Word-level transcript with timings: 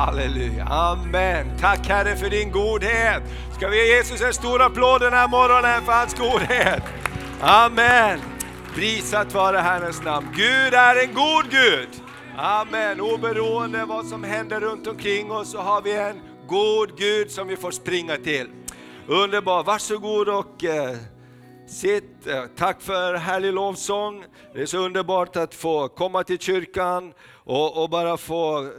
Halleluja, 0.00 0.64
amen. 0.64 1.46
Tack 1.58 1.88
Herre 1.88 2.16
för 2.16 2.30
din 2.30 2.50
godhet. 2.52 3.22
Ska 3.56 3.68
vi 3.68 3.76
ge 3.76 3.96
Jesus 3.96 4.20
en 4.20 4.34
stor 4.34 4.62
applåd 4.62 5.00
den 5.00 5.12
här 5.12 5.28
morgonen 5.28 5.84
för 5.84 5.92
hans 5.92 6.14
godhet? 6.14 6.82
Amen. 7.40 8.20
Prisat 8.74 9.34
vare 9.34 9.56
Herrens 9.56 10.02
namn. 10.02 10.28
Gud 10.36 10.74
är 10.74 11.04
en 11.04 11.14
god 11.14 11.50
Gud. 11.50 11.88
Amen. 12.36 13.00
Oberoende 13.00 13.84
vad 13.84 14.06
som 14.06 14.24
händer 14.24 14.60
runt 14.60 14.86
omkring 14.86 15.30
oss 15.32 15.50
så 15.50 15.58
har 15.58 15.82
vi 15.82 15.96
en 15.96 16.20
god 16.48 16.98
Gud 16.98 17.30
som 17.30 17.48
vi 17.48 17.56
får 17.56 17.70
springa 17.70 18.16
till. 18.16 18.48
Underbar, 19.06 19.62
varsågod 19.62 20.28
och 20.28 20.64
eh, 20.64 20.96
sitt. 21.68 22.28
Tack 22.56 22.80
för 22.80 23.14
härlig 23.14 23.52
lovsång. 23.52 24.24
Det 24.54 24.62
är 24.62 24.66
så 24.66 24.78
underbart 24.78 25.36
att 25.36 25.54
få 25.54 25.88
komma 25.88 26.24
till 26.24 26.38
kyrkan 26.38 27.12
och, 27.44 27.82
och 27.82 27.90
bara 27.90 28.16
få 28.16 28.70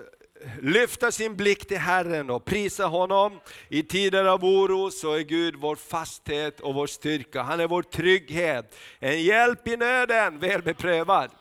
lyfta 0.62 1.12
sin 1.12 1.36
blick 1.36 1.66
till 1.68 1.78
Herren 1.78 2.30
och 2.30 2.46
prisa 2.46 2.86
honom. 2.86 3.40
I 3.70 3.84
tider 3.84 4.26
av 4.26 4.46
oro 4.46 4.92
så 4.92 5.14
är 5.14 5.20
Gud 5.20 5.56
vår 5.56 5.76
fasthet 5.76 6.60
och 6.60 6.74
vår 6.74 6.88
styrka. 6.88 7.42
Han 7.42 7.60
är 7.60 7.68
vår 7.68 7.84
trygghet, 7.84 8.76
en 9.00 9.24
hjälp 9.24 9.68
i 9.68 9.78
nöden, 9.78 10.40
väl 10.40 10.62
beprövad. 10.62 11.32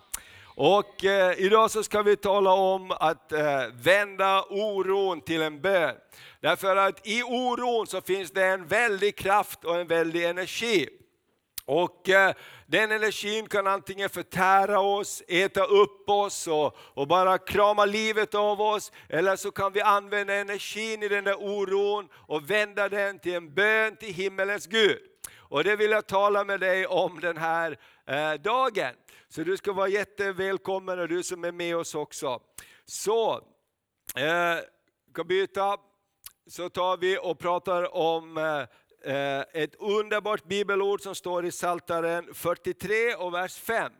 Och 0.45 1.05
eh, 1.05 1.35
idag 1.39 1.71
så 1.71 1.83
ska 1.83 2.03
vi 2.03 2.17
tala 2.17 2.53
om 2.53 2.91
att 2.91 3.33
eh, 3.33 3.67
vända 3.83 4.45
oron 4.51 5.21
till 5.21 5.43
en 5.43 5.61
bön. 5.61 5.95
Därför 6.41 6.77
att 6.77 7.07
i 7.07 7.23
oron 7.23 7.87
så 7.87 8.01
finns 8.01 8.31
det 8.31 8.47
en 8.47 8.67
väldig 8.67 9.17
kraft 9.17 9.65
och 9.65 9.81
en 9.81 9.87
väldig 9.87 10.25
energi. 10.25 10.89
Och 11.73 12.09
eh, 12.09 12.35
den 12.67 12.93
energin 12.93 13.49
kan 13.49 13.67
antingen 13.67 14.11
förtära 14.11 14.81
oss, 14.81 15.23
äta 15.29 15.65
upp 15.65 16.11
oss 16.11 16.47
och, 16.47 16.77
och, 16.79 17.09
bara 17.09 17.39
krama 17.39 17.85
livet 17.85 18.35
av 18.35 18.61
oss. 18.61 18.93
Eller 19.09 19.37
så 19.37 19.51
kan 19.51 19.73
vi 19.73 19.81
använda 19.81 20.35
energin 20.35 21.03
i 21.03 21.09
den 21.09 21.25
där 21.25 21.35
oron 21.35 22.09
och 22.15 22.51
vända 22.51 22.89
den 22.89 23.19
till 23.19 23.35
en 23.35 23.55
bön 23.55 23.97
till 23.97 24.15
himmelens 24.15 24.67
Gud. 24.67 24.99
Och 25.37 25.65
det 25.65 25.77
vill 25.77 25.91
jag 25.91 26.07
tala 26.07 26.45
med 26.45 26.61
dig 26.61 26.87
om 26.87 27.21
den 27.21 27.37
här 27.37 27.79
eh, 28.07 28.33
dagen. 28.33 28.95
Så 29.29 29.43
du 29.43 29.57
ska 29.57 29.73
vara 29.73 29.89
jättevälkommen 29.89 30.99
och 30.99 31.09
du 31.09 31.23
som 31.23 31.45
är 31.45 31.53
med 31.53 31.77
oss 31.77 31.95
också. 31.95 32.41
Så, 32.85 33.35
eh, 34.17 34.59
kan 35.15 35.27
byta. 35.27 35.77
Så 36.47 36.69
tar 36.69 36.97
vi 36.97 37.19
och 37.23 37.39
pratar 37.39 37.97
om 37.97 38.39
Eh, 38.39 38.67
Eh, 39.05 39.41
ett 39.53 39.75
underbart 39.75 40.45
bibelord 40.45 41.01
som 41.01 41.15
står 41.15 41.47
i 41.47 41.53
Saltaren 41.53 42.35
43 42.35 43.15
och 43.15 43.35
vers 43.35 43.57
5. 43.57 43.93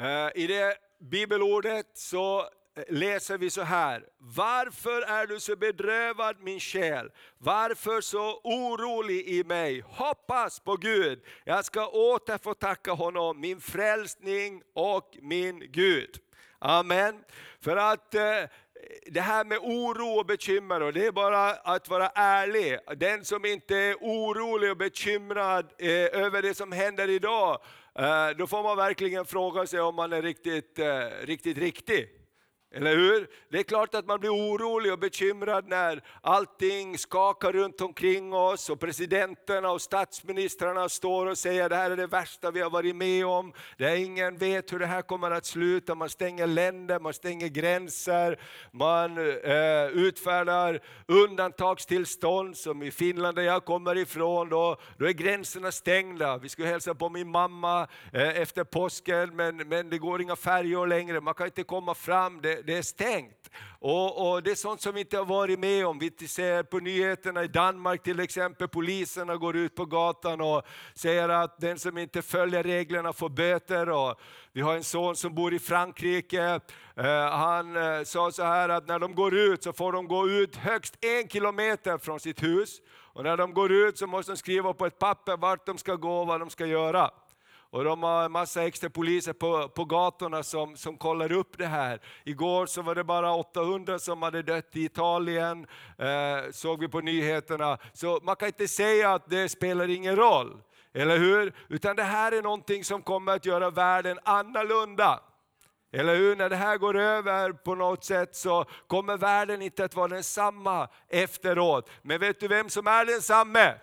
Eh, 0.00 0.28
I 0.34 0.46
det 0.46 0.76
bibelordet 1.00 1.86
så 1.94 2.40
eh, 2.40 2.84
läser 2.88 3.38
vi 3.38 3.50
så 3.50 3.62
här. 3.62 4.06
Varför 4.18 5.02
är 5.02 5.26
du 5.26 5.40
så 5.40 5.56
bedrövad 5.56 6.40
min 6.40 6.60
själ? 6.60 7.10
Varför 7.38 8.00
så 8.00 8.40
orolig 8.44 9.28
i 9.28 9.44
mig? 9.44 9.80
Hoppas 9.80 10.60
på 10.60 10.76
Gud. 10.76 11.22
Jag 11.44 11.64
ska 11.64 11.88
åter 11.88 12.38
få 12.38 12.54
tacka 12.54 12.92
honom, 12.92 13.40
min 13.40 13.60
frälsning 13.60 14.62
och 14.74 15.16
min 15.20 15.72
Gud. 15.72 16.20
Amen. 16.62 17.24
För 17.60 17.76
att 17.76 18.14
eh, 18.14 18.22
det 19.06 19.20
här 19.20 19.44
med 19.44 19.58
oro 19.58 20.18
och 20.18 20.26
bekymmer, 20.26 20.92
det 20.92 21.06
är 21.06 21.12
bara 21.12 21.50
att 21.50 21.88
vara 21.88 22.08
ärlig. 22.14 22.78
Den 22.96 23.24
som 23.24 23.44
inte 23.44 23.76
är 23.76 23.94
orolig 23.94 24.70
och 24.70 24.76
bekymrad 24.76 25.72
eh, 25.78 26.22
över 26.24 26.42
det 26.42 26.54
som 26.54 26.72
händer 26.72 27.08
idag, 27.08 27.58
eh, 27.98 28.28
då 28.38 28.46
får 28.46 28.62
man 28.62 28.76
verkligen 28.76 29.24
fråga 29.24 29.66
sig 29.66 29.80
om 29.80 29.94
man 29.94 30.12
är 30.12 30.22
riktigt, 30.22 30.78
riktigt 31.22 31.58
riktig. 31.58 32.19
Eller 32.72 32.96
hur? 32.96 33.28
Det 33.48 33.58
är 33.58 33.62
klart 33.62 33.94
att 33.94 34.06
man 34.06 34.20
blir 34.20 34.30
orolig 34.30 34.92
och 34.92 34.98
bekymrad 34.98 35.68
när 35.68 36.02
allting 36.20 36.98
skakar 36.98 37.52
runt 37.52 37.80
omkring 37.80 38.32
oss 38.32 38.70
och 38.70 38.80
presidenterna 38.80 39.70
och 39.70 39.82
statsministrarna 39.82 40.88
står 40.88 41.26
och 41.26 41.38
säger 41.38 41.64
att 41.64 41.70
det 41.70 41.76
här 41.76 41.90
är 41.90 41.96
det 41.96 42.06
värsta 42.06 42.50
vi 42.50 42.60
har 42.60 42.70
varit 42.70 42.96
med 42.96 43.26
om. 43.26 43.52
Det 43.78 43.98
ingen 43.98 44.36
vet 44.36 44.72
hur 44.72 44.78
det 44.78 44.86
här 44.86 45.02
kommer 45.02 45.30
att 45.30 45.46
sluta. 45.46 45.94
Man 45.94 46.08
stänger 46.08 46.46
länder, 46.46 47.00
man 47.00 47.14
stänger 47.14 47.48
gränser, 47.48 48.38
man 48.70 49.18
eh, 49.18 49.86
utfärdar 49.86 50.80
undantagstillstånd 51.06 52.56
som 52.56 52.82
i 52.82 52.90
Finland 52.90 53.36
där 53.36 53.42
jag 53.42 53.64
kommer 53.64 53.98
ifrån. 53.98 54.48
Då, 54.48 54.76
då 54.98 55.06
är 55.06 55.12
gränserna 55.12 55.72
stängda. 55.72 56.38
Vi 56.38 56.48
skulle 56.48 56.68
hälsa 56.68 56.94
på 56.94 57.08
min 57.08 57.30
mamma 57.30 57.88
eh, 58.12 58.40
efter 58.40 58.64
påsken 58.64 59.36
men, 59.36 59.56
men 59.56 59.90
det 59.90 59.98
går 59.98 60.22
inga 60.22 60.36
färjor 60.36 60.86
längre, 60.86 61.20
man 61.20 61.34
kan 61.34 61.46
inte 61.46 61.62
komma 61.62 61.94
fram. 61.94 62.40
Det, 62.40 62.59
det, 62.66 62.76
är 62.76 62.82
stängt. 62.82 63.50
Och, 63.78 64.32
och, 64.32 64.42
Det 64.42 64.50
är 64.50 64.54
sånt 64.54 64.80
som 64.80 64.94
vi 64.94 65.00
inte 65.00 65.18
har 65.18 65.24
varit 65.24 65.58
med 65.58 65.86
om. 65.86 65.98
Vi 65.98 66.28
ser 66.28 66.62
på 66.62 66.78
nyheterna 66.78 67.44
i 67.44 67.48
Danmark 67.48 68.02
till 68.02 68.20
exempel, 68.20 68.68
poliserna 68.68 69.36
går 69.36 69.56
ut 69.56 69.74
på 69.74 69.84
gatan 69.84 70.40
och 70.40 70.62
säger 70.94 71.28
att 71.28 71.60
den 71.60 71.78
som 71.78 71.98
inte 71.98 72.22
följer 72.22 72.62
reglerna 72.62 73.12
får 73.12 73.28
böter. 73.28 73.90
Och 73.90 74.20
vi 74.52 74.60
har 74.60 74.76
en 74.76 74.84
son 74.84 75.16
som 75.16 75.34
bor 75.34 75.54
i 75.54 75.58
Frankrike. 75.58 76.60
Eh, 76.96 77.30
han 77.30 77.76
eh, 77.76 78.02
sa 78.02 78.32
så 78.32 78.42
här 78.42 78.68
att 78.68 78.88
när 78.88 78.98
de 78.98 79.14
går 79.14 79.34
ut 79.34 79.62
så 79.62 79.72
får 79.72 79.92
de 79.92 80.08
gå 80.08 80.28
ut 80.28 80.56
högst 80.56 81.04
en 81.04 81.28
kilometer 81.28 81.98
från 81.98 82.20
sitt 82.20 82.42
hus. 82.42 82.80
Och 83.12 83.24
när 83.24 83.36
de 83.36 83.54
går 83.54 83.72
ut 83.72 83.98
så 83.98 84.06
måste 84.06 84.32
de 84.32 84.36
skriva 84.36 84.72
på 84.72 84.86
ett 84.86 84.98
papper 84.98 85.36
vart 85.36 85.66
de 85.66 85.78
ska 85.78 85.94
gå 85.94 86.20
och 86.20 86.26
vad 86.26 86.40
de 86.40 86.50
ska 86.50 86.66
göra. 86.66 87.10
Och 87.72 87.84
de 87.84 88.02
har 88.02 88.24
en 88.24 88.32
massa 88.32 88.66
extra 88.66 88.90
poliser 88.90 89.32
på, 89.32 89.68
på 89.68 89.84
gatorna 89.84 90.42
som, 90.42 90.76
som 90.76 90.96
kollar 90.96 91.32
upp 91.32 91.58
det 91.58 91.66
här. 91.66 92.00
Igår 92.24 92.66
så 92.66 92.82
var 92.82 92.94
det 92.94 93.04
bara 93.04 93.34
800 93.34 93.98
som 93.98 94.22
hade 94.22 94.42
dött 94.42 94.76
i 94.76 94.84
Italien, 94.84 95.66
eh, 95.98 96.50
såg 96.52 96.80
vi 96.80 96.88
på 96.88 97.00
nyheterna. 97.00 97.78
Så 97.92 98.20
man 98.22 98.36
kan 98.36 98.48
inte 98.48 98.68
säga 98.68 99.12
att 99.14 99.30
det 99.30 99.48
spelar 99.48 99.90
ingen 99.90 100.16
roll. 100.16 100.62
Eller 100.94 101.18
hur? 101.18 101.52
Utan 101.68 101.96
det 101.96 102.02
här 102.02 102.32
är 102.32 102.42
någonting 102.42 102.84
som 102.84 103.02
kommer 103.02 103.32
att 103.32 103.46
göra 103.46 103.70
världen 103.70 104.18
annorlunda. 104.24 105.20
Eller 105.92 106.16
hur? 106.16 106.36
När 106.36 106.48
det 106.48 106.56
här 106.56 106.78
går 106.78 106.96
över 106.96 107.52
på 107.52 107.74
något 107.74 108.04
sätt 108.04 108.36
så 108.36 108.64
kommer 108.86 109.16
världen 109.16 109.62
inte 109.62 109.84
att 109.84 109.94
vara 109.94 110.08
densamma 110.08 110.88
efteråt. 111.08 111.90
Men 112.02 112.20
vet 112.20 112.40
du 112.40 112.48
vem 112.48 112.68
som 112.68 112.86
är 112.86 113.04
densamme? 113.04 113.74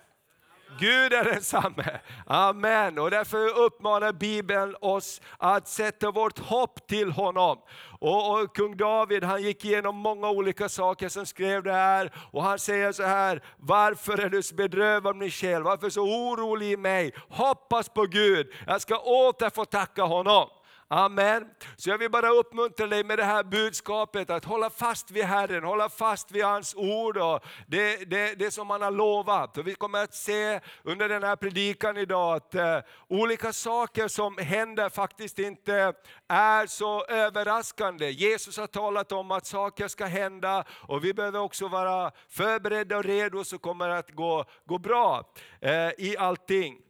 Gud 0.79 1.13
är 1.13 1.23
densamme. 1.23 1.99
Amen. 2.25 2.99
Och 2.99 3.11
därför 3.11 3.59
uppmanar 3.59 4.13
Bibeln 4.13 4.75
oss 4.81 5.21
att 5.37 5.67
sätta 5.67 6.11
vårt 6.11 6.39
hopp 6.39 6.87
till 6.87 7.11
honom. 7.11 7.57
Och, 7.99 8.31
och, 8.33 8.55
Kung 8.55 8.77
David 8.77 9.23
han 9.23 9.43
gick 9.43 9.65
igenom 9.65 9.95
många 9.95 10.29
olika 10.29 10.69
saker 10.69 11.09
som 11.09 11.25
skrev 11.25 11.63
det 11.63 11.73
här. 11.73 12.11
Och 12.31 12.43
han 12.43 12.59
säger 12.59 12.91
så 12.91 13.03
här, 13.03 13.43
varför 13.57 14.17
är 14.17 14.29
du 14.29 14.43
så 14.43 14.55
bedrövad 14.55 15.15
min 15.15 15.31
själ? 15.31 15.63
Varför 15.63 15.89
så 15.89 16.01
orolig 16.01 16.71
i 16.71 16.77
mig? 16.77 17.13
Hoppas 17.29 17.89
på 17.89 18.05
Gud, 18.05 18.53
jag 18.67 18.81
ska 18.81 18.97
åter 18.97 19.49
få 19.49 19.65
tacka 19.65 20.03
honom. 20.03 20.47
Amen. 20.89 21.45
Så 21.75 21.89
jag 21.89 21.97
vill 21.97 22.11
bara 22.11 22.29
uppmuntra 22.29 22.87
dig 22.87 23.03
med 23.03 23.19
det 23.19 23.23
här 23.23 23.43
budskapet 23.43 24.29
att 24.29 24.45
hålla 24.45 24.69
fast 24.69 25.11
vid 25.11 25.23
Herren, 25.23 25.63
hålla 25.63 25.89
fast 25.89 26.31
vid 26.31 26.43
hans 26.43 26.75
ord 26.75 27.17
och 27.17 27.45
det, 27.67 28.09
det, 28.09 28.39
det 28.39 28.51
som 28.51 28.69
han 28.69 28.81
har 28.81 28.91
lovat. 28.91 29.57
Och 29.57 29.67
vi 29.67 29.75
kommer 29.75 30.03
att 30.03 30.13
se 30.13 30.59
under 30.83 31.09
den 31.09 31.23
här 31.23 31.35
predikan 31.35 31.97
idag 31.97 32.35
att 32.35 32.55
eh, 32.55 32.79
olika 33.07 33.53
saker 33.53 34.07
som 34.07 34.37
händer 34.37 34.89
faktiskt 34.89 35.39
inte 35.39 35.93
är 36.27 36.67
så 36.67 37.05
överraskande. 37.05 38.09
Jesus 38.09 38.57
har 38.57 38.67
talat 38.67 39.11
om 39.11 39.31
att 39.31 39.45
saker 39.45 39.87
ska 39.87 40.05
hända 40.05 40.63
och 40.69 41.03
vi 41.03 41.13
behöver 41.13 41.39
också 41.39 41.67
vara 41.67 42.11
förberedda 42.29 42.97
och 42.97 43.03
redo 43.03 43.43
så 43.43 43.57
kommer 43.57 43.87
det 43.87 43.97
att 43.97 44.11
gå, 44.11 44.45
gå 44.65 44.77
bra 44.77 45.33
eh, 45.61 45.89
i 45.97 46.15
allting. 46.19 46.86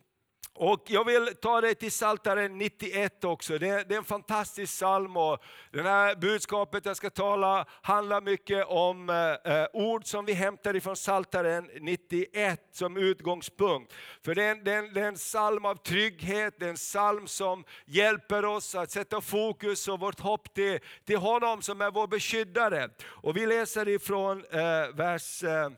Och 0.59 0.83
jag 0.85 1.05
vill 1.05 1.35
ta 1.41 1.61
dig 1.61 1.75
till 1.75 1.89
Psaltaren 1.89 2.57
91 2.57 3.23
också. 3.23 3.57
Det 3.57 3.69
är, 3.69 3.85
det 3.85 3.93
är 3.95 3.97
en 3.97 4.03
fantastisk 4.03 4.73
psalm 4.73 5.17
och 5.17 5.43
det 5.71 5.81
här 5.81 6.15
budskapet 6.15 6.85
jag 6.85 6.97
ska 6.97 7.09
tala 7.09 7.65
handlar 7.81 8.21
mycket 8.21 8.65
om 8.67 9.09
eh, 9.09 9.53
eh 9.53 9.67
ord 9.73 10.05
som 10.05 10.25
vi 10.25 10.33
hämtar 10.33 10.75
ifrån 10.75 10.95
Psaltaren 10.95 11.69
91 11.81 12.61
som 12.71 12.97
utgångspunkt. 12.97 13.93
För 14.25 14.35
det 14.35 14.43
är, 14.43 14.51
en, 14.51 14.63
det, 14.63 14.73
är 14.73 14.79
en, 14.79 14.93
det 14.93 15.01
är 15.01 15.07
en 15.07 15.15
psalm 15.15 15.65
av 15.65 15.75
trygghet, 15.75 16.53
det 16.59 16.65
är 16.65 16.69
en 16.69 16.75
psalm 16.75 17.27
som 17.27 17.63
hjälper 17.85 18.45
oss 18.45 18.75
att 18.75 18.91
sätta 18.91 19.21
fokus 19.21 19.87
och 19.87 19.99
vårt 19.99 20.19
hopp 20.19 20.53
till, 20.53 20.79
till 21.05 21.17
honom 21.17 21.61
som 21.61 21.81
är 21.81 21.91
vår 21.91 22.07
beskyddare. 22.07 22.89
Och 23.05 23.37
vi 23.37 23.45
läser 23.45 23.87
ifrån 23.87 24.45
eh, 24.51 24.95
vers 24.95 25.43
eh, 25.43 25.69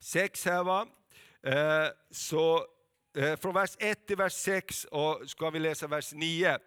6 0.00 0.44
här. 0.44 0.64
Va? 0.64 0.86
Eh, 1.42 1.88
så 2.10 2.66
Eh, 3.16 3.36
från 3.36 3.54
vers 3.54 3.76
1 3.78 4.06
till 4.06 4.16
vers 4.16 4.32
6 4.32 4.84
och 4.84 5.22
ska 5.26 5.50
vi 5.50 5.58
läsa 5.58 5.86
vers 5.86 6.12
9. 6.12 6.58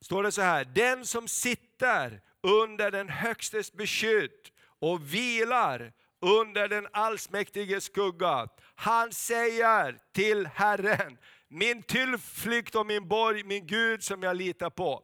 Står 0.00 0.22
det 0.22 0.32
så 0.32 0.42
här, 0.42 0.64
den 0.64 1.06
som 1.06 1.28
sitter 1.28 2.20
under 2.42 2.90
den 2.90 3.08
högstes 3.08 3.72
beskydd 3.72 4.30
och 4.80 5.14
vilar 5.14 5.92
under 6.20 6.68
den 6.68 6.88
allsmäktiges 6.92 7.84
skugga. 7.84 8.48
Han 8.74 9.12
säger 9.12 9.98
till 10.12 10.46
Herren, 10.46 11.18
min 11.48 11.82
tillflykt 11.82 12.74
och 12.74 12.86
min 12.86 13.08
borg, 13.08 13.44
min 13.44 13.66
Gud 13.66 14.02
som 14.02 14.22
jag 14.22 14.36
litar 14.36 14.70
på. 14.70 15.02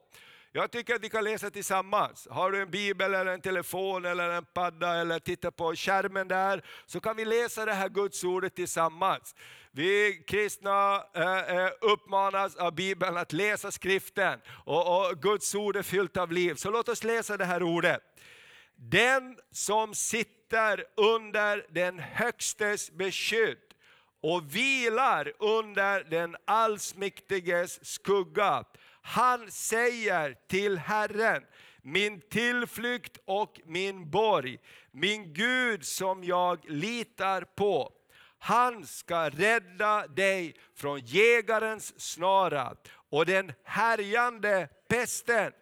Jag 0.56 0.70
tycker 0.70 0.94
att 0.94 1.04
vi 1.04 1.08
kan 1.08 1.24
läsa 1.24 1.50
tillsammans. 1.50 2.28
Har 2.30 2.50
du 2.50 2.62
en 2.62 2.70
bibel, 2.70 3.14
eller 3.14 3.32
en 3.32 3.40
telefon, 3.40 4.04
eller 4.04 4.30
en 4.30 4.44
padda, 4.44 4.94
eller 4.94 5.18
tittar 5.18 5.50
på 5.50 5.76
skärmen 5.76 6.28
där, 6.28 6.62
så 6.86 7.00
kan 7.00 7.16
vi 7.16 7.24
läsa 7.24 7.64
det 7.64 7.72
här 7.72 7.88
Guds 7.88 8.24
ordet 8.24 8.54
tillsammans. 8.54 9.34
Vi 9.76 10.22
kristna 10.26 11.04
eh, 11.14 11.56
eh, 11.56 11.70
uppmanas 11.80 12.56
av 12.56 12.74
Bibeln 12.74 13.16
att 13.16 13.32
läsa 13.32 13.70
skriften, 13.70 14.40
och, 14.64 15.10
och 15.10 15.22
Guds 15.22 15.54
ord 15.54 15.76
är 15.76 15.82
fyllt 15.82 16.16
av 16.16 16.32
liv. 16.32 16.54
Så 16.54 16.70
låt 16.70 16.88
oss 16.88 17.04
läsa 17.04 17.36
det 17.36 17.44
här 17.44 17.62
ordet. 17.62 18.00
Den 18.76 19.36
som 19.50 19.94
sitter 19.94 20.84
under 20.96 21.66
den 21.70 21.98
Högstes 21.98 22.90
beskydd 22.90 23.58
och 24.22 24.56
vilar 24.56 25.32
under 25.38 26.04
den 26.04 26.36
allsmäktiges 26.44 27.84
skugga. 27.84 28.64
Han 29.02 29.50
säger 29.50 30.36
till 30.48 30.78
Herren, 30.78 31.42
min 31.82 32.20
tillflykt 32.20 33.18
och 33.24 33.60
min 33.64 34.10
borg, 34.10 34.58
min 34.90 35.32
Gud 35.32 35.84
som 35.84 36.24
jag 36.24 36.70
litar 36.70 37.42
på. 37.42 37.92
Han 38.44 38.86
ska 38.86 39.28
rädda 39.28 40.06
dig 40.06 40.54
från 40.74 41.00
jägarens 41.00 42.00
snara 42.00 42.74
och 43.10 43.26
den 43.26 43.52
härjande 43.64 44.68
pesten. 44.88 45.52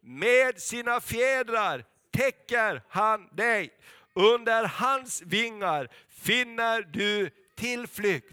Med 0.00 0.60
sina 0.60 1.00
fjädrar 1.00 1.84
täcker 2.10 2.82
han 2.88 3.28
dig. 3.32 3.70
Under 4.14 4.64
hans 4.64 5.22
vingar 5.22 5.88
finner 6.08 6.82
du 6.82 7.30
tillflykt. 7.56 8.32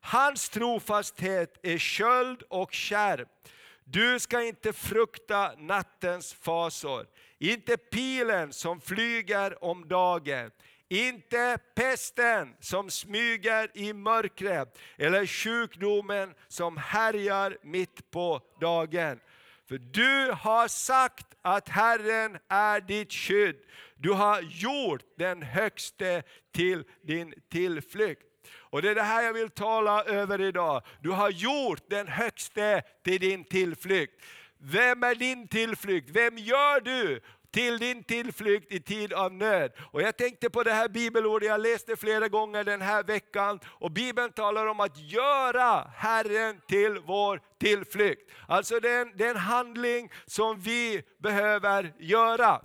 Hans 0.00 0.48
trofasthet 0.48 1.58
är 1.62 1.78
sköld 1.78 2.42
och 2.48 2.74
skärp. 2.74 3.28
Du 3.84 4.20
ska 4.20 4.42
inte 4.42 4.72
frukta 4.72 5.52
nattens 5.58 6.34
fasor, 6.34 7.06
inte 7.38 7.76
pilen 7.76 8.52
som 8.52 8.80
flyger 8.80 9.64
om 9.64 9.88
dagen, 9.88 10.50
inte 10.88 11.58
pesten 11.74 12.54
som 12.60 12.90
smyger 12.90 13.70
i 13.74 13.92
mörkret, 13.92 14.78
eller 14.98 15.26
sjukdomen 15.26 16.34
som 16.48 16.76
härjar 16.76 17.58
mitt 17.62 18.10
på 18.10 18.40
dagen. 18.60 19.20
För 19.68 19.78
du 19.78 20.32
har 20.32 20.68
sagt 20.68 21.26
att 21.42 21.68
Herren 21.68 22.38
är 22.48 22.80
ditt 22.80 23.12
skydd. 23.12 23.56
Du 23.96 24.12
har 24.12 24.40
gjort 24.40 25.04
den 25.18 25.42
högste 25.42 26.22
till 26.52 26.84
din 27.02 27.34
tillflykt. 27.50 28.22
Och 28.52 28.82
det 28.82 28.90
är 28.90 28.94
det 28.94 29.02
här 29.02 29.22
jag 29.22 29.32
vill 29.32 29.50
tala 29.50 30.04
över 30.04 30.40
idag. 30.40 30.82
Du 31.00 31.10
har 31.10 31.30
gjort 31.30 31.82
den 31.90 32.08
högste 32.08 32.82
till 33.04 33.20
din 33.20 33.44
tillflykt. 33.44 34.22
Vem 34.58 35.02
är 35.02 35.14
din 35.14 35.48
tillflykt? 35.48 36.10
Vem 36.10 36.38
gör 36.38 36.80
du 36.80 37.20
till 37.54 37.78
din 37.78 38.04
tillflykt 38.04 38.72
i 38.72 38.80
tid 38.80 39.12
av 39.12 39.32
nöd. 39.32 39.72
Och 39.90 40.02
jag 40.02 40.16
tänkte 40.16 40.50
på 40.50 40.62
det 40.62 40.72
här 40.72 40.88
bibelordet, 40.88 41.48
jag 41.48 41.60
läste 41.60 41.96
flera 41.96 42.28
gånger 42.28 42.64
den 42.64 42.82
här 42.82 43.02
veckan. 43.02 43.60
Och 43.66 43.90
Bibeln 43.90 44.32
talar 44.32 44.66
om 44.66 44.80
att 44.80 44.98
göra 44.98 45.90
Herren 45.96 46.60
till 46.68 46.98
vår 46.98 47.40
tillflykt. 47.60 48.30
Alltså 48.48 48.80
det 48.80 48.90
är 48.90 49.02
en, 49.02 49.12
det 49.16 49.26
är 49.26 49.30
en 49.30 49.36
handling 49.36 50.10
som 50.26 50.60
vi 50.60 51.02
behöver 51.22 51.92
göra. 51.98 52.60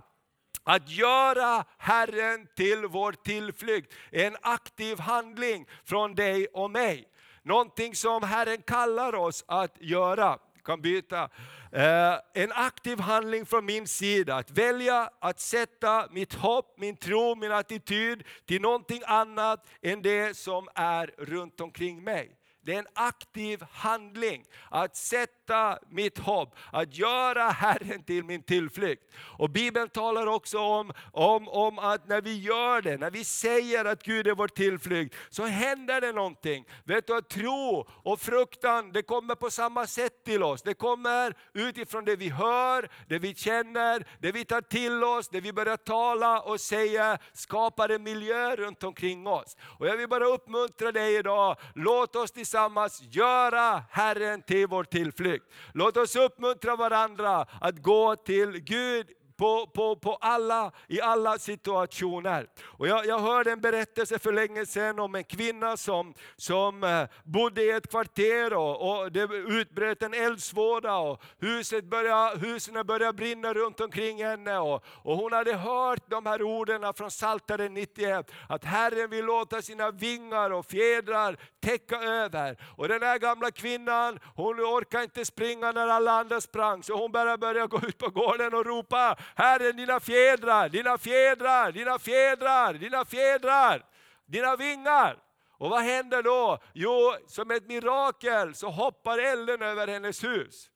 Att 0.64 0.90
göra 0.90 1.64
Herren 1.78 2.46
till 2.56 2.86
vår 2.86 3.12
tillflykt 3.12 3.94
är 4.10 4.26
en 4.26 4.36
aktiv 4.42 4.98
handling 4.98 5.66
från 5.84 6.14
dig 6.14 6.46
och 6.46 6.70
mig. 6.70 7.08
Någonting 7.42 7.94
som 7.94 8.22
Herren 8.22 8.62
kallar 8.62 9.14
oss 9.14 9.44
att 9.48 9.76
göra. 9.80 10.38
Kan 10.64 10.80
byta. 10.80 11.28
Eh, 11.72 12.18
en 12.34 12.52
aktiv 12.52 13.00
handling 13.00 13.46
från 13.46 13.64
min 13.64 13.86
sida, 13.86 14.36
att 14.36 14.50
välja 14.50 15.10
att 15.20 15.40
sätta 15.40 16.08
mitt 16.10 16.34
hopp, 16.34 16.74
min 16.78 16.96
tro, 16.96 17.34
min 17.34 17.52
attityd 17.52 18.22
till 18.46 18.60
någonting 18.60 19.02
annat 19.06 19.66
än 19.82 20.02
det 20.02 20.36
som 20.36 20.68
är 20.74 21.14
runt 21.18 21.60
omkring 21.60 22.04
mig. 22.04 22.36
Det 22.62 22.74
är 22.74 22.78
en 22.78 22.86
aktiv 22.94 23.62
handling 23.70 24.44
att 24.70 24.96
sätta 24.96 25.39
mitt 25.88 26.18
hopp, 26.18 26.54
att 26.72 26.96
göra 26.96 27.48
Herren 27.48 28.02
till 28.02 28.24
min 28.24 28.42
tillflykt. 28.42 29.02
Och 29.38 29.50
Bibeln 29.50 29.88
talar 29.88 30.26
också 30.26 30.58
om, 30.58 30.92
om, 31.12 31.48
om 31.48 31.78
att 31.78 32.08
när 32.08 32.20
vi 32.20 32.38
gör 32.38 32.82
det, 32.82 32.96
när 32.96 33.10
vi 33.10 33.24
säger 33.24 33.84
att 33.84 34.02
Gud 34.02 34.26
är 34.26 34.34
vår 34.34 34.48
tillflykt, 34.48 35.14
så 35.30 35.44
händer 35.44 36.00
det 36.00 36.12
någonting. 36.12 36.64
Vet 36.84 37.06
du 37.06 37.16
att 37.16 37.28
tro 37.28 37.86
och 37.88 38.20
fruktan, 38.20 38.92
det 38.92 39.02
kommer 39.02 39.34
på 39.34 39.50
samma 39.50 39.86
sätt 39.86 40.24
till 40.24 40.42
oss. 40.42 40.62
Det 40.62 40.74
kommer 40.74 41.34
utifrån 41.54 42.04
det 42.04 42.16
vi 42.16 42.28
hör, 42.28 42.88
det 43.08 43.18
vi 43.18 43.34
känner, 43.34 44.06
det 44.20 44.32
vi 44.32 44.44
tar 44.44 44.60
till 44.60 45.04
oss, 45.04 45.28
det 45.28 45.40
vi 45.40 45.52
börjar 45.52 45.76
tala 45.76 46.40
och 46.40 46.60
säga, 46.60 47.18
skapar 47.32 47.88
en 47.88 48.02
miljö 48.02 48.56
runt 48.56 48.84
omkring 48.84 49.26
oss. 49.26 49.56
Och 49.78 49.86
jag 49.86 49.96
vill 49.96 50.08
bara 50.08 50.26
uppmuntra 50.26 50.92
dig 50.92 51.16
idag, 51.16 51.56
låt 51.74 52.16
oss 52.16 52.30
tillsammans 52.30 53.02
göra 53.02 53.84
Herren 53.90 54.42
till 54.42 54.66
vår 54.66 54.84
tillflykt. 54.84 55.39
Låt 55.74 55.96
oss 55.96 56.16
uppmuntra 56.16 56.76
varandra 56.76 57.46
att 57.60 57.82
gå 57.82 58.16
till 58.16 58.58
Gud 58.58 59.06
på, 59.40 59.66
på, 59.66 59.96
på 59.96 60.14
alla, 60.20 60.72
i 60.88 61.00
alla 61.00 61.38
situationer. 61.38 62.46
Och 62.62 62.88
jag, 62.88 63.06
jag 63.06 63.18
hörde 63.18 63.52
en 63.52 63.60
berättelse 63.60 64.18
för 64.18 64.32
länge 64.32 64.66
sedan 64.66 64.98
om 64.98 65.14
en 65.14 65.24
kvinna 65.24 65.76
som, 65.76 66.14
som 66.36 66.84
eh, 66.84 67.04
bodde 67.24 67.62
i 67.62 67.70
ett 67.70 67.90
kvarter 67.90 68.52
och, 68.52 68.90
och 68.90 69.12
det 69.12 69.22
utbröt 69.32 70.02
en 70.02 70.14
eldsvåda 70.14 70.96
och 70.96 71.22
huset 71.38 71.84
började, 71.84 72.38
husen 72.38 72.86
började 72.86 73.12
brinna 73.12 73.54
runt 73.54 73.80
omkring 73.80 74.24
henne. 74.24 74.58
Och, 74.58 74.84
och 74.86 75.16
hon 75.16 75.32
hade 75.32 75.54
hört 75.54 76.10
de 76.10 76.26
här 76.26 76.42
orden 76.42 76.94
från 76.94 77.10
Psaltaren 77.10 77.74
91, 77.74 78.30
att 78.48 78.64
Herren 78.64 79.10
vill 79.10 79.24
låta 79.24 79.62
sina 79.62 79.90
vingar 79.90 80.50
och 80.50 80.66
fjädrar 80.66 81.36
täcka 81.60 81.96
över. 81.96 82.56
Och 82.76 82.88
den 82.88 83.02
här 83.02 83.18
gamla 83.18 83.50
kvinnan, 83.50 84.18
hon 84.34 84.60
orkade 84.60 85.04
inte 85.04 85.24
springa 85.24 85.72
när 85.72 85.88
alla 85.88 86.12
andra 86.12 86.40
sprang, 86.40 86.82
så 86.82 86.96
hon 86.96 87.12
började 87.12 87.66
gå 87.66 87.80
ut 87.88 87.98
på 87.98 88.10
gården 88.10 88.54
och 88.54 88.66
ropa, 88.66 89.16
Herren 89.34 89.76
dina 89.76 90.00
fjädrar, 90.00 90.68
dina 90.68 90.98
fjädrar, 90.98 91.72
dina 91.72 91.98
fjädrar, 91.98 92.74
dina 92.74 93.04
fjädrar, 93.04 93.84
dina 94.26 94.56
vingar. 94.56 95.16
Och 95.58 95.70
vad 95.70 95.82
händer 95.82 96.22
då? 96.22 96.58
Jo, 96.72 97.14
som 97.26 97.50
ett 97.50 97.66
mirakel 97.66 98.54
så 98.54 98.70
hoppar 98.70 99.18
elden 99.18 99.62
över 99.62 99.86
hennes 99.86 100.24
hus. 100.24 100.70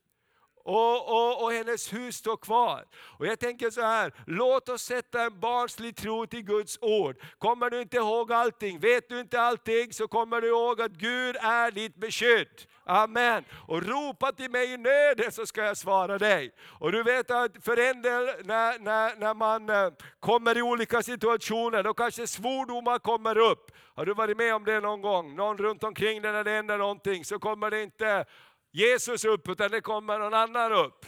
Och, 0.66 1.08
och, 1.08 1.44
och, 1.44 1.52
hennes 1.52 1.92
hus 1.92 2.16
står 2.16 2.36
kvar. 2.36 2.84
Och 3.18 3.26
jag 3.26 3.38
tänker 3.38 3.70
så 3.70 3.80
här, 3.80 4.12
låt 4.26 4.68
oss 4.68 4.82
sätta 4.82 5.22
en 5.22 5.40
barnslig 5.40 5.96
tro 5.96 6.26
till 6.26 6.42
Guds 6.42 6.78
ord. 6.80 7.16
Kommer 7.38 7.70
du 7.70 7.80
inte 7.80 7.96
ihåg 7.96 8.32
allting, 8.32 8.78
vet 8.78 9.08
du 9.08 9.20
inte 9.20 9.40
allting, 9.40 9.92
så 9.92 10.08
kommer 10.08 10.40
du 10.40 10.48
ihåg 10.48 10.80
att 10.80 10.92
Gud 10.92 11.36
är 11.36 11.70
ditt 11.70 11.96
beskydd. 11.96 12.66
Amen. 12.86 13.44
Och 13.66 13.82
ropa 13.82 14.32
till 14.32 14.50
mig 14.50 14.72
i 14.72 14.76
nöden 14.76 15.32
så 15.32 15.46
ska 15.46 15.64
jag 15.64 15.76
svara 15.76 16.18
dig. 16.18 16.54
Och 16.66 16.92
du 16.92 17.02
vet 17.02 17.30
att 17.30 17.64
för 17.64 17.76
en 17.76 18.02
del 18.02 18.24
när, 18.44 18.78
när, 18.78 19.16
när 19.16 19.34
man 19.34 19.70
eh, 19.70 19.90
kommer 20.20 20.58
i 20.58 20.62
olika 20.62 21.02
situationer, 21.02 21.82
då 21.82 21.94
kanske 21.94 22.26
svordomar 22.26 22.98
kommer 22.98 23.38
upp. 23.38 23.70
Har 23.94 24.06
du 24.06 24.14
varit 24.14 24.36
med 24.36 24.54
om 24.54 24.64
det 24.64 24.80
någon 24.80 25.02
gång? 25.02 25.36
Någon 25.36 25.58
runt 25.58 25.84
omkring 25.84 26.22
dig 26.22 26.32
när 26.32 26.44
det 26.44 26.50
händer 26.50 26.78
någonting 26.78 27.24
så 27.24 27.38
kommer 27.38 27.70
det 27.70 27.82
inte 27.82 28.24
Jesus 28.74 29.24
upp, 29.24 29.48
utan 29.48 29.70
det 29.70 29.80
kommer 29.80 30.18
någon 30.18 30.34
annan 30.34 30.72
upp. 30.72 31.06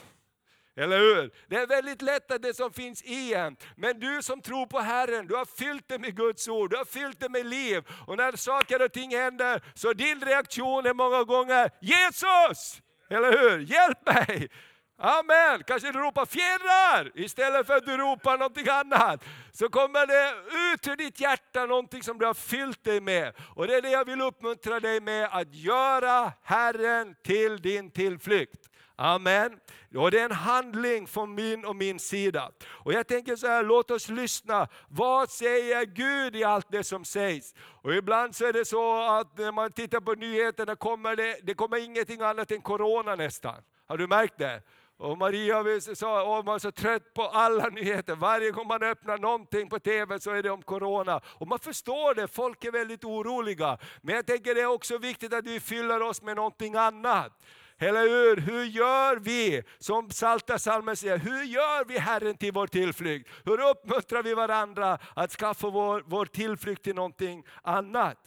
Eller 0.77 0.99
hur? 0.99 1.31
Det 1.49 1.57
är 1.57 1.67
väldigt 1.67 2.03
lätt 2.03 2.31
att 2.31 2.43
det 2.43 2.55
som 2.55 2.73
finns 2.73 3.03
i 3.03 3.35
en. 3.35 3.57
Men 3.77 4.01
du 4.01 4.23
som 4.23 4.43
tror 4.43 4.67
på 4.67 4.79
Herren, 4.79 5.27
du 5.27 5.35
har 5.35 5.45
fyllt 5.45 5.89
det 5.89 5.99
med 5.99 6.17
Guds 6.17 6.49
ord, 6.49 6.71
du 6.71 6.77
har 6.77 6.85
fyllt 6.85 7.21
det 7.21 7.29
med 7.29 7.47
liv. 7.47 7.85
Och 8.07 8.17
när 8.17 8.37
saker 8.37 8.85
och 8.85 8.93
ting 8.93 9.17
händer, 9.17 9.63
så 9.75 9.93
din 9.93 10.21
reaktion 10.21 10.87
är 10.87 10.95
många 10.95 11.25
gånger 11.25 11.71
Jesus! 11.81 12.83
Eller 13.11 13.39
hur? 13.39 13.59
Hjälp 13.59 14.07
mig! 14.07 14.49
Amen! 14.99 15.63
Kanske 15.67 15.93
du 15.93 15.99
ropar 15.99 16.27
fjädrar 16.27 17.13
istället 17.15 17.67
för 17.67 17.77
att 17.77 17.87
du 17.87 17.97
ropar 17.97 18.39
någonting 18.39 18.69
annat. 18.69 19.25
Så 19.53 19.69
kommer 19.69 20.07
det 20.07 20.35
ut 20.75 20.89
ur 20.89 20.97
ditt 20.97 21.21
hjärta 21.21 21.67
någonting 21.67 22.03
som 22.03 22.19
du 22.19 22.27
har 22.27 22.35
fyllt 22.35 22.85
dig 22.85 23.01
med. 23.01 23.33
Och 23.55 23.67
det 23.67 23.75
är 23.75 23.83
det 23.83 23.91
jag 23.91 24.05
vill 24.05 24.21
uppmuntra 24.21 24.81
dig 24.81 25.01
med, 25.01 25.29
att 25.33 25.55
göra 25.55 26.33
Herren 26.43 27.15
till 27.23 27.63
din 27.63 27.91
tillflykt. 27.91 28.71
Amen. 28.99 29.59
Och 29.97 30.11
det 30.11 30.21
är 30.21 30.25
en 30.25 30.33
handling 30.33 31.07
från 31.07 31.35
min 31.35 31.65
och 31.65 31.77
min 31.77 31.99
sida. 31.99 32.51
Och 32.69 32.93
jag 32.93 33.07
tänker 33.07 33.37
så 33.37 33.47
här, 33.47 33.63
låt 33.63 33.91
oss 33.91 34.09
lyssna. 34.09 34.69
Vad 34.89 35.31
säger 35.31 35.85
Gud 35.85 36.37
i 36.37 36.45
allt 36.45 36.67
det 36.71 36.85
som 36.85 37.05
sägs? 37.05 37.55
Och 37.59 37.95
ibland 37.95 38.37
så 38.37 38.47
är 38.47 38.53
det 38.53 38.65
så 38.65 39.03
att 39.03 39.39
när 39.39 39.53
man 39.53 39.73
tittar 39.73 40.01
på 40.01 40.13
nyheterna 40.13 40.77
kommer 40.77 41.17
det, 41.17 41.39
det 41.43 41.55
kommer 41.55 41.85
ingenting 41.85 42.21
annat 42.21 42.51
än 42.51 42.61
Corona 42.61 43.15
nästan. 43.15 43.63
Har 43.87 43.99
du 43.99 44.07
märkt 44.07 44.39
det? 44.39 44.63
Och 44.99 45.19
Maria 45.19 45.81
sa 45.81 46.39
att 46.39 46.45
man 46.45 46.55
är 46.55 46.59
så 46.59 46.73
trött 46.73 47.15
på 47.15 47.23
alla 47.23 47.69
nyheter. 47.69 48.15
Varje 48.15 48.51
gång 48.51 48.67
man 48.67 48.83
öppnar 48.83 49.19
någonting 49.19 49.69
på 49.69 49.79
TV 49.79 50.21
så 50.21 50.31
är 50.31 50.43
det 50.43 50.51
om 50.51 50.63
Corona. 50.63 51.21
Och 51.27 51.49
man 51.49 51.59
förstår 51.59 52.15
det, 52.15 52.29
folk 52.29 52.65
är 52.65 52.71
väldigt 52.71 53.05
oroliga. 53.05 53.79
Men 54.03 54.15
jag 54.15 54.27
tänker 54.27 54.55
det 54.55 54.61
är 54.61 54.67
också 54.67 54.99
viktigt 54.99 55.35
att 55.35 55.47
vi 55.47 55.61
fyller 55.61 56.03
oss 56.03 56.23
med 56.23 56.37
någonting 56.37 56.75
annat. 56.75 57.33
Eller 57.79 58.03
hur? 58.03 58.37
Hur 58.37 58.65
gör 58.65 59.17
vi? 59.17 59.63
Som 59.79 60.11
Salta 60.11 60.59
salmen 60.59 60.97
säger, 60.97 61.19
hur 61.19 61.43
gör 61.43 61.85
vi 61.85 61.99
Herren 61.99 62.37
till 62.37 62.53
vår 62.53 62.67
tillflykt? 62.67 63.31
Hur 63.45 63.71
uppmuntrar 63.71 64.23
vi 64.23 64.35
varandra 64.35 64.99
att 65.15 65.33
skaffa 65.33 65.71
vår, 65.71 66.05
vår 66.07 66.27
tillflykt 66.27 66.83
till 66.83 66.95
någonting 66.95 67.45
annat? 67.63 68.19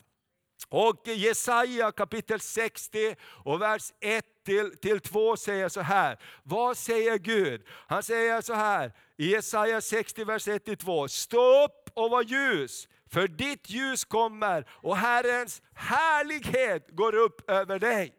Och 0.67 1.07
Jesaja 1.07 1.91
kapitel 1.91 2.39
60 2.39 3.15
och 3.21 3.61
vers 3.61 3.93
1 3.99 4.25
till, 4.45 4.77
till 4.77 4.99
2 4.99 5.37
säger 5.37 5.69
så 5.69 5.81
här. 5.81 6.19
Vad 6.43 6.77
säger 6.77 7.17
Gud? 7.17 7.61
Han 7.87 8.03
säger 8.03 8.41
så 8.41 8.53
här 8.53 8.93
i 9.17 9.31
Jesaja 9.31 9.81
60 9.81 10.23
vers 10.23 10.47
1-2. 10.47 11.07
Stå 11.07 11.63
upp 11.63 11.89
och 11.93 12.09
var 12.09 12.23
ljus, 12.23 12.87
för 13.11 13.27
ditt 13.27 13.69
ljus 13.69 14.05
kommer 14.05 14.65
och 14.71 14.97
Herrens 14.97 15.61
härlighet 15.73 16.87
går 16.91 17.15
upp 17.15 17.49
över 17.49 17.79
dig. 17.79 18.15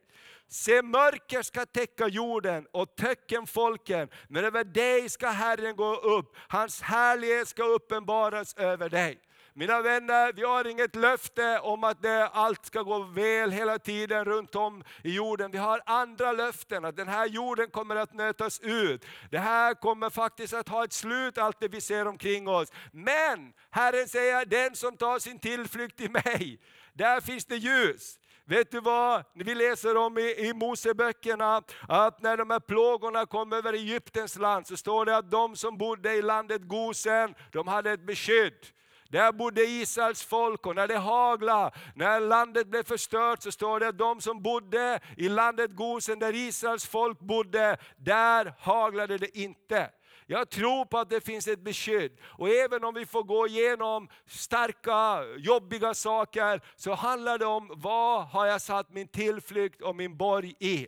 Se 0.49 0.83
mörker 0.83 1.43
ska 1.43 1.67
täcka 1.67 2.09
jorden 2.09 2.67
och 2.73 2.97
töcken 2.97 3.47
folken, 3.47 4.09
men 4.29 4.45
över 4.45 4.65
dig 4.65 5.09
ska 5.09 5.29
Herren 5.29 5.77
gå 5.77 5.95
upp, 5.95 6.37
hans 6.49 6.83
härlighet 6.83 7.49
ska 7.49 7.65
uppenbaras 7.65 8.55
över 8.55 8.89
dig. 8.89 9.19
Mina 9.55 9.83
vänner, 9.83 10.33
vi 10.33 10.43
har 10.43 10.67
inget 10.67 10.97
löfte 10.97 11.59
om 11.59 11.85
att 11.85 12.03
det, 12.03 12.29
allt 12.29 12.67
ska 12.67 12.83
gå 12.83 12.99
väl 12.99 13.53
hela 13.53 13.79
tiden 13.79 14.25
runt 14.25 14.55
om 14.55 14.85
i 15.05 15.15
jorden. 15.15 15.51
Vi 15.51 15.59
har 15.59 15.83
andra 15.87 16.33
löften, 16.33 16.85
att 16.85 16.97
den 16.97 17.09
här 17.09 17.27
jorden 17.27 17.71
kommer 17.71 17.97
att 17.97 18.15
nötas 18.15 18.61
ut. 18.61 19.05
Det 19.31 19.39
här 19.39 19.75
kommer 19.75 20.11
faktiskt 20.11 20.55
att 20.55 20.69
ha 20.69 20.85
ett 20.85 20.93
slut, 20.93 21.39
allt 21.39 21.61
det 21.61 21.69
vi 21.69 21.81
ser 21.81 22.07
omkring 22.07 22.49
oss. 22.49 22.73
Men 22.93 23.53
Herren 23.71 24.09
säger, 24.09 24.47
den 24.47 24.77
som 24.77 24.97
tar 24.97 25.19
sin 25.19 25.39
tillflykt 25.39 26.01
i 26.01 26.09
mig, 26.09 26.61
där 26.93 27.21
finns 27.21 27.45
det 27.45 27.57
ljus. 27.57 28.17
Vet 28.45 28.71
du 28.71 28.81
vad 28.81 29.25
vi 29.35 29.55
läser 29.55 29.97
om 29.97 30.19
i, 30.19 30.35
i 30.39 30.53
Moseböckerna? 30.55 31.63
Att 31.89 32.23
när 32.23 32.37
de 32.37 32.51
här 32.51 32.61
plågorna 32.61 33.27
kom 33.27 33.53
över 33.53 33.73
Egyptens 33.73 34.39
land 34.39 34.67
så 34.67 34.77
står 34.77 35.05
det 35.05 35.17
att 35.17 35.31
de 35.31 35.57
som 35.57 35.79
bodde 35.79 36.15
i 36.15 36.23
landet 36.23 36.63
Gosen, 36.63 37.35
de 37.53 37.69
hade 37.69 37.91
ett 37.91 38.07
beskydd. 38.07 38.67
Där 39.11 39.33
bodde 39.33 39.65
Israels 39.65 40.23
folk 40.23 40.67
och 40.67 40.75
när 40.75 40.89
det 40.89 40.99
haglade, 40.99 41.71
när 41.95 42.21
landet 42.21 42.67
blev 42.67 42.83
förstört 42.83 43.43
så 43.43 43.53
står 43.53 43.81
det 43.81 43.89
att 43.89 43.99
de 43.99 44.21
som 44.21 44.43
bodde 44.43 45.01
i 45.17 45.29
landet 45.29 45.71
Gosen 45.71 46.19
där 46.19 46.35
Israels 46.35 46.87
folk 46.87 47.19
bodde, 47.21 47.77
där 47.97 48.55
haglade 48.59 49.19
det 49.19 49.39
inte. 49.39 49.91
Jag 50.27 50.51
tror 50.51 50.85
på 50.85 50.99
att 50.99 51.11
det 51.11 51.21
finns 51.21 51.49
ett 51.49 51.61
beskydd. 51.61 52.19
Och 52.23 52.49
även 52.49 52.85
om 52.85 52.95
vi 52.95 53.07
får 53.07 53.23
gå 53.23 53.47
igenom 53.47 54.09
starka, 54.27 55.25
jobbiga 55.39 55.95
saker, 55.95 56.61
så 56.77 56.95
handlar 56.95 57.39
det 57.39 57.47
om 57.47 57.71
vad 57.75 58.27
har 58.27 58.47
jag 58.47 58.61
satt 58.63 58.91
min 58.91 59.09
tillflykt 59.09 59.83
och 59.83 59.97
min 59.97 60.17
borg 60.17 60.55
i. 60.59 60.87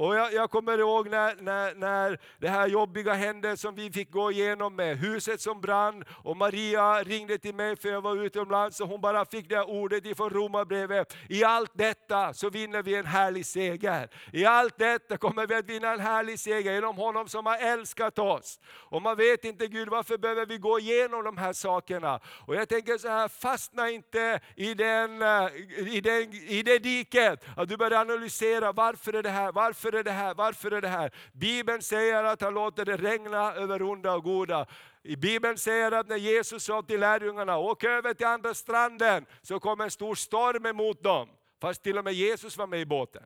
Och 0.00 0.16
jag, 0.16 0.32
jag, 0.32 0.50
kommer 0.50 0.78
ihåg 0.78 1.08
när, 1.10 1.36
när, 1.40 1.74
när 1.74 2.18
det 2.38 2.48
här 2.48 2.66
jobbiga 2.66 3.12
hände 3.12 3.56
som 3.56 3.74
vi 3.74 3.90
fick 3.90 4.10
gå 4.10 4.32
igenom 4.32 4.76
med 4.76 4.98
huset 4.98 5.40
som 5.40 5.60
brann 5.60 6.04
och 6.24 6.36
Maria 6.36 7.02
ringde 7.02 7.38
till 7.38 7.54
mig 7.54 7.76
för 7.76 7.88
jag 7.88 8.00
var 8.00 8.16
utomlands 8.16 8.80
och 8.80 8.88
hon 8.88 9.00
bara 9.00 9.24
fick 9.24 9.48
det 9.48 9.62
ordet 9.62 10.06
ifrån 10.06 10.30
Romarbrevet. 10.30 11.16
I 11.28 11.44
allt 11.44 11.70
detta 11.74 12.34
så 12.34 12.50
vinner 12.50 12.82
vi 12.82 12.94
en 12.94 13.06
härlig 13.06 13.46
seger. 13.46 14.08
I 14.32 14.44
allt 14.44 14.78
detta 14.78 15.16
kommer 15.16 15.46
vi 15.46 15.54
att 15.54 15.64
vinna 15.64 15.92
en 15.92 16.00
härlig 16.00 16.38
seger 16.38 16.72
genom 16.72 16.96
honom 16.96 17.28
som 17.28 17.46
har 17.46 17.56
älskat 17.56 18.18
oss. 18.18 18.60
Och 18.72 19.02
man 19.02 19.16
vet 19.16 19.44
inte 19.44 19.66
Gud 19.66 19.88
varför 19.88 20.18
behöver 20.18 20.46
vi 20.46 20.58
gå 20.58 20.78
igenom 20.78 21.24
de 21.24 21.36
här 21.36 21.52
sakerna. 21.52 22.20
Och 22.46 22.54
jag 22.54 22.68
tänker 22.68 22.98
så 22.98 23.08
här, 23.08 23.28
fastna 23.28 23.90
inte 23.90 24.40
i, 24.56 24.74
den, 24.74 25.22
eh, 25.22 25.48
i, 25.76 26.00
den, 26.00 26.32
i 26.32 26.62
det 26.62 26.78
diket. 26.78 27.44
Att 27.56 27.68
du 27.68 27.76
börjar 27.76 28.00
analysera 28.00 28.72
varför 28.72 29.12
är 29.12 29.22
det 29.22 29.30
här, 29.30 29.52
varför 29.52 29.89
varför 29.90 29.98
är 29.98 30.04
det 30.04 30.10
här? 30.10 30.34
Varför 30.34 30.70
är 30.70 30.80
det 30.80 30.88
här? 30.88 31.10
Bibeln 31.32 31.82
säger 31.82 32.24
att 32.24 32.40
han 32.40 32.54
låter 32.54 32.84
det 32.84 32.96
regna 32.96 33.54
över 33.54 33.82
onda 33.82 34.14
och 34.14 34.24
goda. 34.24 34.66
I 35.02 35.16
Bibeln 35.16 35.58
säger 35.58 35.92
att 35.92 36.08
när 36.08 36.16
Jesus 36.16 36.64
sa 36.64 36.82
till 36.82 37.00
lärjungarna, 37.00 37.58
åk 37.58 37.84
över 37.84 38.14
till 38.14 38.26
andra 38.26 38.54
stranden, 38.54 39.26
så 39.42 39.60
kom 39.60 39.80
en 39.80 39.90
stor 39.90 40.14
storm 40.14 40.66
emot 40.66 41.02
dem. 41.02 41.28
Fast 41.60 41.82
till 41.82 41.98
och 41.98 42.04
med 42.04 42.14
Jesus 42.14 42.56
var 42.56 42.66
med 42.66 42.80
i 42.80 42.86
båten. 42.86 43.22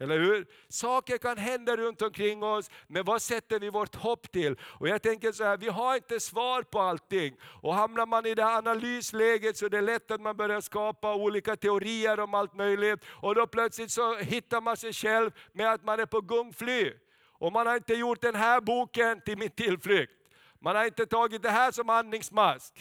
Eller 0.00 0.18
hur? 0.18 0.46
Saker 0.68 1.18
kan 1.18 1.38
hända 1.38 1.76
runt 1.76 2.02
omkring 2.02 2.42
oss, 2.42 2.70
men 2.86 3.04
vad 3.04 3.22
sätter 3.22 3.60
vi 3.60 3.70
vårt 3.70 3.94
hopp 3.94 4.32
till? 4.32 4.56
Och 4.62 4.88
jag 4.88 5.02
tänker 5.02 5.32
så 5.32 5.44
här, 5.44 5.56
vi 5.56 5.68
har 5.68 5.94
inte 5.94 6.20
svar 6.20 6.62
på 6.62 6.80
allting. 6.80 7.36
Och 7.62 7.74
hamnar 7.74 8.06
man 8.06 8.26
i 8.26 8.34
det 8.34 8.44
här 8.44 8.58
analysläget 8.58 9.56
så 9.56 9.64
är 9.64 9.70
det 9.70 9.80
lätt 9.80 10.10
att 10.10 10.20
man 10.20 10.36
börjar 10.36 10.60
skapa 10.60 11.14
olika 11.14 11.56
teorier 11.56 12.20
om 12.20 12.34
allt 12.34 12.54
möjligt. 12.54 13.04
Och 13.08 13.34
då 13.34 13.46
plötsligt 13.46 13.90
så 13.90 14.16
hittar 14.16 14.60
man 14.60 14.76
sig 14.76 14.92
själv 14.92 15.30
med 15.52 15.72
att 15.72 15.84
man 15.84 16.00
är 16.00 16.06
på 16.06 16.20
gungfly. 16.20 16.92
Och 17.32 17.52
man 17.52 17.66
har 17.66 17.76
inte 17.76 17.94
gjort 17.94 18.20
den 18.20 18.34
här 18.34 18.60
boken 18.60 19.20
till 19.20 19.38
min 19.38 19.50
tillflykt. 19.50 20.12
Man 20.58 20.76
har 20.76 20.84
inte 20.84 21.06
tagit 21.06 21.42
det 21.42 21.50
här 21.50 21.72
som 21.72 21.90
andningsmask. 21.90 22.74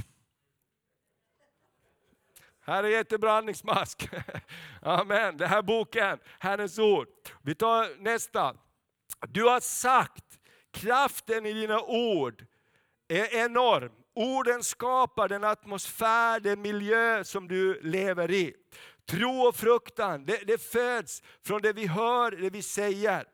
Här 2.70 2.84
är 2.84 2.90
jättebra 2.90 3.38
andningsmask. 3.38 4.10
Amen. 4.82 5.38
Den 5.38 5.50
här 5.50 5.62
boken, 5.62 6.20
Herrens 6.40 6.80
ord. 6.80 7.08
Vi 7.42 7.56
tar 7.56 8.04
nästa. 8.04 8.56
Du 9.28 9.44
har 9.44 9.60
sagt, 9.60 10.24
kraften 10.74 11.46
i 11.46 11.54
dina 11.54 11.82
ord 11.82 12.46
är 13.08 13.36
enorm. 13.36 13.92
Orden 14.16 14.64
skapar 14.64 15.28
den 15.28 15.44
atmosfär, 15.44 16.40
den 16.40 16.62
miljö 16.62 17.24
som 17.24 17.48
du 17.48 17.82
lever 17.82 18.32
i. 18.32 18.54
Tro 19.06 19.42
och 19.42 19.56
fruktan, 19.56 20.26
det, 20.26 20.48
det 20.48 20.62
föds 20.62 21.24
från 21.46 21.62
det 21.62 21.74
vi 21.74 21.88
hör, 21.88 22.32
det 22.32 22.50
vi 22.50 22.62
säger. 22.62 23.26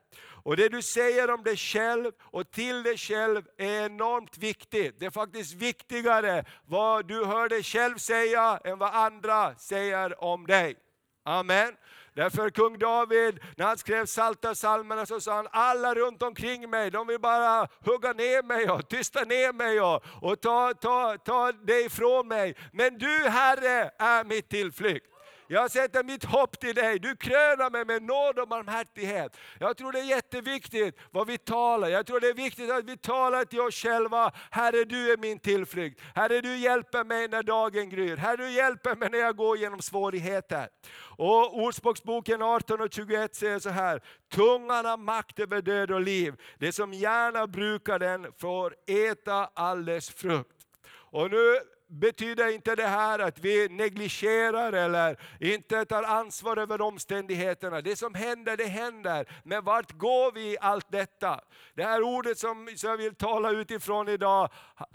Och 0.45 0.57
det 0.57 0.69
du 0.69 0.81
säger 0.81 1.31
om 1.31 1.43
dig 1.43 1.57
själv 1.57 2.11
och 2.21 2.51
till 2.51 2.83
dig 2.83 2.97
själv 2.97 3.43
är 3.57 3.85
enormt 3.85 4.37
viktigt. 4.37 4.99
Det 4.99 5.05
är 5.05 5.09
faktiskt 5.09 5.53
viktigare 5.53 6.45
vad 6.65 7.07
du 7.07 7.25
hör 7.25 7.49
dig 7.49 7.63
själv 7.63 7.97
säga 7.97 8.59
än 8.63 8.77
vad 8.77 8.93
andra 8.93 9.55
säger 9.55 10.23
om 10.23 10.47
dig. 10.47 10.75
Amen. 11.23 11.75
Därför 12.13 12.49
kung 12.49 12.79
David, 12.79 13.39
när 13.57 13.65
han 13.65 13.77
skrev 13.77 14.05
Salta 14.05 14.55
salmerna 14.55 15.05
så 15.05 15.21
sa 15.21 15.35
han, 15.35 15.47
alla 15.51 15.95
runt 15.95 16.23
omkring 16.23 16.69
mig, 16.69 16.91
de 16.91 17.07
vill 17.07 17.19
bara 17.19 17.67
hugga 17.85 18.13
ner 18.13 18.43
mig 18.43 18.69
och 18.69 18.89
tysta 18.89 19.23
ner 19.23 19.53
mig 19.53 19.81
och, 19.81 20.03
och 20.21 20.41
ta, 20.41 20.73
ta, 20.73 21.17
ta 21.17 21.51
det 21.51 21.81
ifrån 21.81 22.27
mig. 22.27 22.55
Men 22.73 22.97
du 22.97 23.29
Herre 23.29 23.91
är 23.97 24.23
mitt 24.23 24.49
tillflykt. 24.49 25.14
Jag 25.47 25.71
sätter 25.71 26.03
mitt 26.03 26.23
hopp 26.23 26.59
till 26.59 26.75
dig. 26.75 26.99
Du 26.99 27.15
krönar 27.15 27.69
mig 27.69 27.85
med 27.85 28.03
nåd 28.03 28.39
och 28.39 28.47
barmhärtighet. 28.47 29.37
Jag 29.59 29.77
tror 29.77 29.91
det 29.91 29.99
är 29.99 30.03
jätteviktigt 30.03 30.97
vad 31.11 31.27
vi 31.27 31.37
talar. 31.37 31.87
Jag 31.87 32.05
tror 32.05 32.19
det 32.19 32.27
är 32.27 32.33
viktigt 32.33 32.71
att 32.71 32.85
vi 32.85 32.97
talar 32.97 33.45
till 33.45 33.61
oss 33.61 33.75
själva. 33.75 34.31
Herre 34.51 34.83
du 34.83 35.11
är 35.11 35.17
min 35.17 35.39
tillflykt. 35.39 36.01
Herre 36.15 36.41
du 36.41 36.57
hjälper 36.57 37.03
mig 37.03 37.27
när 37.27 37.43
dagen 37.43 37.89
gryr. 37.89 38.17
Herre 38.17 38.37
du 38.37 38.51
hjälper 38.51 38.95
mig 38.95 39.09
när 39.09 39.19
jag 39.19 39.35
går 39.35 39.57
genom 39.57 39.81
svårigheter. 39.81 40.69
Och 41.17 41.59
Ordspråksboken 41.59 42.41
18 42.41 42.81
och 42.81 42.93
21 42.93 43.35
säger 43.35 43.59
så 43.59 43.69
här. 43.69 44.01
Tungan 44.33 44.85
har 44.85 44.97
makt 44.97 45.39
över 45.39 45.61
död 45.61 45.91
och 45.91 46.01
liv. 46.01 46.41
Det 46.57 46.71
som 46.71 46.93
gärna 46.93 47.47
brukar 47.47 47.99
den 47.99 48.27
får 48.37 48.75
äta 48.87 49.49
all 49.53 49.85
dess 49.85 50.09
frukt. 50.09 50.55
Och 50.87 51.31
nu 51.31 51.59
betyder 51.87 52.53
inte 52.53 52.75
det 52.75 52.87
här 52.87 53.19
att 53.19 53.39
vi 53.39 53.69
negligerar 53.69 54.73
eller 54.73 55.19
inte 55.39 55.85
tar 55.85 56.03
ansvar 56.03 56.57
över 56.57 56.81
omständigheterna. 56.81 57.81
Det 57.81 57.95
som 57.95 58.13
händer, 58.13 58.57
det 58.57 58.65
händer. 58.65 59.25
Men 59.43 59.63
vart 59.63 59.91
går 59.91 60.31
vi 60.31 60.41
i 60.41 60.57
allt 60.61 60.91
detta? 60.91 61.39
Det 61.75 61.83
här 61.83 62.01
ordet 62.01 62.37
som 62.37 62.69
jag 62.83 62.97
vill 62.97 63.15
tala 63.15 63.51
utifrån 63.51 64.09
idag, 64.09 64.49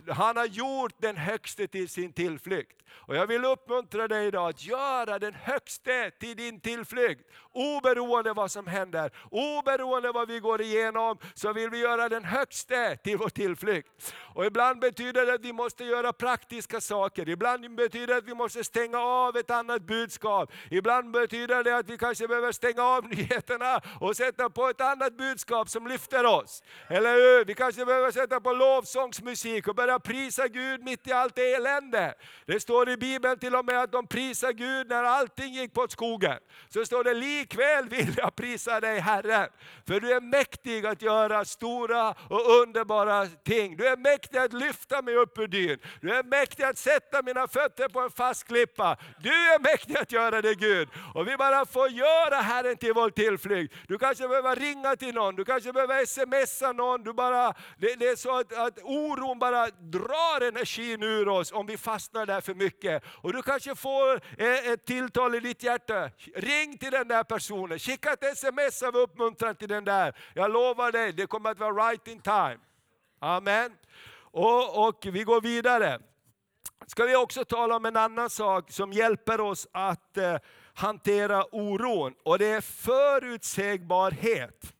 han 0.09 0.37
har 0.37 0.47
gjort 0.47 0.95
den 0.99 1.17
högste 1.17 1.67
till 1.67 1.89
sin 1.89 2.13
tillflykt. 2.13 2.77
Och 2.93 3.17
jag 3.17 3.27
vill 3.27 3.45
uppmuntra 3.45 4.09
dig 4.09 4.27
idag 4.27 4.49
att 4.49 4.65
göra 4.65 5.19
den 5.19 5.35
högste 5.35 6.11
till 6.11 6.37
din 6.37 6.61
tillflykt. 6.61 7.31
Oberoende 7.53 8.33
vad 8.33 8.51
som 8.51 8.67
händer, 8.67 9.11
oberoende 9.31 10.13
vad 10.13 10.29
vi 10.29 10.41
går 10.41 10.61
igenom, 10.61 11.19
så 11.35 11.53
vill 11.53 11.71
vi 11.71 11.79
göra 11.79 12.09
den 12.09 12.25
högste 12.25 12.97
till 12.97 13.17
vår 13.17 13.29
tillflykt. 13.29 14.15
Och 14.35 14.47
ibland 14.47 14.81
betyder 14.81 15.27
det 15.27 15.35
att 15.35 15.45
vi 15.45 15.53
måste 15.53 15.85
göra 15.85 16.13
praktiska 16.13 16.81
saker. 16.81 17.29
Ibland 17.29 17.75
betyder 17.75 18.07
det 18.07 18.17
att 18.17 18.29
vi 18.29 18.35
måste 18.35 18.65
stänga 18.65 18.99
av 18.99 19.37
ett 19.37 19.51
annat 19.51 19.83
budskap. 19.83 20.53
Ibland 20.71 21.11
betyder 21.11 21.65
det 21.65 21.77
att 21.77 21.91
vi 21.91 21.99
kanske 21.99 22.29
behöver 22.29 22.53
stänga 22.53 22.83
av 22.83 23.05
nyheterna 23.09 23.81
och 24.01 24.17
sätta 24.17 24.51
på 24.51 24.69
ett 24.69 24.81
annat 24.81 25.17
budskap 25.17 25.69
som 25.69 25.87
lyfter 25.87 26.27
oss. 26.27 26.63
Eller 26.89 27.15
hur? 27.15 27.45
Vi 27.45 27.55
kanske 27.55 27.85
behöver 27.85 28.11
sätta 28.11 28.41
på 28.41 28.53
lovsångsmusik 28.53 29.69
och 29.69 29.75
börja 29.75 29.99
prisa 29.99 30.49
Gud 30.49 30.85
mitt 30.85 31.07
i 31.07 31.13
allt 31.13 31.39
elände. 31.39 32.15
Det 32.47 32.61
står 32.61 32.89
i 32.89 32.97
Bibeln 32.97 33.39
till 33.39 33.57
och 33.57 33.65
med 33.65 33.83
att 33.83 33.93
de 33.93 34.07
prisar 34.07 34.53
Gud 34.53 34.89
när 34.89 35.05
allting 35.05 35.55
gick 35.55 35.75
på 35.75 35.89
skogen. 35.89 36.39
Så 36.69 36.85
står 36.85 37.05
det 37.05 37.15
ikväll 37.41 37.89
vill 37.89 38.15
jag 38.17 38.37
prisa 38.37 38.81
dig 38.81 39.01
Herre, 39.01 39.49
för 39.87 40.01
du 40.01 40.13
är 40.13 40.21
mäktig 40.21 40.87
att 40.87 41.03
göra 41.03 41.45
stora 41.45 42.11
och 42.11 42.61
underbara 42.63 43.27
ting. 43.27 43.77
Du 43.77 43.87
är 43.87 43.97
mäktig 43.97 44.39
att 44.39 44.53
lyfta 44.53 45.03
mig 45.03 45.17
upp 45.17 45.39
ur 45.39 45.49
dyn. 45.49 45.79
Du 46.01 46.15
är 46.15 46.23
mäktig 46.23 46.65
att 46.65 46.79
sätta 46.79 47.23
mina 47.23 47.49
fötter 47.49 47.89
på 47.89 48.01
en 48.01 48.11
fast 48.11 48.47
klippa. 48.47 48.97
Du 49.23 49.31
är 49.31 49.59
mäktig 49.59 49.97
att 49.97 50.13
göra 50.13 50.43
det 50.43 50.55
Gud. 50.55 50.89
Och 51.15 51.29
vi 51.29 51.37
bara 51.37 51.67
får 51.67 51.89
göra 51.89 52.37
Herren 52.37 52.77
till 52.77 52.93
vår 52.93 53.11
tillflykt. 53.11 53.75
Du 53.89 53.99
kanske 53.99 54.29
behöver 54.29 54.57
ringa 54.57 54.97
till 54.97 55.15
någon, 55.15 55.37
du 55.37 55.45
kanske 55.45 55.73
behöver 55.73 56.07
smsa 56.07 56.73
någon. 56.73 57.03
Du 57.03 57.13
bara, 57.13 57.55
det, 57.79 57.95
det 57.95 58.09
är 58.09 58.17
så 58.17 58.39
att, 58.39 58.53
att 58.53 58.79
oron 58.83 59.39
bara 59.39 59.67
drar 59.67 60.49
energin 60.49 61.03
ur 61.03 61.29
oss 61.29 61.53
om 61.53 61.67
vi 61.67 61.77
fastnar 61.77 62.27
där 62.27 62.41
för 62.41 62.55
mycket. 62.55 63.03
Och 63.23 63.33
du 63.33 63.43
kanske 63.43 63.75
får 63.75 64.21
eh, 64.39 64.73
ett 64.73 64.87
tilltal 64.87 65.35
i 65.35 65.41
ditt 65.41 65.63
hjärta. 65.63 66.11
Ring 66.35 66.79
till 66.79 66.91
den 66.91 67.09
där 67.09 67.25
personen, 67.31 67.79
skicka 67.79 68.13
ett 68.13 68.25
sms 68.25 68.83
av 68.83 68.97
uppmuntran 68.97 69.57
till 69.57 69.69
den 69.69 69.85
där. 69.85 70.17
Jag 70.35 70.51
lovar 70.51 70.93
dig, 70.93 71.13
det 71.13 71.27
kommer 71.27 71.51
att 71.51 71.59
vara 71.59 71.89
right 71.89 72.09
in 72.09 72.21
time. 72.21 72.59
Amen. 73.19 73.77
Och, 74.33 74.89
och 74.89 75.07
vi 75.13 75.25
går 75.25 75.41
vidare. 75.41 76.01
Ska 76.87 77.05
vi 77.05 77.17
också 77.17 77.45
tala 77.45 77.77
om 77.77 77.85
en 77.85 77.97
annan 77.97 78.31
sak 78.31 78.73
som 78.73 78.93
hjälper 78.93 79.41
oss 79.41 79.69
att 79.73 80.17
eh, 80.17 80.37
hantera 80.75 81.55
oron. 81.55 82.15
Och 82.25 82.39
det 82.39 82.47
är 82.47 82.61
förutsägbarhet. 82.61 84.75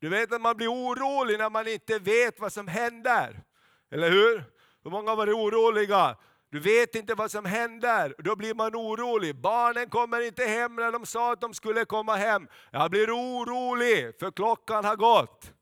Du 0.00 0.08
vet 0.08 0.32
att 0.32 0.40
man 0.40 0.56
blir 0.56 0.68
orolig 0.68 1.38
när 1.38 1.50
man 1.50 1.68
inte 1.68 1.98
vet 1.98 2.40
vad 2.40 2.52
som 2.52 2.68
händer. 2.68 3.42
Eller 3.90 4.10
hur? 4.10 4.44
Hur 4.84 4.90
många 4.90 5.10
har 5.10 5.16
varit 5.16 5.34
oroliga? 5.34 6.16
Du 6.54 6.60
vet 6.60 6.94
inte 6.94 7.14
vad 7.14 7.30
som 7.30 7.44
händer, 7.44 8.14
då 8.18 8.36
blir 8.36 8.54
man 8.54 8.74
orolig. 8.74 9.36
Barnen 9.36 9.88
kommer 9.88 10.20
inte 10.20 10.44
hem 10.44 10.76
när 10.76 10.92
de 10.92 11.06
sa 11.06 11.32
att 11.32 11.40
de 11.40 11.54
skulle 11.54 11.84
komma 11.84 12.16
hem. 12.16 12.48
Jag 12.70 12.90
blir 12.90 13.10
orolig 13.10 14.18
för 14.18 14.30
klockan 14.30 14.84
har 14.84 14.96
gått. 14.96 15.52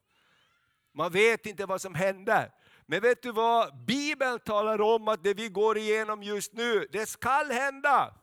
Man 0.94 1.12
vet 1.12 1.46
inte 1.46 1.66
vad 1.66 1.80
som 1.80 1.94
händer. 1.94 2.50
Men 2.86 3.00
vet 3.00 3.22
du 3.22 3.32
vad? 3.32 3.84
Bibeln 3.84 4.38
talar 4.38 4.80
om 4.80 5.08
att 5.08 5.24
det 5.24 5.34
vi 5.34 5.48
går 5.48 5.78
igenom 5.78 6.22
just 6.22 6.52
nu, 6.52 6.86
det 6.92 7.06
skall 7.08 7.50
hända. 7.50 8.14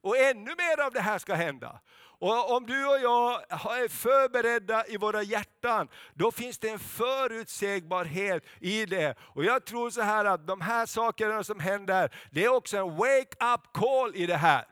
Och 0.00 0.16
ännu 0.16 0.54
mer 0.56 0.84
av 0.86 0.92
det 0.92 1.00
här 1.00 1.18
ska 1.18 1.34
hända. 1.34 1.80
Och 2.18 2.56
om 2.56 2.66
du 2.66 2.86
och 2.86 3.00
jag 3.00 3.34
är 3.82 3.88
förberedda 3.88 4.86
i 4.86 4.96
våra 4.96 5.22
hjärtan, 5.22 5.88
då 6.14 6.30
finns 6.32 6.58
det 6.58 6.68
en 6.68 6.78
förutsägbarhet 6.78 8.44
i 8.60 8.86
det. 8.86 9.14
Och 9.20 9.44
jag 9.44 9.64
tror 9.64 9.90
så 9.90 10.02
här 10.02 10.24
att 10.24 10.46
de 10.46 10.60
här 10.60 10.86
sakerna 10.86 11.44
som 11.44 11.60
händer, 11.60 12.14
det 12.30 12.44
är 12.44 12.48
också 12.48 12.76
en 12.76 12.96
wake 12.96 13.54
up 13.54 13.72
call 13.72 14.16
i 14.16 14.26
det 14.26 14.36
här. 14.36 14.64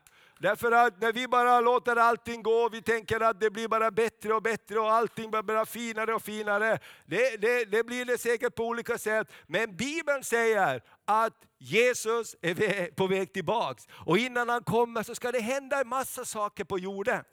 Därför 0.42 0.72
att 0.72 1.00
när 1.00 1.12
vi 1.12 1.28
bara 1.28 1.60
låter 1.60 1.96
allting 1.96 2.42
gå, 2.42 2.68
vi 2.68 2.82
tänker 2.82 3.20
att 3.20 3.40
det 3.40 3.50
blir 3.50 3.68
bara 3.68 3.90
bättre 3.90 4.34
och 4.34 4.42
bättre 4.42 4.80
och 4.80 4.92
allting 4.92 5.30
blir 5.30 5.42
bara 5.42 5.66
finare 5.66 6.14
och 6.14 6.22
finare. 6.22 6.78
Det, 7.06 7.40
det, 7.40 7.64
det 7.64 7.84
blir 7.84 8.04
det 8.04 8.18
säkert 8.18 8.54
på 8.54 8.66
olika 8.66 8.98
sätt. 8.98 9.32
Men 9.46 9.76
Bibeln 9.76 10.24
säger 10.24 10.82
att 11.04 11.34
Jesus 11.58 12.36
är 12.42 12.94
på 12.94 13.06
väg 13.06 13.32
tillbaks. 13.32 13.86
Och 14.06 14.18
innan 14.18 14.48
han 14.48 14.62
kommer 14.62 15.02
så 15.02 15.14
ska 15.14 15.32
det 15.32 15.40
hända 15.40 15.80
en 15.80 15.88
massa 15.88 16.24
saker 16.24 16.64
på 16.64 16.78
jorden. 16.78 17.24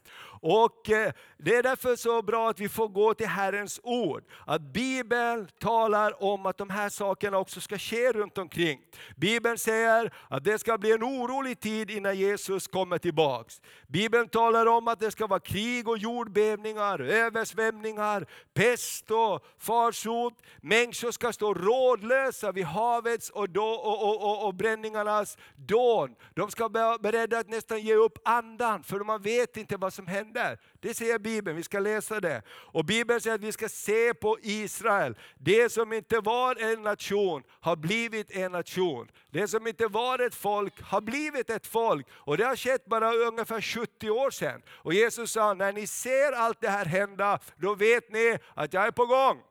Och 0.41 0.89
eh, 0.89 1.12
Det 1.38 1.56
är 1.56 1.63
därför 1.63 1.95
så 1.95 2.22
bra 2.22 2.50
att 2.50 2.60
vi 2.60 2.69
får 2.69 2.88
gå 2.88 3.13
till 3.13 3.28
Herrens 3.28 3.80
ord. 3.84 4.24
Att 4.45 4.62
Bibeln 4.62 5.48
talar 5.60 6.24
om 6.24 6.45
att 6.45 6.58
de 6.58 6.69
här 6.69 6.89
sakerna 6.89 7.38
också 7.38 7.62
ska 7.62 7.78
ske 7.78 8.12
runt 8.12 8.38
omkring. 8.38 8.80
Bibeln 9.15 9.58
säger 9.58 10.13
att 10.28 10.43
det 10.43 10.60
ska 10.60 10.78
bli 10.78 10.91
en 10.91 11.04
orolig 11.04 11.60
tid 11.60 11.91
innan 11.91 12.17
Jesus 12.17 12.67
kommer 12.67 12.98
tillbaks. 13.00 13.62
Bibeln 13.88 14.30
talar 14.30 14.66
om 14.66 14.88
att 14.88 15.00
det 15.00 15.12
ska 15.12 15.28
vara 15.28 15.40
krig 15.40 15.88
och 15.88 15.98
jordbävningar, 15.98 17.00
översvämningar, 17.00 18.26
pest 18.54 19.12
och 19.12 19.46
farsot. 19.58 20.34
Människor 20.62 21.12
ska 21.12 21.34
stå 21.34 21.54
rådlösa 21.54 22.52
vid 22.52 22.66
havets 22.66 23.30
och, 23.30 23.50
då, 23.50 23.66
och, 23.66 24.04
och, 24.04 24.24
och, 24.24 24.48
och 24.48 24.54
bränningarnas 24.54 25.38
dån. 25.56 26.16
De 26.34 26.52
ska 26.52 26.68
vara 26.68 26.98
beredda 26.98 27.40
att 27.40 27.50
nästan 27.50 27.82
ge 27.82 27.96
upp 27.96 28.18
andan, 28.26 28.84
för 28.84 29.00
man 29.00 29.22
vet 29.22 29.58
inte 29.58 29.78
vad 29.78 29.94
som 29.94 30.08
händer. 30.08 30.60
Det 30.82 30.94
säger 30.94 31.20
Bibeln, 31.20 31.58
vi 31.58 31.63
ska 31.63 31.80
läsa 31.80 32.20
det. 32.20 32.42
Och 32.50 32.86
Bibeln 32.86 33.22
säger 33.22 33.36
att 33.36 33.42
vi 33.42 33.52
ska 33.52 33.70
se 33.70 34.13
på 34.13 34.38
Israel. 34.42 35.18
Det 35.38 35.72
som 35.72 35.94
inte 35.94 36.20
var 36.20 36.56
en 36.56 36.82
nation 36.82 37.44
har 37.60 37.76
blivit 37.76 38.32
en 38.32 38.52
nation. 38.52 39.12
Det 39.32 39.48
som 39.48 39.68
inte 39.68 39.88
var 39.88 40.20
ett 40.20 40.36
folk 40.36 40.82
har 40.82 41.02
blivit 41.02 41.50
ett 41.50 41.68
folk. 41.68 42.08
Och 42.12 42.38
det 42.38 42.44
har 42.44 42.56
skett 42.56 42.86
bara 42.86 43.13
ungefär 43.13 43.62
70 43.62 44.10
år 44.10 44.32
sedan. 44.32 44.62
Och 44.70 44.94
Jesus 44.94 45.32
sa, 45.32 45.54
när 45.54 45.74
ni 45.74 45.88
ser 45.88 46.32
allt 46.32 46.62
det 46.62 46.70
här 46.70 46.86
hända, 46.86 47.39
då 47.58 47.76
vet 47.76 48.12
ni 48.12 48.38
att 48.54 48.74
jag 48.74 48.88
är 48.88 48.92
på 48.92 49.06
gång. 49.06 49.42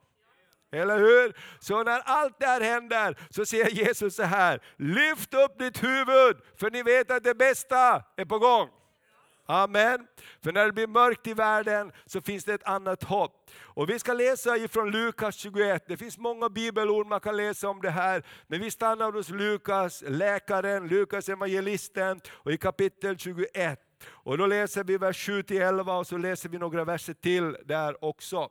Eller 0.72 0.98
hur? 0.98 1.36
Så 1.60 1.82
när 1.82 2.00
allt 2.00 2.38
det 2.38 2.46
här 2.46 2.60
händer 2.60 3.18
så 3.30 3.46
säger 3.46 3.70
Jesus 3.70 4.16
så 4.16 4.22
här, 4.22 4.62
lyft 4.76 5.34
upp 5.34 5.58
ditt 5.58 5.82
huvud 5.82 6.36
för 6.56 6.70
ni 6.70 6.82
vet 6.82 7.10
att 7.10 7.24
det 7.24 7.34
bästa 7.34 8.02
är 8.16 8.24
på 8.24 8.38
gång. 8.38 8.68
Amen. 9.50 10.06
För 10.42 10.52
när 10.52 10.66
det 10.66 10.72
blir 10.72 10.86
mörkt 10.86 11.26
i 11.26 11.34
världen 11.34 11.92
så 12.06 12.20
finns 12.20 12.44
det 12.44 12.54
ett 12.54 12.64
annat 12.64 13.04
hopp. 13.04 13.50
Och 13.60 13.90
Vi 13.90 13.98
ska 13.98 14.12
läsa 14.12 14.56
ifrån 14.56 14.90
Lukas 14.90 15.36
21. 15.36 15.84
Det 15.88 15.96
finns 15.96 16.18
många 16.18 16.48
bibelord 16.48 17.06
man 17.06 17.20
kan 17.20 17.36
läsa 17.36 17.68
om 17.68 17.80
det 17.82 17.90
här. 17.90 18.22
Men 18.46 18.60
vi 18.60 18.70
stannar 18.70 19.12
hos 19.12 19.30
Lukas, 19.30 20.04
läkaren, 20.06 20.88
Lukas 20.88 21.28
evangelisten 21.28 22.20
och 22.30 22.52
i 22.52 22.56
kapitel 22.56 23.18
21. 23.18 23.80
Och 24.06 24.38
Då 24.38 24.46
läser 24.46 24.84
vi 24.84 24.98
vers 24.98 25.28
7-11 25.28 25.98
och 25.98 26.06
så 26.06 26.16
läser 26.16 26.48
vi 26.48 26.58
några 26.58 26.84
verser 26.84 27.14
till 27.14 27.56
där 27.64 28.04
också. 28.04 28.50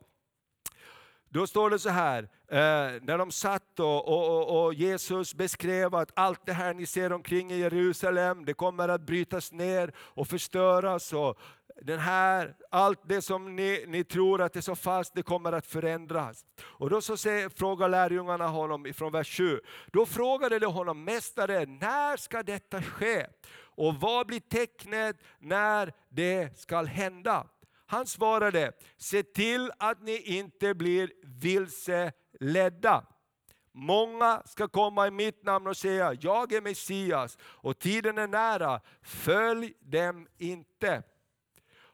Då 1.38 1.48
står 1.48 1.70
det 1.70 1.80
så 1.80 1.90
här, 1.90 2.24
eh, 2.48 3.02
när 3.02 3.18
de 3.18 3.32
satt 3.32 3.80
och, 3.80 4.08
och, 4.08 4.66
och, 4.66 4.74
Jesus 4.74 5.36
beskrev 5.36 5.96
att 5.96 6.12
allt 6.16 6.46
det 6.46 6.54
här 6.54 6.74
ni 6.74 6.86
ser 6.86 7.14
omkring 7.14 7.52
i 7.52 7.60
Jerusalem, 7.60 8.46
det 8.46 8.54
kommer 8.54 8.90
att 8.90 9.02
brytas 9.02 9.52
ner 9.52 9.92
och 9.98 10.28
förstöras. 10.28 11.14
Och 11.14 11.40
den 11.82 12.00
här, 12.00 12.56
allt 12.72 13.00
det 13.04 13.22
som 13.22 13.56
ni, 13.56 13.86
ni 13.88 14.04
tror 14.04 14.42
att 14.42 14.56
är 14.56 14.62
så 14.62 14.76
fast, 14.76 15.14
det 15.16 15.24
kommer 15.24 15.52
att 15.52 15.68
förändras. 15.68 16.46
Och 16.62 16.90
då 16.90 17.02
så 17.02 17.18
säger, 17.18 17.50
frågar 17.50 17.90
lärjungarna 17.90 18.48
honom 18.48 18.94
från 18.96 19.12
vers 19.12 19.38
7, 19.38 19.60
då 19.94 20.06
frågade 20.06 20.60
de 20.60 20.74
honom, 20.74 21.04
Mästare, 21.04 21.66
när 21.66 22.18
ska 22.18 22.44
detta 22.44 22.82
ske? 22.82 23.26
Och 23.60 23.96
vad 23.96 24.28
blir 24.28 24.40
tecknet 24.40 25.16
när 25.40 25.94
det 26.10 26.60
ska 26.60 26.84
hända? 26.84 27.48
Han 27.90 28.08
svarade, 28.08 28.72
se 28.98 29.24
till 29.24 29.72
att 29.80 30.02
ni 30.02 30.18
inte 30.18 30.74
blir 30.74 31.12
vilseledda. 31.24 33.06
Många 33.72 34.42
ska 34.46 34.68
komma 34.68 35.08
i 35.08 35.12
mitt 35.12 35.44
namn 35.44 35.68
och 35.68 35.78
säga, 35.78 36.14
jag 36.22 36.54
är 36.54 36.62
Messias 36.62 37.38
och 37.42 37.80
tiden 37.80 38.18
är 38.18 38.28
nära, 38.28 38.82
följ 39.02 39.74
dem 39.80 40.28
inte. 40.38 41.04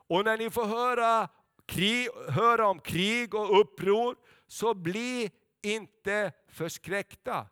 Och 0.08 0.26
när 0.26 0.38
ni 0.38 0.50
får 0.50 0.66
höra, 0.66 1.30
krig, 1.66 2.10
höra 2.30 2.68
om 2.68 2.80
krig 2.80 3.36
och 3.36 3.60
uppror, 3.60 4.16
så 4.48 4.74
bli 4.74 5.32
inte 5.62 6.32
förskräckta. 6.48 7.48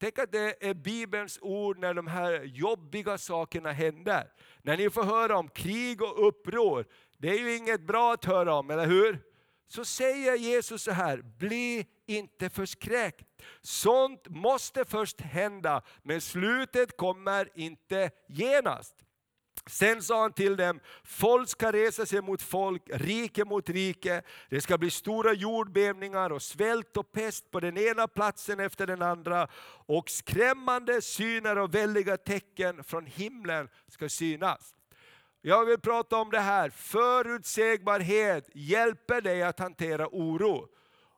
Tänk 0.00 0.18
att 0.18 0.32
det 0.32 0.68
är 0.68 0.74
Bibelns 0.74 1.38
ord 1.42 1.78
när 1.78 1.94
de 1.94 2.06
här 2.06 2.42
jobbiga 2.44 3.18
sakerna 3.18 3.72
händer. 3.72 4.32
När 4.62 4.76
ni 4.76 4.90
får 4.90 5.02
höra 5.02 5.38
om 5.38 5.48
krig 5.48 6.02
och 6.02 6.28
uppror, 6.28 6.86
det 7.18 7.28
är 7.28 7.38
ju 7.38 7.56
inget 7.56 7.80
bra 7.80 8.12
att 8.12 8.24
höra 8.24 8.54
om, 8.54 8.70
eller 8.70 8.86
hur? 8.86 9.20
Så 9.68 9.84
säger 9.84 10.36
Jesus 10.36 10.82
så 10.82 10.90
här, 10.90 11.22
bli 11.38 11.86
inte 12.06 12.50
förskräckt. 12.50 13.26
Sånt 13.60 14.28
måste 14.28 14.84
först 14.84 15.20
hända, 15.20 15.82
men 16.02 16.20
slutet 16.20 16.96
kommer 16.96 17.48
inte 17.54 18.10
genast. 18.28 18.94
Sen 19.66 20.02
sa 20.02 20.20
han 20.22 20.32
till 20.32 20.56
dem, 20.56 20.80
folk 21.04 21.48
ska 21.48 21.72
resa 21.72 22.06
sig 22.06 22.22
mot 22.22 22.42
folk, 22.42 22.82
rike 22.86 23.44
mot 23.44 23.68
rike. 23.68 24.22
Det 24.50 24.60
ska 24.60 24.78
bli 24.78 24.90
stora 24.90 25.32
jordbävningar 25.32 26.32
och 26.32 26.42
svält 26.42 26.96
och 26.96 27.12
pest 27.12 27.50
på 27.50 27.60
den 27.60 27.78
ena 27.78 28.08
platsen 28.08 28.60
efter 28.60 28.86
den 28.86 29.02
andra. 29.02 29.48
Och 29.86 30.10
skrämmande 30.10 31.02
syner 31.02 31.58
och 31.58 31.74
väldiga 31.74 32.16
tecken 32.16 32.84
från 32.84 33.06
himlen 33.06 33.68
ska 33.88 34.08
synas. 34.08 34.74
Jag 35.48 35.64
vill 35.64 35.78
prata 35.78 36.16
om 36.16 36.30
det 36.30 36.40
här, 36.40 36.70
förutsägbarhet 36.70 38.50
hjälper 38.54 39.20
dig 39.20 39.42
att 39.42 39.58
hantera 39.58 40.08
oro. 40.12 40.68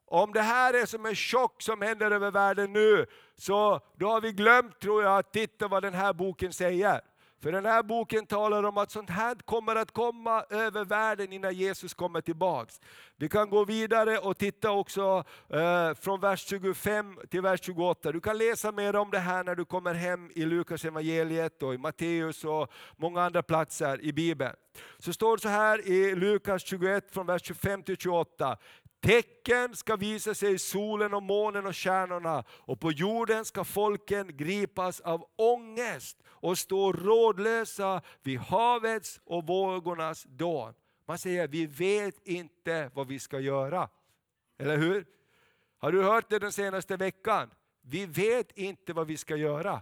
Om 0.07 0.33
det 0.33 0.41
här 0.41 0.75
är 0.75 0.87
som 0.87 1.07
en 1.07 1.15
chock 1.15 1.63
som 1.63 1.83
händer 1.83 2.11
över 2.11 2.31
världen 2.31 2.73
nu, 2.73 3.07
så 3.37 3.81
då 3.97 4.09
har 4.09 4.21
vi 4.21 4.33
glömt 4.33 4.81
tror 4.81 5.03
jag 5.03 5.19
att 5.19 5.33
titta 5.33 5.69
vad 5.69 5.83
den 5.83 5.95
här 5.95 6.13
boken 6.13 6.53
säger. 6.53 7.01
För 7.43 7.53
den 7.53 7.67
här 7.67 7.83
boken 7.83 8.27
talar 8.27 8.63
om 8.63 8.79
att 8.79 8.91
sånt 8.91 9.11
här 9.11 9.35
kommer 9.35 9.77
att 9.77 9.91
komma 9.91 10.45
över 10.51 10.85
världen 10.85 11.33
innan 11.33 11.55
Jesus 11.55 11.95
kommer 11.95 12.21
tillbaks. 12.21 12.81
Vi 13.17 13.29
kan 13.29 13.51
gå 13.51 13.65
vidare 13.65 14.19
och 14.19 14.39
titta 14.39 14.71
också 14.71 15.25
eh, 15.49 15.95
från 15.95 16.21
vers 16.21 16.47
25 16.49 17.19
till 17.31 17.41
vers 17.41 17.61
28. 17.63 18.13
Du 18.13 18.21
kan 18.21 18.39
läsa 18.39 18.73
mer 18.73 18.97
om 18.97 19.11
det 19.11 19.19
här 19.19 19.45
när 19.45 19.55
du 19.55 19.65
kommer 19.65 19.95
hem 19.95 20.31
i 20.35 20.45
Lukas 20.45 20.85
evangeliet 20.85 21.63
och 21.63 21.75
i 21.75 21.79
Matteus 21.79 22.45
och 22.45 22.73
många 22.97 23.23
andra 23.23 23.43
platser 23.43 24.01
i 24.05 24.13
Bibeln. 24.13 24.55
Så 24.99 25.13
står 25.13 25.37
det 25.37 25.43
så 25.43 25.49
här 25.49 25.89
i 25.89 26.15
Lukas 26.15 26.63
21 26.63 27.11
från 27.11 27.27
vers 27.27 27.43
25 27.45 27.83
till 27.83 27.97
28. 27.97 28.59
Tecken 29.01 29.77
ska 29.77 29.97
visa 29.97 30.35
sig 30.35 30.53
i 30.53 30.59
solen 30.59 31.15
och 31.15 31.23
månen 31.23 31.67
och 31.67 31.77
stjärnorna 31.77 32.45
och 32.51 32.81
på 32.81 32.93
jorden 32.93 33.45
ska 33.45 33.65
folken 33.65 34.37
gripas 34.37 35.01
av 35.01 35.25
ångest 35.37 36.17
och 36.29 36.59
stå 36.59 36.93
rådlösa 36.93 38.03
vid 38.23 38.39
havets 38.39 39.21
och 39.25 39.47
vågornas 39.47 40.25
dån. 40.29 40.75
Man 41.07 41.19
säger 41.19 41.49
vi 41.49 41.67
vet 41.67 42.27
inte 42.27 42.91
vad 42.95 43.09
vi 43.09 43.19
ska 43.19 43.41
göra. 43.41 43.89
Eller 44.59 44.77
hur? 44.77 45.07
Har 45.79 45.93
du 45.93 46.03
hört 46.03 46.31
det 46.31 46.39
den 46.39 46.53
senaste 46.53 46.97
veckan? 46.97 47.51
Vi 47.83 48.07
vet 48.07 48.59
inte 48.59 48.93
vad 48.93 49.07
vi 49.07 49.17
ska 49.17 49.37
göra. 49.37 49.81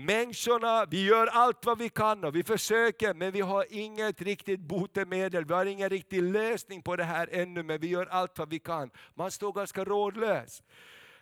Människorna, 0.00 0.84
vi 0.84 1.06
gör 1.06 1.26
allt 1.26 1.66
vad 1.66 1.78
vi 1.78 1.88
kan 1.88 2.24
och 2.24 2.36
vi 2.36 2.42
försöker 2.42 3.14
men 3.14 3.32
vi 3.32 3.40
har 3.40 3.66
inget 3.70 4.22
riktigt 4.22 4.60
botemedel, 4.60 5.44
vi 5.44 5.54
har 5.54 5.66
ingen 5.66 5.88
riktig 5.88 6.22
lösning 6.22 6.82
på 6.82 6.96
det 6.96 7.04
här 7.04 7.28
ännu 7.32 7.62
men 7.62 7.80
vi 7.80 7.86
gör 7.86 8.06
allt 8.06 8.38
vad 8.38 8.50
vi 8.50 8.58
kan. 8.58 8.90
Man 9.14 9.30
står 9.30 9.52
ganska 9.52 9.84
rådlös. 9.84 10.62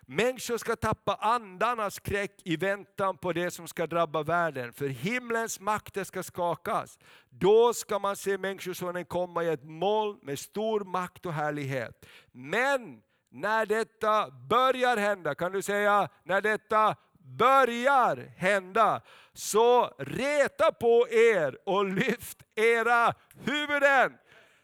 Människor 0.01 0.57
ska 0.57 0.75
tappa 0.75 1.15
andarnas 1.15 1.93
skräck 1.93 2.41
i 2.43 2.55
väntan 2.55 3.17
på 3.17 3.33
det 3.33 3.51
som 3.51 3.67
ska 3.67 3.87
drabba 3.87 4.23
världen. 4.23 4.73
För 4.73 4.87
himlens 4.87 5.59
makter 5.59 6.03
ska 6.03 6.23
skakas. 6.23 6.99
Då 7.29 7.73
ska 7.73 7.99
man 7.99 8.15
se 8.15 8.37
Människosonen 8.37 9.05
komma 9.05 9.43
i 9.43 9.47
ett 9.47 9.63
moln 9.63 10.19
med 10.21 10.39
stor 10.39 10.79
makt 10.79 11.25
och 11.25 11.33
härlighet. 11.33 12.05
Men 12.31 13.01
när 13.29 13.65
detta 13.65 14.31
börjar 14.31 14.97
hända, 14.97 15.35
kan 15.35 15.51
du 15.51 15.61
säga 15.61 16.09
när 16.23 16.41
detta 16.41 16.95
börjar 17.27 18.31
hända, 18.37 19.01
så 19.33 19.95
reta 19.97 20.71
på 20.71 21.07
er 21.09 21.57
och 21.65 21.85
lyft 21.85 22.37
era 22.55 23.13
huvuden. 23.45 24.13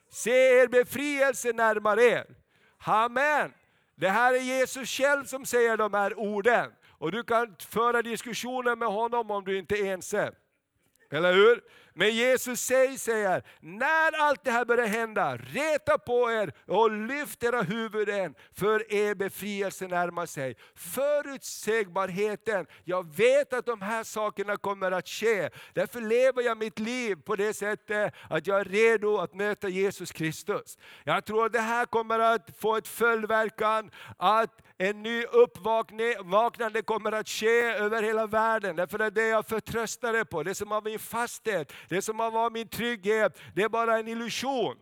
Se 0.09 0.31
er 0.31 0.67
befrielse 0.67 1.51
närmare 1.51 2.03
er. 2.03 2.25
Amen. 2.77 3.53
Det 3.95 4.09
här 4.09 4.33
är 4.33 4.39
Jesus 4.39 4.89
själv 4.89 5.25
som 5.25 5.45
säger 5.45 5.77
de 5.77 5.93
här 5.93 6.19
orden. 6.19 6.71
Och 6.89 7.11
du 7.11 7.23
kan 7.23 7.55
föra 7.59 8.01
diskussioner 8.01 8.75
med 8.75 8.87
honom 8.87 9.31
om 9.31 9.43
du 9.43 9.57
inte 9.57 9.75
är 9.75 9.93
ense. 9.93 10.31
Eller 11.11 11.33
hur? 11.33 11.61
Men 11.93 12.15
Jesus 12.15 12.59
säger, 12.59 12.97
säger, 12.97 13.43
när 13.59 14.21
allt 14.21 14.43
det 14.43 14.51
här 14.51 14.65
börjar 14.65 14.87
hända, 14.87 15.37
reta 15.37 15.97
på 15.97 16.31
er 16.31 16.53
och 16.67 16.91
lyft 16.91 17.43
era 17.43 17.61
huvuden, 17.61 18.35
för 18.53 18.93
er 18.93 19.15
befrielse 19.15 19.87
närmar 19.87 20.25
sig. 20.25 20.55
Förutsägbarheten, 20.75 22.65
jag 22.83 23.15
vet 23.15 23.53
att 23.53 23.65
de 23.65 23.81
här 23.81 24.03
sakerna 24.03 24.57
kommer 24.57 24.91
att 24.91 25.07
ske. 25.07 25.49
Därför 25.73 26.01
lever 26.01 26.41
jag 26.41 26.57
mitt 26.57 26.79
liv 26.79 27.15
på 27.15 27.35
det 27.35 27.53
sättet 27.53 28.13
att 28.29 28.47
jag 28.47 28.59
är 28.59 28.65
redo 28.65 29.17
att 29.17 29.33
möta 29.33 29.69
Jesus 29.69 30.11
Kristus. 30.11 30.77
Jag 31.03 31.25
tror 31.25 31.45
att 31.45 31.53
det 31.53 31.59
här 31.59 31.85
kommer 31.85 32.19
att 32.19 32.49
få 32.59 32.77
ett 32.77 32.87
följdverkan, 32.87 33.91
att 34.17 34.61
en 34.89 35.03
ny 35.03 35.23
uppvaknande 35.23 36.81
kommer 36.81 37.11
att 37.11 37.29
ske 37.29 37.61
över 37.61 38.03
hela 38.03 38.27
världen. 38.27 38.75
Därför 38.75 38.99
att 38.99 39.15
det 39.15 39.27
jag 39.27 39.47
förtröstade 39.47 40.25
på, 40.25 40.43
det 40.43 40.55
som 40.55 40.69
var 40.69 40.81
min 40.81 40.99
fasthet, 40.99 41.73
det 41.89 42.01
som 42.01 42.17
var 42.17 42.49
min 42.49 42.67
trygghet, 42.67 43.37
det 43.55 43.63
är 43.63 43.69
bara 43.69 43.97
en 43.99 44.07
illusion. 44.07 44.77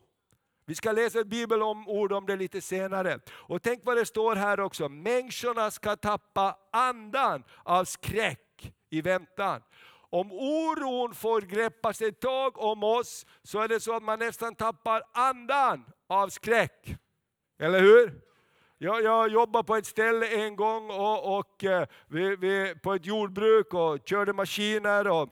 Vi 0.65 0.75
ska 0.75 0.91
läsa 0.91 1.19
ett 1.19 1.27
bibelord 1.27 2.11
om 2.11 2.25
det 2.25 2.35
lite 2.35 2.61
senare. 2.61 3.19
Och 3.29 3.61
tänk 3.61 3.81
vad 3.85 3.97
det 3.97 4.05
står 4.05 4.35
här 4.35 4.59
också, 4.59 4.89
människorna 4.89 5.71
ska 5.71 5.95
tappa 5.95 6.57
andan 6.71 7.43
av 7.63 7.85
skräck 7.85 8.73
i 8.89 9.01
väntan. 9.01 9.61
Om 10.09 10.31
oron 10.31 11.15
får 11.15 11.41
greppa 11.41 11.93
sig 11.93 12.11
tag 12.11 12.57
om 12.57 12.83
oss 12.83 13.25
så 13.43 13.59
är 13.59 13.67
det 13.67 13.79
så 13.79 13.95
att 13.95 14.03
man 14.03 14.19
nästan 14.19 14.55
tappar 14.55 15.03
andan 15.13 15.85
av 16.07 16.29
skräck. 16.29 16.95
Eller 17.59 17.79
hur? 17.79 18.30
Jag, 18.83 19.03
jag 19.03 19.31
jobbade 19.31 19.63
på 19.63 19.75
ett 19.75 19.85
ställe 19.85 20.27
en 20.27 20.55
gång 20.55 20.89
och, 20.89 21.39
och 21.39 21.63
eh, 21.63 21.87
vi, 22.07 22.35
vi, 22.35 22.75
på 22.83 22.93
ett 22.93 23.05
jordbruk 23.05 23.73
och 23.73 23.99
körde 24.05 24.33
maskiner. 24.33 25.07
Och, 25.07 25.29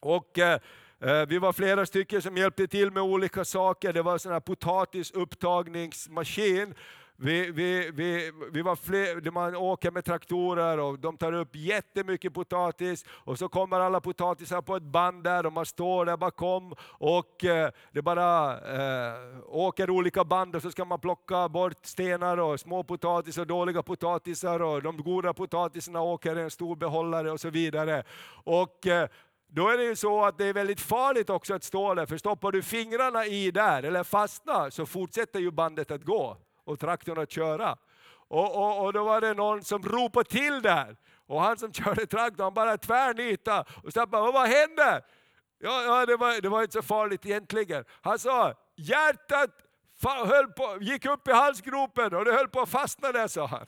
och 0.00 0.38
eh, 0.38 0.60
eh 1.00 1.26
vi 1.26 1.38
var 1.38 1.52
flera 1.52 1.86
stycken 1.86 2.22
som 2.22 2.36
hjälpte 2.36 2.66
till 2.66 2.90
med 2.90 3.02
olika 3.02 3.44
saker. 3.44 3.92
Det 3.92 4.02
var 4.02 4.32
en 4.32 4.40
potatisupptagningsmaskin 4.40 6.74
vi, 7.16 7.50
vi, 7.50 7.90
vi, 7.90 8.32
vi 8.52 8.62
var 8.62 8.76
fler, 8.76 9.30
man 9.30 9.56
åker 9.56 9.90
med 9.90 10.04
traktorer 10.04 10.78
och 10.78 10.98
de 10.98 11.16
tar 11.16 11.32
upp 11.32 11.56
jättemycket 11.56 12.34
potatis 12.34 13.04
och 13.08 13.38
så 13.38 13.48
kommer 13.48 13.80
alla 13.80 14.00
potatisar 14.00 14.62
på 14.62 14.76
ett 14.76 14.82
band 14.82 15.24
där 15.24 15.46
och 15.46 15.52
man 15.52 15.66
står 15.66 16.06
där 16.06 16.16
bakom 16.16 16.74
och 16.82 17.44
eh, 17.44 17.70
det 17.92 18.02
bara 18.02 18.52
eh, 18.52 19.14
åker 19.46 19.90
olika 19.90 20.24
band 20.24 20.56
och 20.56 20.62
så 20.62 20.70
ska 20.70 20.84
man 20.84 21.00
plocka 21.00 21.48
bort 21.48 21.86
stenar 21.86 22.36
och 22.36 22.60
små 22.60 22.84
potatisar 22.84 23.42
och 23.42 23.46
dåliga 23.46 23.82
potatisar 23.82 24.62
och 24.62 24.82
de 24.82 24.96
goda 24.96 25.32
potatisarna 25.32 26.00
åker 26.00 26.38
i 26.38 26.42
en 26.42 26.50
stor 26.50 26.76
behållare 26.76 27.30
och 27.30 27.40
så 27.40 27.50
vidare. 27.50 28.02
Och, 28.44 28.86
eh, 28.86 29.08
då 29.48 29.68
är 29.68 29.78
det 29.78 29.84
ju 29.84 29.96
så 29.96 30.24
att 30.24 30.38
det 30.38 30.46
är 30.46 30.52
väldigt 30.52 30.80
farligt 30.80 31.30
också 31.30 31.54
att 31.54 31.64
stå 31.64 31.94
där, 31.94 32.06
för 32.06 32.16
stoppar 32.16 32.52
du 32.52 32.62
fingrarna 32.62 33.26
i 33.26 33.50
där 33.50 33.82
eller 33.82 34.04
fastnar 34.04 34.70
så 34.70 34.86
fortsätter 34.86 35.40
ju 35.40 35.50
bandet 35.50 35.90
att 35.90 36.04
gå 36.04 36.36
och 36.64 36.80
traktorn 36.80 37.18
att 37.18 37.30
köra. 37.30 37.76
Och, 38.28 38.56
och, 38.56 38.84
och 38.84 38.92
då 38.92 39.04
var 39.04 39.20
det 39.20 39.34
någon 39.34 39.64
som 39.64 39.82
ropade 39.82 40.30
till 40.30 40.62
där. 40.62 40.96
Och 41.26 41.42
han 41.42 41.58
som 41.58 41.72
körde 41.72 42.06
traktorn 42.06 42.44
han 42.44 42.54
bara 42.54 42.78
tvärnitade 42.78 43.64
och 43.82 43.92
sa 43.92 44.06
vad 44.06 44.48
hände? 44.48 45.02
Ja, 45.58 45.82
ja 45.82 46.06
det, 46.06 46.16
var, 46.16 46.40
det 46.40 46.48
var 46.48 46.62
inte 46.62 46.72
så 46.72 46.82
farligt 46.82 47.26
egentligen. 47.26 47.84
Han 48.02 48.18
sa, 48.18 48.54
hjärtat 48.76 49.50
höll 50.02 50.46
på, 50.46 50.78
gick 50.80 51.06
upp 51.06 51.28
i 51.28 51.32
halsgropen 51.32 52.14
och 52.14 52.24
det 52.24 52.32
höll 52.32 52.48
på 52.48 52.60
att 52.60 52.68
fastna 52.68 53.12
där, 53.12 53.28
sa 53.28 53.46
han. 53.46 53.66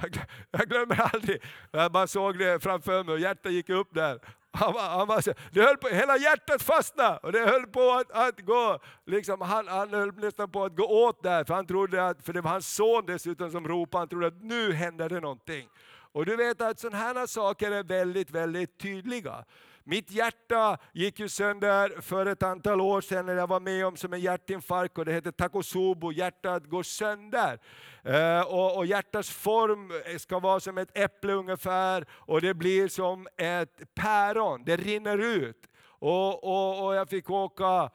Jag 0.50 0.68
glömmer 0.68 1.14
aldrig, 1.14 1.42
jag 1.70 1.92
bara 1.92 2.06
såg 2.06 2.38
det 2.38 2.62
framför 2.62 3.04
mig 3.04 3.12
och 3.14 3.20
hjärtat 3.20 3.52
gick 3.52 3.68
upp 3.68 3.94
där. 3.94 4.20
Han 4.58 4.72
var, 4.72 4.82
han 4.82 5.08
var, 5.08 5.34
det 5.52 5.62
höll 5.62 5.76
på, 5.76 5.88
hela 5.88 6.16
hjärtat 6.16 6.62
fastnade 6.62 7.18
och 7.22 7.32
det 7.32 7.38
höll 7.38 7.66
på 7.66 7.90
att, 7.92 8.10
att 8.10 8.40
gå, 8.40 8.78
liksom, 9.06 9.40
han, 9.40 9.68
han 9.68 9.90
höll 9.90 10.12
nästan 10.14 10.50
på 10.50 10.64
att 10.64 10.76
gå 10.76 10.84
åt 10.84 11.22
där, 11.22 11.44
för 11.44 11.54
han 11.54 11.66
trodde 11.66 12.06
att, 12.06 12.22
för 12.22 12.32
det 12.32 12.40
var 12.40 12.50
hans 12.50 12.74
son 12.74 13.06
dessutom 13.06 13.50
som 13.50 13.68
ropade, 13.68 14.00
han 14.00 14.08
trodde 14.08 14.26
att 14.26 14.42
nu 14.42 14.72
händer 14.72 15.08
det 15.08 15.20
någonting. 15.20 15.68
Och 16.12 16.26
du 16.26 16.36
vet 16.36 16.60
att 16.60 16.80
sådana 16.80 16.98
här 16.98 17.26
saker 17.26 17.70
är 17.70 17.82
väldigt, 17.82 18.30
väldigt 18.30 18.78
tydliga. 18.78 19.44
Mitt 19.90 20.10
hjärta 20.10 20.78
gick 20.92 21.20
ju 21.20 21.28
sönder 21.28 22.00
för 22.00 22.26
ett 22.26 22.42
antal 22.42 22.80
år 22.80 23.00
sedan 23.00 23.26
när 23.26 23.34
jag 23.34 23.46
var 23.46 23.60
med 23.60 23.86
om 23.86 23.96
som 23.96 24.12
en 24.12 24.20
hjärtinfarkt 24.20 24.98
och 24.98 25.04
det 25.04 25.12
heter 25.12 25.30
Takotsubo, 25.30 26.12
hjärtat 26.12 26.64
går 26.64 26.82
sönder. 26.82 27.58
Eh, 28.02 28.40
och, 28.40 28.76
och 28.76 28.86
hjärtats 28.86 29.30
form 29.30 30.18
ska 30.18 30.38
vara 30.38 30.60
som 30.60 30.78
ett 30.78 30.98
äpple 30.98 31.32
ungefär 31.32 32.06
och 32.10 32.40
det 32.40 32.54
blir 32.54 32.88
som 32.88 33.26
ett 33.36 33.94
päron, 33.94 34.64
det 34.64 34.76
rinner 34.76 35.18
ut. 35.18 35.66
Och, 35.84 36.44
och, 36.44 36.86
och 36.86 36.94
jag 36.94 37.08
fick 37.08 37.30
åka 37.30 37.90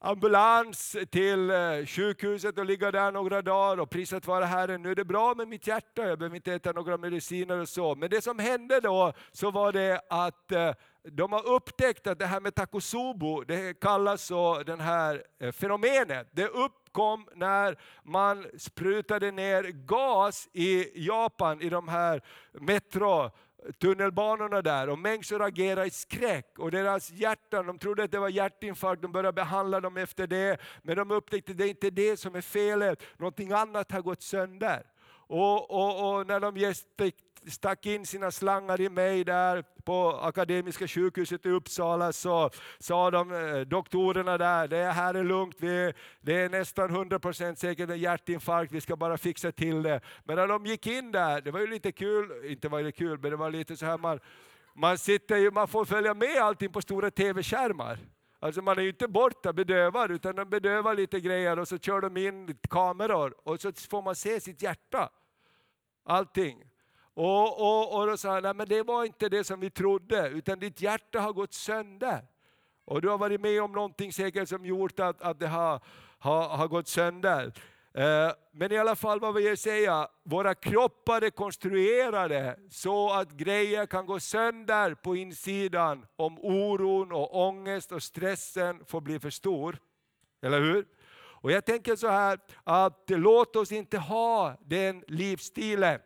ambulans 0.00 0.96
till 1.10 1.50
eh, 1.50 1.86
sjukhuset 1.86 2.58
och 2.58 2.64
ligga 2.64 2.90
där 2.90 3.12
några 3.12 3.42
dagar 3.42 3.80
och 3.80 3.90
prisat 3.90 4.26
vara 4.26 4.44
Herren, 4.44 4.82
nu 4.82 4.90
är 4.90 4.94
det 4.94 5.04
bra 5.04 5.34
med 5.34 5.48
mitt 5.48 5.66
hjärta, 5.66 6.02
jag 6.02 6.18
behöver 6.18 6.36
inte 6.36 6.52
äta 6.52 6.72
några 6.72 6.96
mediciner 6.96 7.58
och 7.58 7.68
så. 7.68 7.94
Men 7.94 8.10
det 8.10 8.22
som 8.22 8.38
hände 8.38 8.80
då, 8.80 9.12
så 9.32 9.50
var 9.50 9.72
det 9.72 10.00
att 10.10 10.52
eh, 10.52 10.72
de 11.02 11.32
har 11.32 11.46
upptäckt 11.46 12.06
att 12.06 12.18
det 12.18 12.26
här 12.26 12.40
med 12.40 12.54
takosubo, 12.54 13.44
det 13.44 13.80
kallas 13.80 14.22
så 14.22 14.62
den 14.62 14.80
här 14.80 15.22
eh, 15.38 15.52
fenomenet. 15.52 16.28
Det 16.30 16.46
uppkom 16.46 17.28
när 17.34 17.78
man 18.02 18.46
sprutade 18.58 19.30
ner 19.30 19.62
gas 19.62 20.48
i 20.52 21.04
Japan 21.06 21.62
i 21.62 21.68
de 21.68 21.88
här 21.88 22.22
metro 22.52 23.30
tunnelbanorna 23.78 24.62
där 24.62 24.88
och 24.88 24.98
människor 24.98 25.42
agerade 25.42 25.86
i 25.86 25.90
skräck 25.90 26.58
och 26.58 26.70
deras 26.70 27.10
hjärtan, 27.10 27.66
de 27.66 27.78
trodde 27.78 28.04
att 28.04 28.12
det 28.12 28.18
var 28.18 28.28
hjärtinfarkt, 28.28 29.02
de 29.02 29.12
började 29.12 29.32
behandla 29.32 29.80
dem 29.80 29.96
efter 29.96 30.26
det. 30.26 30.60
Men 30.82 30.96
de 30.96 31.10
upptäckte 31.10 31.52
att 31.52 31.58
det 31.58 31.84
är 31.84 31.90
det 31.90 32.16
som 32.16 32.34
är 32.34 32.40
felet, 32.40 33.02
någonting 33.16 33.52
annat 33.52 33.92
har 33.92 34.00
gått 34.00 34.22
sönder. 34.22 34.82
Och, 35.26 35.70
och, 35.70 36.18
och 36.18 36.26
när 36.26 36.40
de 36.40 36.56
stack 37.46 37.86
in 37.86 38.06
sina 38.06 38.30
slangar 38.30 38.80
i 38.80 38.88
mig 38.88 39.24
där 39.24 39.64
på 39.84 40.10
Akademiska 40.10 40.88
sjukhuset 40.88 41.46
i 41.46 41.48
Uppsala 41.48 42.12
så 42.12 42.50
sa 42.78 43.10
de, 43.10 43.32
eh, 43.32 43.60
doktorerna 43.60 44.38
där, 44.38 44.68
det 44.68 44.84
här 44.84 45.14
är 45.14 45.24
lugnt, 45.24 45.56
vi, 45.58 45.92
det 46.20 46.40
är 46.40 46.48
nästan 46.48 46.90
100% 46.90 47.54
säkert 47.54 47.90
en 47.90 47.98
hjärtinfarkt, 47.98 48.72
vi 48.72 48.80
ska 48.80 48.96
bara 48.96 49.18
fixa 49.18 49.52
till 49.52 49.82
det. 49.82 50.00
Men 50.24 50.36
när 50.36 50.46
de 50.46 50.66
gick 50.66 50.86
in 50.86 51.12
där, 51.12 51.40
det 51.40 51.50
var 51.50 51.60
ju 51.60 51.66
lite 51.66 51.92
kul, 51.92 52.50
inte 52.50 52.68
var 52.68 52.82
det 52.82 52.92
kul, 52.92 53.18
men 53.18 53.30
det 53.30 53.36
var 53.36 53.50
lite 53.50 53.76
så 53.76 53.86
här 53.86 53.98
man, 53.98 54.20
man, 54.74 54.98
sitter, 54.98 55.50
man 55.50 55.68
får 55.68 55.84
följa 55.84 56.14
med 56.14 56.42
allting 56.42 56.72
på 56.72 56.82
stora 56.82 57.10
tv-skärmar. 57.10 57.98
Alltså 58.42 58.62
man 58.62 58.78
är 58.78 58.82
ju 58.82 58.88
inte 58.88 59.08
borta 59.08 59.52
bedövad, 59.52 60.10
utan 60.10 60.36
de 60.36 60.50
bedövar 60.50 60.94
lite 60.94 61.20
grejer 61.20 61.58
och 61.58 61.68
så 61.68 61.78
kör 61.78 62.00
de 62.00 62.16
in 62.16 62.58
kameror 62.70 63.34
och 63.42 63.60
så 63.60 63.72
får 63.72 64.02
man 64.02 64.16
se 64.16 64.40
sitt 64.40 64.62
hjärta. 64.62 65.10
Allting. 66.04 66.69
Och, 67.22 67.60
och, 67.60 68.00
och 68.00 68.06
då 68.06 68.16
sa 68.16 68.32
han, 68.32 68.42
nej 68.42 68.54
men 68.54 68.68
det 68.68 68.82
var 68.82 69.04
inte 69.04 69.28
det 69.28 69.44
som 69.44 69.60
vi 69.60 69.70
trodde, 69.70 70.28
utan 70.28 70.58
ditt 70.58 70.80
hjärta 70.80 71.20
har 71.20 71.32
gått 71.32 71.52
sönder. 71.52 72.24
Och 72.84 73.02
du 73.02 73.08
har 73.08 73.18
varit 73.18 73.40
med 73.40 73.62
om 73.62 73.72
någonting 73.72 74.12
säkert 74.12 74.48
som 74.48 74.66
gjort 74.66 75.00
att, 75.00 75.22
att 75.22 75.38
det 75.38 75.46
har, 75.46 75.80
har, 76.18 76.48
har 76.48 76.68
gått 76.68 76.88
sönder. 76.88 77.52
Eh, 77.94 78.30
men 78.52 78.72
i 78.72 78.78
alla 78.78 78.96
fall 78.96 79.20
vad 79.20 79.34
vill 79.34 79.44
jag 79.44 79.58
säga, 79.58 80.08
våra 80.22 80.54
kroppar 80.54 81.22
är 81.22 81.30
konstruerade 81.30 82.58
så 82.70 83.12
att 83.12 83.30
grejer 83.30 83.86
kan 83.86 84.06
gå 84.06 84.20
sönder 84.20 84.94
på 84.94 85.16
insidan 85.16 86.06
om 86.16 86.38
oron 86.38 87.12
och 87.12 87.46
ångest 87.46 87.92
och 87.92 88.02
stressen 88.02 88.84
får 88.86 89.00
bli 89.00 89.18
för 89.18 89.30
stor. 89.30 89.78
Eller 90.42 90.60
hur? 90.60 90.86
Och 91.42 91.52
jag 91.52 91.64
tänker 91.64 91.96
så 91.96 92.08
här, 92.08 92.38
att 92.64 93.04
låt 93.06 93.56
oss 93.56 93.72
inte 93.72 93.98
ha 93.98 94.56
den 94.60 95.04
livsstilen. 95.06 96.00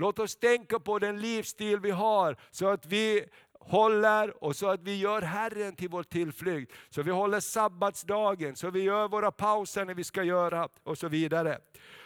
Låt 0.00 0.18
oss 0.18 0.36
tänka 0.36 0.80
på 0.80 0.98
den 0.98 1.20
livsstil 1.20 1.80
vi 1.80 1.90
har 1.90 2.36
så 2.50 2.68
att 2.68 2.86
vi 2.86 3.24
håller 3.60 4.44
och 4.44 4.56
så 4.56 4.68
att 4.68 4.82
vi 4.82 4.96
gör 4.96 5.22
Herren 5.22 5.76
till 5.76 5.88
vår 5.88 6.02
tillflykt. 6.02 6.72
Så 6.90 7.02
vi 7.02 7.10
håller 7.10 7.40
sabbatsdagen, 7.40 8.56
så 8.56 8.70
vi 8.70 8.82
gör 8.82 9.08
våra 9.08 9.30
pauser 9.30 9.84
när 9.84 9.94
vi 9.94 10.04
ska 10.04 10.22
göra 10.22 10.68
och 10.82 10.98
så 10.98 11.08
vidare. 11.08 11.58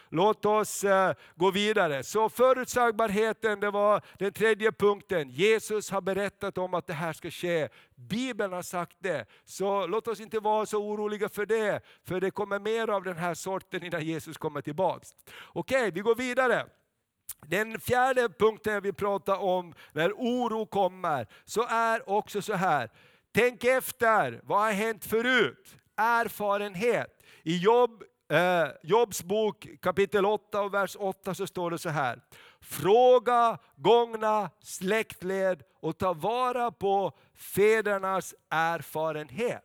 Låt 0.09 0.45
oss 0.45 0.85
eh, 0.85 1.15
gå 1.35 1.51
vidare. 1.51 2.03
Så 2.03 2.29
förutsägbarheten, 2.29 3.61
det 3.61 3.71
var 3.71 4.03
den 4.19 4.33
tredje 4.33 4.73
punkten. 4.73 5.31
Jesus 5.31 5.91
har 5.91 6.01
berättat 6.01 6.59
om 6.59 6.75
att 6.75 6.87
det 6.87 6.93
här 6.93 7.13
ska 7.13 7.31
ske. 7.31 7.69
Bibeln 7.95 8.53
har 8.53 8.63
sagt 8.63 8.97
det. 8.99 9.27
Så 9.45 9.87
låt 9.87 10.09
oss 10.09 10.21
inte 10.21 10.41
vara 10.41 10.67
så 10.67 10.79
oroliga 10.79 11.29
för 11.29 11.47
det, 11.47 11.81
för 12.05 12.21
det 12.21 12.31
kommer 12.31 12.59
mer 12.59 12.91
av 12.91 13.05
den 13.05 13.17
här 13.17 13.35
sorten 13.35 13.85
innan 13.85 14.05
Jesus 14.05 14.39
kommer 14.39 14.61
tillbaks. 14.61 15.09
Okej, 15.53 15.91
vi 15.91 16.01
går 16.01 16.15
vidare. 16.15 16.67
Den 17.47 17.81
fjärde 17.81 18.29
punkten 18.29 18.75
jag 18.75 18.81
vill 18.81 18.95
prata 18.95 19.37
om 19.37 19.75
när 19.93 20.13
oro 20.13 20.67
kommer, 20.67 21.27
så 21.45 21.67
är 21.69 22.11
också 22.11 22.43
så 22.43 22.55
här. 22.55 22.91
Tänk 23.33 23.65
efter, 23.65 24.41
vad 24.45 24.59
har 24.59 24.73
hänt 24.73 25.05
förut? 25.05 25.77
Erfarenhet. 25.97 27.23
I 27.43 27.59
Jobb, 27.59 28.03
eh, 28.33 28.67
Jobs 28.83 29.23
bok 29.23 29.69
kapitel 29.83 30.27
8 30.27 30.63
och 30.63 30.75
vers 30.75 30.97
8 30.99 31.35
så 31.35 31.47
står 31.47 31.71
det 31.71 31.79
så 31.79 31.89
här. 31.89 32.21
Fråga 32.61 33.59
gångna 33.77 34.51
släktled 34.61 35.63
och 35.81 35.99
ta 35.99 36.13
vara 36.13 36.71
på 36.71 37.19
fädernas 37.35 38.35
erfarenhet. 38.51 39.65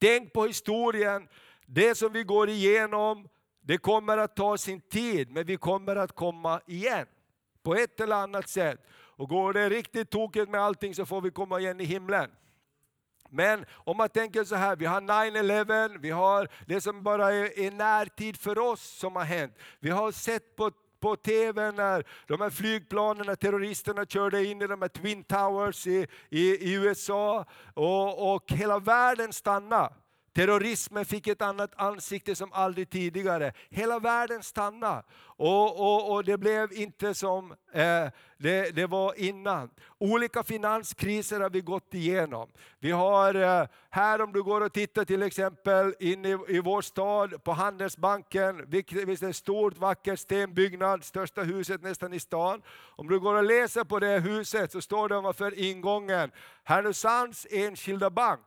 Tänk 0.00 0.32
på 0.32 0.46
historien, 0.46 1.28
det 1.66 1.94
som 1.94 2.12
vi 2.12 2.22
går 2.22 2.48
igenom, 2.48 3.28
det 3.62 3.78
kommer 3.78 4.18
att 4.18 4.36
ta 4.36 4.58
sin 4.58 4.80
tid, 4.80 5.30
men 5.30 5.46
vi 5.46 5.56
kommer 5.56 5.96
att 5.96 6.12
komma 6.12 6.60
igen. 6.66 7.06
På 7.62 7.74
ett 7.74 8.00
eller 8.00 8.16
annat 8.16 8.48
sätt. 8.48 8.80
Och 8.92 9.28
går 9.28 9.52
det 9.52 9.68
riktigt 9.68 10.10
tokigt 10.10 10.50
med 10.50 10.60
allting 10.60 10.94
så 10.94 11.06
får 11.06 11.20
vi 11.20 11.30
komma 11.30 11.60
igen 11.60 11.80
i 11.80 11.84
himlen. 11.84 12.30
Men 13.28 13.64
om 13.70 13.96
man 13.96 14.08
tänker 14.08 14.44
så 14.44 14.54
här, 14.54 14.76
vi 14.76 14.86
har 14.86 15.00
9-11, 15.00 15.98
vi 16.00 16.10
har 16.10 16.48
det 16.66 16.80
som 16.80 17.02
bara 17.02 17.32
är, 17.32 17.58
är 17.58 17.70
närtid 17.70 18.36
för 18.36 18.58
oss 18.58 18.82
som 18.82 19.16
har 19.16 19.24
hänt. 19.24 19.58
Vi 19.80 19.90
har 19.90 20.12
sett 20.12 20.56
på 20.56 20.70
på 21.02 21.16
TV 21.16 21.72
när 21.72 22.04
de 22.26 22.40
här 22.40 22.50
flygplanen, 22.50 23.26
när 23.26 23.34
terroristerna 23.34 24.06
körde 24.06 24.44
in 24.44 24.62
i 24.62 24.66
de 24.66 24.82
här 24.82 24.88
Twin 24.88 25.24
Towers 25.24 25.86
i, 25.86 26.06
i, 26.30 26.40
i 26.40 26.74
USA 26.74 27.44
och, 27.74 28.34
och 28.34 28.52
hela 28.52 28.78
världen 28.78 29.32
stannade. 29.32 29.94
Terrorismen 30.34 31.04
fick 31.04 31.26
ett 31.26 31.42
annat 31.42 31.72
ansikte 31.76 32.34
som 32.34 32.52
aldrig 32.52 32.90
tidigare. 32.90 33.52
Hela 33.70 33.98
världen 33.98 34.42
stannade 34.42 35.02
och, 35.20 35.80
och, 35.80 36.12
och 36.12 36.24
det 36.24 36.38
blev 36.38 36.72
inte 36.72 37.14
som 37.14 37.52
eh, 37.72 38.06
det, 38.38 38.76
det, 38.76 38.86
var 38.86 39.14
innan. 39.18 39.70
Olika 39.98 40.42
finanskriser 40.42 41.40
har 41.40 41.50
vi 41.50 41.60
gått 41.60 41.94
igenom. 41.94 42.48
Vi 42.78 42.90
har 42.90 43.34
eh, 43.34 43.66
här 43.90 44.22
om 44.22 44.32
du 44.32 44.42
går 44.42 44.60
och 44.60 44.72
tittar 44.72 45.04
till 45.04 45.22
exempel 45.22 45.94
in 46.00 46.24
i, 46.24 46.38
i 46.48 46.60
vår 46.60 46.82
stad 46.82 47.44
på 47.44 47.52
Handelsbanken, 47.52 48.64
Det 48.68 48.92
är 48.92 49.24
en 49.24 49.34
stort 49.34 49.78
vacker 49.78 50.16
stenbyggnad, 50.16 51.04
största 51.04 51.42
huset 51.42 51.82
nästan 51.82 52.12
i 52.12 52.20
stan. 52.20 52.62
Om 52.96 53.08
du 53.08 53.20
går 53.20 53.34
och 53.34 53.44
läser 53.44 53.84
på 53.84 53.98
det 53.98 54.18
huset 54.18 54.72
så 54.72 54.80
står 54.80 55.08
det 55.08 55.16
ovanför 55.16 55.58
ingången 55.58 56.30
Härnösands 56.64 57.46
enskilda 57.50 58.10
bank. 58.10 58.40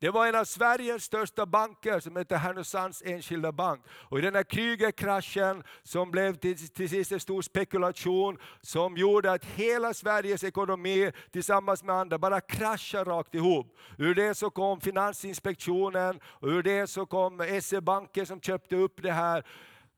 Det 0.00 0.10
var 0.10 0.26
en 0.26 0.34
av 0.34 0.44
Sveriges 0.44 1.04
största 1.04 1.46
banker 1.46 2.00
som 2.00 2.16
hette 2.16 2.36
Härnösands 2.36 3.02
Enskilda 3.06 3.52
Bank. 3.52 3.84
Och 3.90 4.18
i 4.18 4.22
den 4.22 4.34
här 4.34 4.42
Krügerkraschen 4.42 5.62
som 5.82 6.10
blev 6.10 6.34
till, 6.34 6.68
till 6.68 6.88
sist 6.88 7.12
en 7.12 7.20
stor 7.20 7.42
spekulation 7.42 8.38
som 8.62 8.96
gjorde 8.96 9.32
att 9.32 9.44
hela 9.44 9.94
Sveriges 9.94 10.44
ekonomi 10.44 11.12
tillsammans 11.32 11.82
med 11.82 11.96
andra 11.96 12.18
bara 12.18 12.40
kraschade 12.40 13.10
rakt 13.10 13.34
ihop. 13.34 13.78
Ur 13.98 14.14
det 14.14 14.34
så 14.34 14.50
kom 14.50 14.80
Finansinspektionen 14.80 16.20
och 16.24 16.48
ur 16.48 16.62
det 16.62 16.86
så 16.86 17.06
kom 17.06 17.60
SE-banken 17.62 18.26
som 18.26 18.40
köpte 18.40 18.76
upp 18.76 19.02
det 19.02 19.12
här. 19.12 19.44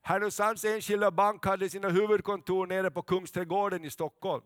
Härnösands 0.01 0.65
Enskilda 0.65 1.11
Bank 1.11 1.45
hade 1.45 1.69
sina 1.69 1.89
huvudkontor 1.89 2.67
nere 2.67 2.91
på 2.91 3.01
Kungsträdgården 3.01 3.85
i 3.85 3.89
Stockholm. 3.89 4.43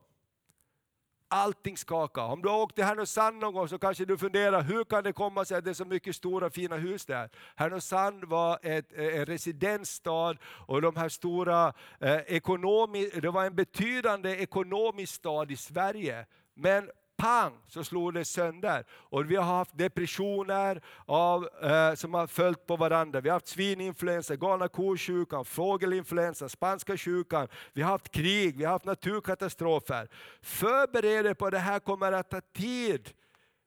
Allting 1.36 1.78
skakar. 1.78 2.24
Om 2.24 2.42
du 2.42 2.50
har 2.50 2.62
åkt 2.62 2.76
till 2.76 2.84
Härnösand 2.84 3.40
någon 3.40 3.54
gång 3.54 3.68
så 3.68 3.80
kanske 3.80 4.06
du 4.06 4.18
funderar, 4.18 4.62
hur 4.62 4.84
kan 4.84 5.04
det 5.04 5.14
komma 5.14 5.46
sig 5.46 5.58
att 5.58 5.64
det 5.64 5.70
är 5.70 5.74
så 5.74 5.86
mycket 5.86 6.16
stora 6.16 6.50
fina 6.50 6.78
hus 6.78 7.06
där? 7.06 7.30
Härnösand 7.56 8.24
var 8.24 8.60
ett, 8.62 8.98
eh, 8.98 9.06
en 9.06 9.26
residensstad 9.26 10.38
och 10.68 10.82
de 10.82 10.96
här 10.96 11.10
stora 11.10 11.74
eh, 12.00 12.16
ekonomi, 12.16 13.10
det 13.22 13.30
var 13.30 13.46
en 13.46 13.56
betydande 13.56 14.30
ekonomisk 14.30 15.14
stad 15.14 15.52
i 15.52 15.58
Sverige. 15.58 16.26
Men 16.54 16.90
pang 17.18 17.54
så 17.68 17.84
slog 17.84 18.14
det 18.14 18.26
sönder. 18.26 18.86
Och 18.92 19.32
vi 19.32 19.36
har 19.36 19.44
haft 19.44 19.78
depressioner 19.78 20.82
av, 21.06 21.50
eh, 21.62 21.94
som 21.94 22.14
har 22.14 22.28
följt 22.28 22.68
på 22.68 22.76
varandra. 22.76 23.22
Vi 23.22 23.30
har 23.30 23.36
haft 23.36 23.48
svininfluensa, 23.48 24.36
galna 24.36 24.68
kosjukan, 24.68 25.46
fågelinfluensa, 25.46 26.50
spanska 26.50 26.98
sjukan. 26.98 27.48
Vi 27.74 27.82
har 27.82 27.92
haft 27.92 28.12
krig, 28.12 28.58
vi 28.58 28.64
har 28.64 28.72
haft 28.72 28.86
naturkatastrofer. 28.86 30.08
Förbered 30.42 31.26
er 31.26 31.34
på 31.34 31.46
att 31.46 31.52
det 31.52 31.60
här 31.60 31.80
kommer 31.80 32.12
att 32.12 32.30
ta 32.30 32.42
tid. 32.42 33.14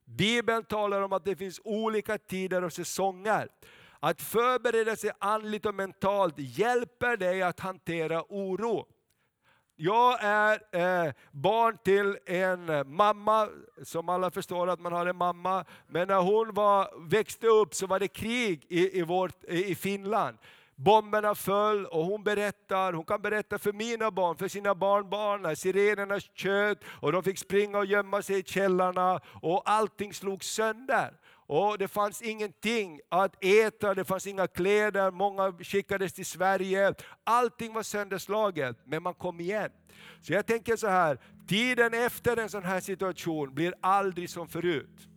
Bibeln 0.05 0.65
talar 0.65 1.03
om 1.03 1.13
att 1.13 1.25
det 1.25 1.37
finns 1.37 1.61
olika 1.65 2.19
tider 2.19 2.65
och 2.65 2.73
säsonger. 2.73 3.49
Att 4.01 4.23
förbereda 4.23 4.97
sig 4.97 5.11
andligt 5.19 5.67
och 5.67 5.75
mentalt 5.75 6.35
hjälper 6.39 7.17
dig 7.17 7.43
att 7.43 7.61
hantera 7.61 8.25
oro. 8.29 8.87
Jag 9.81 10.19
är 10.21 10.61
eh, 10.73 11.12
barn 11.31 11.79
till 11.85 12.19
en 12.27 12.97
mamma, 12.97 13.49
som 13.83 14.09
alla 14.09 14.31
förstår 14.31 14.69
att 14.69 14.81
man 14.81 14.93
har 14.93 15.07
en 15.07 15.17
mamma, 15.17 15.64
men 15.87 16.09
när 16.09 16.21
hon 16.21 16.55
var, 16.55 17.09
växte 17.09 17.47
upp 17.47 17.75
så 17.75 17.87
var 17.87 18.01
det 18.01 18.09
krig 18.09 18.67
i, 18.69 18.99
i, 18.99 19.03
vårt, 19.03 19.45
i 19.45 19.75
Finland. 19.75 20.38
Bomberna 20.75 21.35
föll 21.35 21.87
och 21.87 22.05
hon 22.05 22.25
berättar, 22.25 22.93
hon 22.93 23.05
kan 23.05 23.23
berätta 23.23 23.59
för 23.59 23.73
mina 23.73 24.11
barn, 24.11 24.37
för 24.37 24.49
sina 24.49 24.75
barnbarn, 24.75 25.43
när 25.43 25.55
sirenerna 25.55 26.21
tjöt 26.21 26.79
och 27.01 27.12
de 27.12 27.23
fick 27.23 27.38
springa 27.38 27.79
och 27.79 27.87
gömma 27.87 28.23
sig 28.23 28.38
i 28.38 28.43
källarna 28.43 29.21
och 29.43 29.62
allting 29.71 30.14
slog 30.14 30.45
sönder. 30.45 31.12
Och 31.51 31.79
det 31.79 31.89
fanns 31.89 32.23
ingenting 32.23 33.01
att 33.09 33.45
äta, 33.45 33.95
det 33.95 34.05
fanns 34.05 34.27
inga 34.27 34.47
kläder, 34.47 35.11
många 35.11 35.53
skickades 35.53 36.13
till 36.13 36.27
Sverige. 36.27 36.95
Allting 37.25 37.73
var 37.73 37.83
sönderslaget, 37.83 38.77
men 38.85 39.03
man 39.03 39.15
kom 39.15 39.41
igen. 39.41 39.71
Så 40.21 40.33
jag 40.33 40.47
tänker 40.47 40.77
så 40.77 40.87
här, 40.87 41.19
tiden 41.47 41.95
efter 41.95 42.37
en 42.37 42.49
sån 42.49 42.65
här 42.65 42.81
situation 42.81 43.55
blir 43.55 43.75
aldrig 43.81 44.31
som 44.31 44.49
förut. 44.49 45.09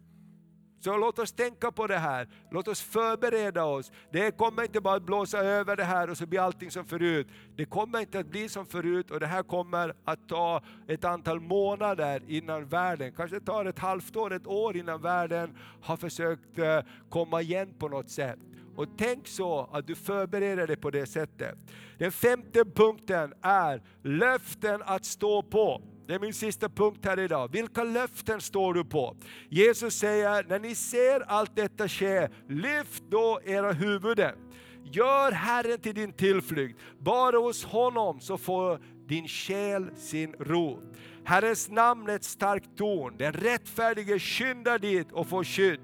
Så 0.81 0.97
låt 0.97 1.19
oss 1.19 1.31
tänka 1.31 1.71
på 1.71 1.87
det 1.87 1.97
här, 1.97 2.27
låt 2.51 2.67
oss 2.67 2.81
förbereda 2.81 3.63
oss. 3.63 3.91
Det 4.11 4.37
kommer 4.37 4.63
inte 4.63 4.81
bara 4.81 4.95
att 4.95 5.03
blåsa 5.03 5.39
över 5.39 5.75
det 5.75 5.83
här 5.83 6.09
och 6.09 6.17
så 6.17 6.25
blir 6.25 6.39
allting 6.39 6.71
som 6.71 6.85
förut. 6.85 7.27
Det 7.55 7.65
kommer 7.65 7.99
inte 7.99 8.19
att 8.19 8.27
bli 8.27 8.49
som 8.49 8.65
förut 8.65 9.11
och 9.11 9.19
det 9.19 9.27
här 9.27 9.43
kommer 9.43 9.93
att 10.05 10.27
ta 10.27 10.61
ett 10.87 11.05
antal 11.05 11.39
månader 11.39 12.23
innan 12.27 12.65
världen, 12.65 13.11
kanske 13.11 13.39
tar 13.39 13.65
ett 13.65 13.79
halvt 13.79 14.15
år, 14.15 14.33
ett 14.33 14.47
år 14.47 14.77
innan 14.77 15.01
världen 15.01 15.57
har 15.81 15.97
försökt 15.97 16.59
eh, 16.59 16.79
komma 17.09 17.41
igen 17.41 17.73
på 17.79 17.87
något 17.87 18.09
sätt. 18.09 18.39
Och 18.75 18.87
tänk 18.97 19.27
så 19.27 19.69
att 19.71 19.87
du 19.87 19.95
förbereder 19.95 20.67
dig 20.67 20.75
på 20.77 20.89
det 20.89 21.05
sättet. 21.05 21.57
Den 21.97 22.11
femte 22.11 22.65
punkten 22.65 23.33
är 23.41 23.81
löften 24.03 24.81
att 24.85 25.05
stå 25.05 25.43
på. 25.43 25.81
Det 26.07 26.13
är 26.13 26.19
min 26.19 26.33
sista 26.33 26.69
punkt 26.69 27.05
här 27.05 27.19
idag. 27.19 27.51
Vilka 27.51 27.83
löften 27.83 28.41
står 28.41 28.73
du 28.73 28.85
på? 28.85 29.15
Jesus 29.49 29.93
säger, 29.93 30.43
när 30.43 30.59
ni 30.59 30.75
ser 30.75 31.19
allt 31.19 31.55
detta 31.55 31.87
ske, 31.87 32.29
lyft 32.49 33.03
då 33.09 33.39
era 33.45 33.71
huvuden. 33.71 34.35
Gör 34.83 35.31
Herren 35.31 35.79
till 35.79 35.95
din 35.95 36.13
tillflykt. 36.13 36.79
Bara 36.99 37.37
hos 37.37 37.65
honom 37.65 38.19
så 38.19 38.37
får 38.37 38.79
din 39.07 39.27
själ 39.27 39.95
sin 39.95 40.33
ro. 40.39 40.79
Herrens 41.23 41.69
namn 41.69 42.09
är 42.09 42.15
ett 42.15 42.23
starkt 42.23 42.77
torn. 42.77 43.17
Den 43.17 43.33
rättfärdige 43.33 44.19
skyndar 44.19 44.79
dit 44.79 45.11
och 45.11 45.27
får 45.27 45.43
skydd. 45.43 45.79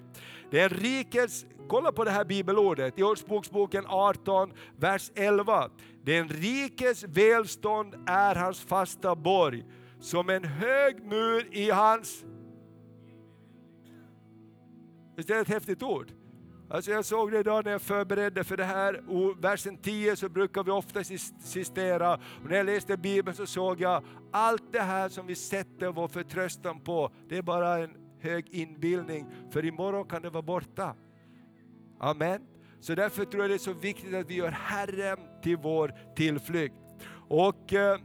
Den 0.52 0.70
rikes, 0.70 1.46
kolla 1.68 1.92
på 1.92 2.04
det 2.04 2.12
här 2.12 2.26
bibelordet 2.26 3.00
i 3.00 3.04
Ordspråksboken 3.04 3.84
18, 3.88 4.54
vers 4.78 5.12
11. 5.16 5.70
Den 6.04 6.30
rikes 6.30 7.04
välstånd 7.04 7.96
är 8.08 8.36
hans 8.36 8.62
fasta 8.62 9.16
borg 9.16 9.64
som 10.00 10.30
en 10.30 10.44
hög 10.44 11.04
mur 11.04 11.48
i 11.52 11.70
hans 11.70 12.26
Visst 15.18 15.30
är 15.30 15.36
det 15.36 15.42
ett 15.42 15.48
häftigt 15.48 15.84
ord? 15.84 16.12
Alltså 16.70 16.92
jag 16.92 17.06
såg 17.06 17.32
det 17.32 17.40
idag 17.40 17.66
när 17.66 17.72
jag 17.72 17.82
förberedde 17.82 18.44
för 18.44 18.58
det 18.58 18.64
här, 18.64 19.04
och 19.10 19.44
versen 19.44 19.78
10 19.78 20.16
så 20.16 20.30
brukar 20.30 20.64
vi 20.64 20.72
ofta 20.72 21.04
citera, 21.40 22.14
och 22.14 22.50
när 22.50 22.58
jag 22.58 22.66
läste 22.66 22.98
Bibeln 22.98 23.38
så 23.38 23.46
såg 23.46 23.82
jag 23.82 24.04
allt 24.32 24.74
det 24.74 24.80
här 24.80 25.10
som 25.10 25.28
vi 25.28 25.36
sätter 25.36 25.92
vår 25.92 26.08
förtröstan 26.08 26.80
på, 26.80 27.12
det 27.30 27.38
är 27.38 27.42
bara 27.42 27.78
en 27.78 27.92
hög 28.20 28.50
inbildning, 28.50 29.28
för 29.52 29.66
imorgon 29.66 30.08
kan 30.08 30.22
det 30.22 30.30
vara 30.30 30.42
borta. 30.42 30.96
Amen. 32.00 32.42
Så 32.80 32.96
därför 32.96 33.26
tror 33.26 33.44
jag 33.44 33.52
det 33.52 33.56
är 33.56 33.58
så 33.58 33.74
viktigt 33.74 34.16
att 34.16 34.30
vi 34.30 34.36
gör 34.36 34.52
Herren 34.52 35.20
till 35.44 35.58
vår 35.58 35.94
tillflykt. 36.16 36.76
Och 37.30 37.74
eh, 37.74 38.00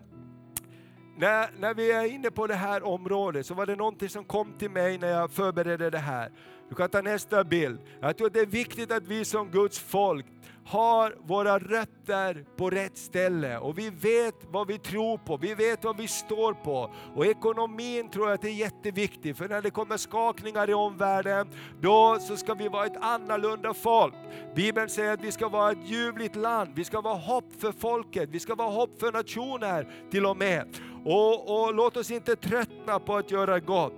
när, 1.23 1.51
när 1.59 1.75
vi 1.75 1.93
är 1.93 2.05
inne 2.05 2.31
på 2.31 2.47
det 2.47 2.55
här 2.55 2.83
området 2.83 3.47
så 3.47 3.55
var 3.55 3.67
det 3.67 3.77
någonting 3.77 4.09
som 4.09 4.25
kom 4.25 4.53
till 4.59 4.71
mig 4.71 4.99
när 4.99 5.09
jag 5.09 5.31
förberedde 5.31 5.91
det 5.91 5.99
här. 5.99 6.33
Du 6.69 6.75
kan 6.75 6.89
ta 6.89 7.01
nästa 7.01 7.45
bild. 7.45 7.81
Jag 8.01 8.17
tror 8.17 8.31
det 8.31 8.41
är 8.41 8.47
viktigt 8.47 8.93
att 8.93 9.07
vi 9.07 9.25
som 9.25 9.51
Guds 9.51 9.79
folk 9.79 10.27
har 10.65 11.17
våra 11.25 11.59
rötter 11.59 12.45
på 12.57 12.71
rätt 12.71 12.99
ställe 12.99 13.59
och 13.59 13.79
vi 13.79 13.91
vet 13.91 14.35
vad 14.49 14.67
vi 14.67 14.79
tror 14.79 15.19
på, 15.19 15.37
vi 15.37 15.55
vet 15.55 15.85
vad 15.85 15.97
vi 15.97 16.09
står 16.09 16.53
på. 16.53 16.95
Och 17.15 17.27
ekonomin 17.27 18.11
tror 18.11 18.29
jag 18.29 18.35
att 18.35 18.45
är 18.45 18.49
jätteviktig, 18.49 19.37
för 19.37 19.49
när 19.49 19.63
det 19.63 19.71
kommer 19.71 19.97
skakningar 19.97 20.71
i 20.71 20.75
omvärlden, 20.75 21.49
då 21.81 22.19
så 22.21 22.37
ska 22.37 22.55
vi 22.55 22.69
vara 22.69 22.87
ett 22.87 22.97
annorlunda 23.01 23.75
folk. 23.75 24.15
Bibeln 24.55 24.89
säger 24.89 25.13
att 25.13 25.25
vi 25.25 25.33
ska 25.33 25.49
vara 25.49 25.73
ett 25.73 25.89
ljuvligt 25.91 26.37
land, 26.37 26.71
vi 26.75 26.85
ska 26.85 27.01
vara 27.01 27.19
hopp 27.19 27.53
för 27.59 27.73
folket, 27.73 28.29
vi 28.33 28.41
ska 28.41 28.55
vara 28.55 28.71
hopp 28.71 29.01
för 29.01 29.13
nationer 29.13 29.89
till 30.11 30.27
och 30.27 30.37
med. 30.37 30.67
Och, 31.05 31.65
och 31.65 31.75
låt 31.75 31.97
oss 31.97 32.11
inte 32.11 32.37
tröttna 32.37 32.99
på 32.99 33.17
att 33.17 33.31
göra 33.31 33.61
gott. 33.61 33.93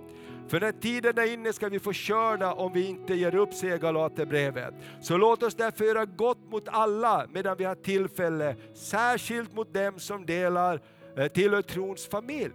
För 0.47 0.59
när 0.59 0.71
tiden 0.71 1.17
är 1.17 1.33
inne 1.33 1.53
ska 1.53 1.69
vi 1.69 1.79
få 1.79 1.93
körda 1.93 2.53
om 2.53 2.73
vi 2.73 2.87
inte 2.87 3.15
ger 3.15 3.35
upp, 3.35 3.53
säger 3.53 3.77
Galaterbrevet. 3.77 4.73
Så 5.01 5.17
låt 5.17 5.43
oss 5.43 5.55
därför 5.55 5.85
göra 5.85 6.05
gott 6.05 6.51
mot 6.51 6.67
alla 6.67 7.27
medan 7.33 7.57
vi 7.57 7.63
har 7.63 7.75
tillfälle, 7.75 8.55
särskilt 8.73 9.55
mot 9.55 9.73
dem 9.73 9.99
som 9.99 10.25
delar 10.25 10.81
eh, 11.17 11.27
tillhör 11.27 11.61
trons 11.61 12.07
familj. 12.07 12.53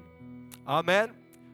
Amen. 0.67 1.11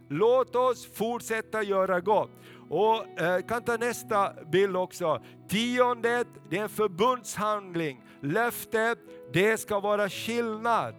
Låt 0.09 0.57
oss 0.57 0.87
fortsätta 0.95 1.63
göra 1.63 2.01
gott. 2.01 2.31
Och 2.69 3.21
eh, 3.21 3.41
kan 3.41 3.63
ta 3.63 3.77
nästa 3.77 4.33
bild 4.53 4.77
också. 4.77 5.23
Tiondet, 5.49 6.27
det 6.51 6.59
är 6.59 6.63
en 6.63 6.69
förbundshandling. 6.69 8.03
Löftet, 8.21 8.99
det 9.33 9.61
ska 9.61 9.81
vara 9.81 10.09
skillnad. 10.09 10.95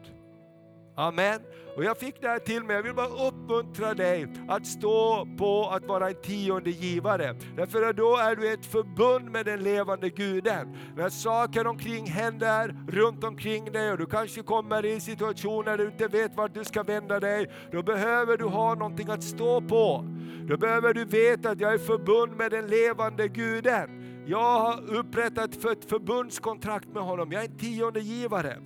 Amen. 1.00 1.40
Och 1.76 1.84
jag 1.84 1.98
fick 1.98 2.22
det 2.22 2.28
här 2.28 2.40
till 2.40 2.64
mig, 2.64 2.76
jag 2.76 2.84
vill 2.84 2.94
bara 2.94 3.28
uppmuntra 3.28 3.94
dig 3.94 4.28
att 4.48 4.68
stå 4.68 5.28
på 5.38 5.70
att 5.70 5.86
vara 5.86 6.10
en 6.10 6.22
tionde 6.22 6.70
givare. 6.70 7.36
Därför 7.58 7.84
att 7.84 7.98
då 7.98 8.18
är 8.18 8.36
du 8.36 8.54
ett 8.54 8.66
förbund 8.66 9.32
med 9.32 9.46
den 9.46 9.64
levande 9.64 10.10
guden. 10.10 10.78
När 10.96 11.10
saker 11.10 11.68
omkring 11.68 12.06
händer 12.06 12.76
runt 12.88 13.24
omkring 13.24 13.72
dig 13.72 13.92
och 13.92 13.98
du 13.98 14.06
kanske 14.06 14.42
kommer 14.42 14.86
i 14.86 15.00
situationer 15.00 15.64
där 15.64 15.78
du 15.78 15.86
inte 15.86 16.08
vet 16.08 16.36
vart 16.36 16.54
du 16.54 16.64
ska 16.64 16.84
vända 16.84 17.20
dig, 17.20 17.52
då 17.72 17.84
behöver 17.84 18.38
du 18.38 18.46
ha 18.46 18.76
någonting 18.76 19.10
att 19.10 19.24
stå 19.24 19.62
på. 19.62 20.06
Då 20.48 20.58
behöver 20.58 20.94
du 20.94 21.06
veta 21.06 21.50
att 21.50 21.60
jag 21.60 21.74
är 21.74 21.78
förbund 21.78 22.38
med 22.38 22.52
den 22.52 22.68
levande 22.68 23.28
guden. 23.28 24.04
Jag 24.28 24.60
har 24.60 24.96
upprättat 24.96 25.66
ett 25.66 25.90
förbundskontrakt 25.90 26.88
med 26.88 27.04
honom, 27.04 27.32
jag 27.32 27.44
är 27.44 27.48
en 27.48 27.58
tionde 27.58 28.00
givare. 28.00 28.58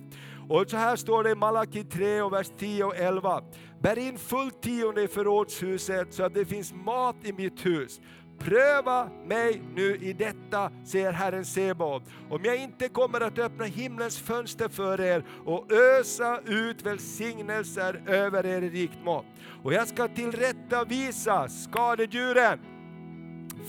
Och 0.52 0.70
så 0.70 0.76
här 0.76 0.96
står 0.96 1.24
det 1.24 1.30
i 1.30 1.34
Malaki 1.34 1.84
3 1.84 2.22
och 2.22 2.32
vers 2.32 2.50
10 2.58 2.84
och 2.84 2.96
11. 2.96 3.42
Bär 3.80 3.98
in 3.98 4.18
fullt 4.18 4.62
tionde 4.62 5.02
i 5.02 5.08
förrådshuset 5.08 6.14
så 6.14 6.22
att 6.22 6.34
det 6.34 6.44
finns 6.44 6.74
mat 6.74 7.16
i 7.22 7.32
mitt 7.32 7.66
hus. 7.66 8.00
Pröva 8.38 9.08
mig 9.26 9.62
nu 9.74 9.96
i 9.96 10.12
detta, 10.12 10.70
säger 10.84 11.12
Herren 11.12 11.44
Sebaot, 11.44 12.02
om 12.30 12.44
jag 12.44 12.56
inte 12.56 12.88
kommer 12.88 13.20
att 13.20 13.38
öppna 13.38 13.64
himlens 13.64 14.18
fönster 14.18 14.68
för 14.68 15.00
er 15.00 15.24
och 15.44 15.72
ösa 15.72 16.40
ut 16.46 16.82
välsignelser 16.82 18.02
över 18.06 18.46
er 18.46 18.62
i 18.62 18.70
rikt 18.70 19.04
mått. 19.04 19.26
Och 19.62 19.72
jag 19.72 19.88
ska 19.88 20.08
tillrättavisa 20.08 21.48
skadedjuren 21.48 22.58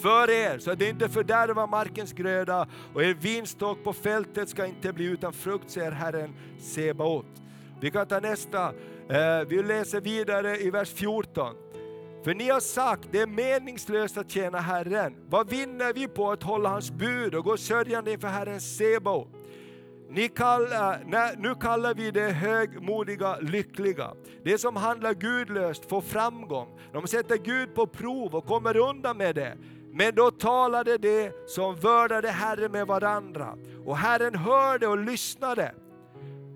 för 0.01 0.29
er, 0.29 0.59
så 0.59 0.71
att 0.71 0.79
det 0.79 0.89
inte 0.89 1.09
fördärvar 1.09 1.67
markens 1.67 2.13
gröda 2.13 2.67
och 2.93 3.03
er 3.03 3.13
vinstock 3.13 3.83
på 3.83 3.93
fältet 3.93 4.49
ska 4.49 4.65
inte 4.65 4.93
bli 4.93 5.05
utan 5.05 5.33
frukt, 5.33 5.69
säger 5.69 5.91
Herren 5.91 6.33
Sebaot. 6.59 7.25
Vi 7.81 7.91
kan 7.91 8.07
ta 8.07 8.19
nästa, 8.19 8.67
eh, 9.09 9.47
vi 9.47 9.63
läser 9.63 10.01
vidare 10.01 10.57
i 10.57 10.69
vers 10.69 10.93
14. 10.93 11.55
För 12.23 12.33
ni 12.33 12.49
har 12.49 12.59
sagt, 12.59 13.07
det 13.11 13.21
är 13.21 13.27
meningslöst 13.27 14.17
att 14.17 14.31
tjäna 14.31 14.59
Herren. 14.59 15.15
Vad 15.29 15.49
vinner 15.49 15.93
vi 15.93 16.07
på 16.07 16.31
att 16.31 16.43
hålla 16.43 16.69
hans 16.69 16.91
bud 16.91 17.35
och 17.35 17.43
gå 17.43 17.57
sörjande 17.57 18.11
inför 18.11 18.27
Herren 18.27 18.61
Sebaot? 18.61 19.27
Ni 20.09 20.27
kallar, 20.27 20.93
eh, 20.93 20.99
nej, 21.05 21.35
nu 21.37 21.55
kallar 21.55 21.93
vi 21.93 22.11
det 22.11 22.29
högmodiga 22.29 23.37
lyckliga. 23.39 24.13
Det 24.43 24.57
som 24.57 24.75
handlar 24.75 25.13
gudlöst 25.13 25.89
får 25.89 26.01
framgång. 26.01 26.79
De 26.93 27.07
sätter 27.07 27.37
Gud 27.37 27.75
på 27.75 27.87
prov 27.87 28.35
och 28.35 28.45
kommer 28.45 28.77
undan 28.77 29.17
med 29.17 29.35
det. 29.35 29.57
Men 29.95 30.15
då 30.15 30.31
talade 30.31 30.97
de 30.97 31.31
som 31.47 31.75
vördade 31.75 32.29
Herren 32.29 32.71
med 32.71 32.87
varandra, 32.87 33.57
och 33.85 33.97
Herren 33.97 34.35
hörde 34.35 34.87
och 34.87 34.97
lyssnade. 34.97 35.75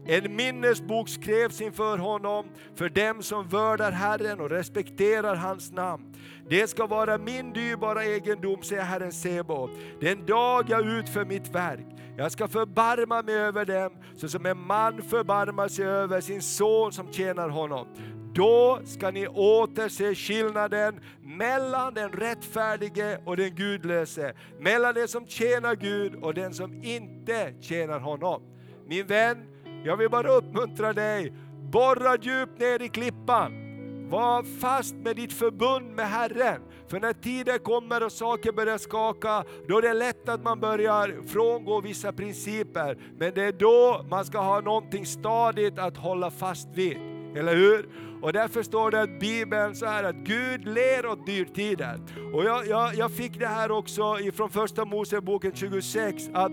En 0.10 0.36
minnesbok 0.36 1.10
skrevs 1.10 1.62
inför 1.62 1.98
honom 1.98 2.46
för 2.76 2.90
dem 2.90 3.24
som 3.24 3.48
vördar 3.48 3.92
Herren 3.92 4.40
och 4.40 4.50
respekterar 4.50 5.36
hans 5.36 5.72
namn. 5.72 6.14
Det 6.50 6.68
ska 6.68 6.88
vara 6.88 7.18
min 7.18 7.54
dyrbara 7.54 8.06
egendom, 8.06 8.64
säger 8.64 8.82
Herren 8.82 9.12
Sebo, 9.12 9.70
den 10.02 10.26
dag 10.26 10.66
jag 10.70 10.86
utför 10.86 11.26
mitt 11.26 11.56
verk. 11.56 11.86
Jag 12.18 12.32
ska 12.32 12.48
förbarma 12.48 13.22
mig 13.22 13.36
över 13.36 13.66
dem, 13.66 13.92
så 14.16 14.30
som 14.30 14.46
en 14.46 14.58
man 14.68 15.02
förbarmar 15.02 15.68
sig 15.68 15.86
över 15.86 16.22
sin 16.22 16.42
son 16.42 16.92
som 16.92 17.14
tjänar 17.14 17.50
honom. 17.50 17.88
Då 18.34 18.80
ska 18.86 19.12
ni 19.12 19.28
åter 19.28 19.90
se 19.90 20.16
skillnaden 20.16 21.00
mellan 21.38 21.94
den 21.94 22.12
rättfärdige 22.12 23.20
och 23.26 23.38
den 23.38 23.56
gudlöse, 23.56 24.34
mellan 24.60 24.94
den 24.94 25.08
som 25.08 25.28
tjänar 25.28 25.76
Gud 25.76 26.16
och 26.16 26.34
den 26.34 26.54
som 26.54 26.84
inte 26.84 27.54
tjänar 27.62 28.00
honom. 28.00 28.42
Min 28.86 29.08
vän, 29.08 29.38
jag 29.86 29.98
vill 29.98 30.10
bara 30.10 30.32
uppmuntra 30.32 30.94
dig, 30.94 31.34
borra 31.72 32.18
djupt 32.22 32.60
ner 32.60 32.82
i 32.82 32.90
klippan. 32.90 33.64
Var 34.10 34.44
fast 34.60 34.96
med 34.96 35.16
ditt 35.16 35.34
förbund 35.34 35.96
med 35.96 36.10
Herren. 36.10 36.62
För 36.88 37.00
när 37.00 37.14
tiden 37.14 37.60
kommer 37.60 38.06
och 38.06 38.12
saker 38.12 38.52
börjar 38.52 38.78
skaka, 38.78 39.44
då 39.68 39.78
är 39.78 39.82
det 39.82 39.94
lätt 39.94 40.30
att 40.30 40.44
man 40.44 40.60
börjar 40.60 41.28
frångå 41.28 41.82
vissa 41.82 42.14
principer. 42.14 42.98
Men 43.18 43.34
det 43.34 43.44
är 43.44 43.52
då 43.52 44.06
man 44.10 44.26
ska 44.26 44.40
ha 44.40 44.62
någonting 44.62 45.06
stadigt 45.06 45.80
att 45.80 45.98
hålla 45.98 46.32
fast 46.32 46.68
vid. 46.74 47.17
Eller 47.38 47.56
hur? 47.56 47.90
Och 48.22 48.34
därför 48.34 48.64
står 48.64 48.92
det 48.92 49.02
att 49.02 49.20
Bibeln 49.20 49.76
så 49.76 49.86
här 49.86 50.04
att 50.04 50.16
Gud 50.16 50.68
ler 50.68 51.06
åt 51.06 51.26
dyrtider. 51.26 52.00
Och 52.34 52.44
jag, 52.44 52.68
jag, 52.68 52.96
jag 52.96 53.12
fick 53.12 53.40
det 53.40 53.48
här 53.48 53.72
också 53.72 54.20
ifrån 54.20 54.50
första 54.50 54.86
Moseboken 54.86 55.52
26, 55.56 56.30
att 56.34 56.52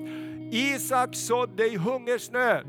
Isak 0.50 1.14
sådde 1.14 1.66
i 1.66 1.76
hungersnöd. 1.76 2.66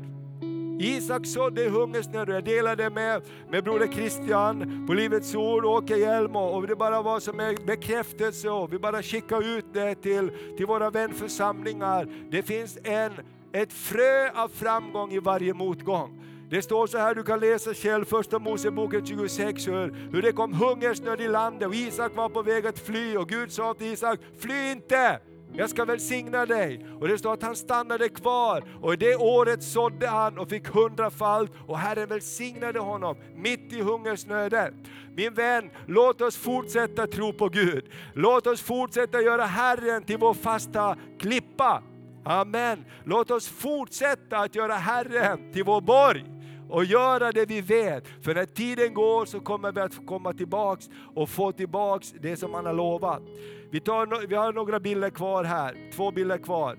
Isak 0.80 1.26
sådde 1.26 1.64
i 1.64 1.68
hungersnöd 1.68 2.28
och 2.28 2.34
jag 2.34 2.44
delade 2.44 2.90
med, 2.90 3.22
med 3.50 3.64
broder 3.64 3.86
Christian 3.86 4.86
på 4.86 4.94
Livets 4.94 5.34
Ord, 5.34 5.64
Åke 5.64 5.96
Hjelm 5.96 6.36
och 6.36 6.66
det 6.66 6.76
bara 6.76 7.02
var 7.02 7.20
som 7.20 7.40
en 7.40 7.56
bekräftelse 7.66 8.50
och 8.50 8.72
vi 8.72 8.78
bara 8.78 9.02
skickade 9.02 9.46
ut 9.46 9.64
det 9.72 9.94
till, 9.94 10.30
till 10.56 10.66
våra 10.66 10.90
vänförsamlingar. 10.90 12.08
Det 12.30 12.42
finns 12.42 12.78
en, 12.84 13.12
ett 13.52 13.72
frö 13.72 14.30
av 14.34 14.48
framgång 14.48 15.12
i 15.12 15.18
varje 15.18 15.54
motgång. 15.54 16.25
Det 16.50 16.62
står 16.62 16.86
så 16.86 16.98
här, 16.98 17.14
du 17.14 17.22
kan 17.22 17.40
läsa 17.40 17.74
själv, 17.74 18.04
första 18.04 18.38
Moseboken 18.38 19.06
26, 19.06 19.68
hur, 19.68 20.12
hur 20.12 20.22
det 20.22 20.32
kom 20.32 20.52
hungersnöd 20.52 21.20
i 21.20 21.28
landet 21.28 21.68
och 21.68 21.74
Isak 21.74 22.16
var 22.16 22.28
på 22.28 22.42
väg 22.42 22.66
att 22.66 22.78
fly 22.78 23.16
och 23.16 23.28
Gud 23.28 23.52
sa 23.52 23.74
till 23.74 23.86
Isak, 23.86 24.20
fly 24.38 24.70
inte! 24.70 25.20
Jag 25.52 25.70
ska 25.70 25.84
välsigna 25.84 26.46
dig. 26.46 26.86
Och 27.00 27.08
det 27.08 27.18
står 27.18 27.32
att 27.32 27.42
han 27.42 27.56
stannade 27.56 28.08
kvar 28.08 28.64
och 28.82 28.92
i 28.94 28.96
det 28.96 29.16
året 29.16 29.62
sådde 29.62 30.08
han 30.08 30.38
och 30.38 30.48
fick 30.48 30.68
hundrafalt 30.68 31.52
och 31.66 31.78
Herren 31.78 32.08
välsignade 32.08 32.78
honom 32.78 33.16
mitt 33.34 33.72
i 33.72 33.82
hungersnöden. 33.82 34.74
Min 35.16 35.34
vän, 35.34 35.70
låt 35.86 36.20
oss 36.20 36.36
fortsätta 36.36 37.06
tro 37.06 37.32
på 37.32 37.48
Gud. 37.48 37.84
Låt 38.14 38.46
oss 38.46 38.62
fortsätta 38.62 39.20
göra 39.20 39.44
Herren 39.44 40.02
till 40.02 40.18
vår 40.18 40.34
fasta 40.34 40.96
klippa. 41.18 41.82
Amen. 42.24 42.84
Låt 43.04 43.30
oss 43.30 43.48
fortsätta 43.48 44.38
att 44.38 44.54
göra 44.54 44.74
Herren 44.74 45.52
till 45.52 45.64
vår 45.64 45.80
borg 45.80 46.35
och 46.68 46.84
göra 46.84 47.32
det 47.32 47.46
vi 47.46 47.60
vet. 47.60 48.04
För 48.22 48.34
när 48.34 48.44
tiden 48.44 48.94
går 48.94 49.24
så 49.24 49.40
kommer 49.40 49.72
vi 49.72 49.80
att 49.80 50.06
komma 50.06 50.32
tillbaks 50.32 50.88
och 51.14 51.28
få 51.28 51.52
tillbaks 51.52 52.14
det 52.20 52.36
som 52.36 52.54
han 52.54 52.66
har 52.66 52.72
lovat. 52.72 53.22
Vi, 53.70 53.80
tar, 53.80 54.26
vi 54.26 54.34
har 54.34 54.52
några 54.52 54.80
bilder 54.80 55.10
kvar 55.10 55.44
här, 55.44 55.90
två 55.94 56.10
bilder 56.10 56.38
kvar. 56.38 56.78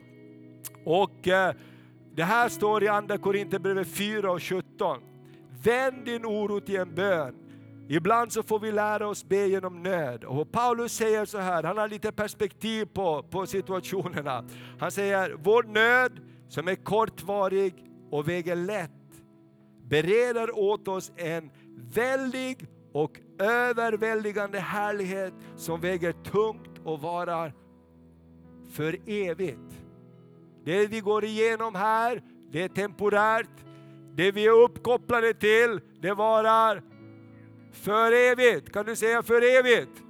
Och 0.86 1.28
eh, 1.28 1.54
det 2.16 2.24
här 2.24 2.50
står 2.50 2.84
i 2.84 2.88
Andra 2.88 3.18
Korinthierbrevet 3.18 3.88
4 3.88 4.32
och 4.32 4.44
17. 4.44 5.00
Vänd 5.64 6.06
din 6.06 6.26
oro 6.26 6.60
till 6.60 6.80
en 6.80 6.96
bön. 6.96 7.36
Ibland 7.90 8.34
så 8.34 8.44
får 8.44 8.60
vi 8.60 8.72
lära 8.72 9.08
oss 9.08 9.24
be 9.24 9.48
genom 9.48 9.84
nöd. 9.84 10.24
Och 10.24 10.52
Paulus 10.52 10.92
säger 10.92 11.26
så 11.26 11.38
här, 11.38 11.64
han 11.64 11.78
har 11.78 11.88
lite 11.88 12.12
perspektiv 12.12 12.86
på, 12.86 13.24
på 13.24 13.46
situationerna. 13.46 14.44
Han 14.80 14.92
säger, 14.92 15.36
vår 15.44 15.64
nöd 15.64 16.20
som 16.50 16.68
är 16.68 16.76
kortvarig 16.76 17.74
och 18.12 18.30
väger 18.30 18.56
lätt 18.56 18.92
bereder 19.90 20.58
åt 20.58 20.88
oss 20.88 21.12
en 21.16 21.52
väldig 21.94 22.68
och 22.94 23.20
överväldigande 23.40 24.60
härlighet 24.60 25.34
som 25.56 25.82
väger 25.82 26.12
tungt 26.12 26.82
och 26.84 27.02
varar 27.02 27.54
för 28.72 28.98
evigt. 29.06 29.84
Det 30.66 30.88
vi 30.88 31.00
går 31.00 31.26
igenom 31.26 31.76
här, 31.76 32.22
det 32.52 32.64
är 32.64 32.68
temporärt. 32.70 33.50
Det 34.16 34.32
vi 34.32 34.46
är 34.46 34.64
uppkopplade 34.64 35.34
till, 35.34 35.80
det 36.02 36.14
varar 36.14 36.84
för 37.72 38.12
evigt. 38.12 38.74
Kan 38.74 38.86
du 38.86 38.96
säga 38.96 39.24
för 39.24 39.60
evigt? 39.60 40.04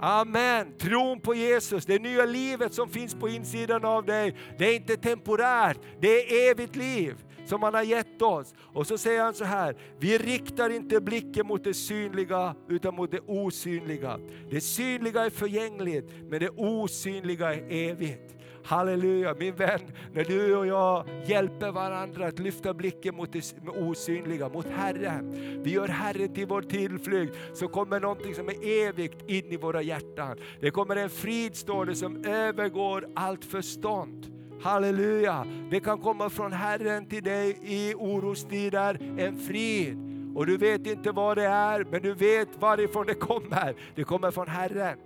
Amen. 0.00 0.78
Tron 0.78 1.20
på 1.20 1.34
Jesus, 1.34 1.86
det 1.86 1.98
nya 1.98 2.24
livet 2.24 2.74
som 2.74 2.88
finns 2.88 3.14
på 3.14 3.28
insidan 3.28 3.84
av 3.84 4.04
dig, 4.04 4.36
det 4.58 4.64
är 4.64 4.76
inte 4.76 4.96
temporärt, 4.96 5.78
det 6.00 6.08
är 6.08 6.50
evigt 6.50 6.76
liv 6.76 7.14
som 7.50 7.62
han 7.62 7.74
har 7.74 7.82
gett 7.82 8.22
oss. 8.22 8.54
Och 8.58 8.86
så 8.86 8.98
säger 8.98 9.22
han 9.22 9.34
så 9.34 9.44
här, 9.44 9.76
vi 9.98 10.18
riktar 10.18 10.70
inte 10.70 11.00
blicken 11.00 11.46
mot 11.46 11.64
det 11.64 11.74
synliga 11.74 12.54
utan 12.68 12.94
mot 12.94 13.10
det 13.10 13.20
osynliga. 13.26 14.18
Det 14.50 14.60
synliga 14.60 15.24
är 15.24 15.30
förgängligt, 15.30 16.10
men 16.28 16.40
det 16.40 16.48
osynliga 16.48 17.54
är 17.54 17.72
evigt. 17.90 18.36
Halleluja, 18.64 19.34
min 19.38 19.54
vän, 19.54 19.80
när 20.12 20.24
du 20.24 20.56
och 20.56 20.66
jag 20.66 21.08
hjälper 21.26 21.72
varandra 21.72 22.26
att 22.26 22.38
lyfta 22.38 22.74
blicken 22.74 23.14
mot 23.16 23.32
det 23.32 23.54
osynliga, 23.66 24.48
mot 24.48 24.66
Herren. 24.66 25.32
Vi 25.62 25.70
gör 25.70 25.88
Herren 25.88 26.34
till 26.34 26.46
vår 26.46 26.62
tillflykt, 26.62 27.36
så 27.54 27.68
kommer 27.68 28.00
någonting 28.00 28.34
som 28.34 28.48
är 28.48 28.86
evigt 28.88 29.30
in 29.30 29.52
i 29.52 29.56
våra 29.56 29.82
hjärtan. 29.82 30.38
Det 30.60 30.70
kommer 30.70 30.96
en 30.96 31.10
frid, 31.10 31.56
står 31.56 31.86
det, 31.86 31.94
som 31.94 32.24
övergår 32.24 33.08
allt 33.14 33.44
förstånd. 33.44 34.39
Halleluja! 34.62 35.46
Det 35.70 35.80
kan 35.80 35.98
komma 35.98 36.30
från 36.30 36.52
Herren 36.52 37.06
till 37.06 37.22
dig 37.22 37.58
i 37.62 37.94
orostider, 37.94 38.98
en 39.18 39.38
frid. 39.38 39.98
Och 40.34 40.46
du 40.46 40.56
vet 40.56 40.86
inte 40.86 41.10
vad 41.10 41.36
det 41.36 41.46
är, 41.46 41.84
men 41.90 42.02
du 42.02 42.14
vet 42.14 42.48
varifrån 42.60 43.06
det 43.06 43.14
kommer. 43.14 43.74
Det 43.94 44.04
kommer 44.04 44.30
från 44.30 44.48
Herren. 44.48 44.98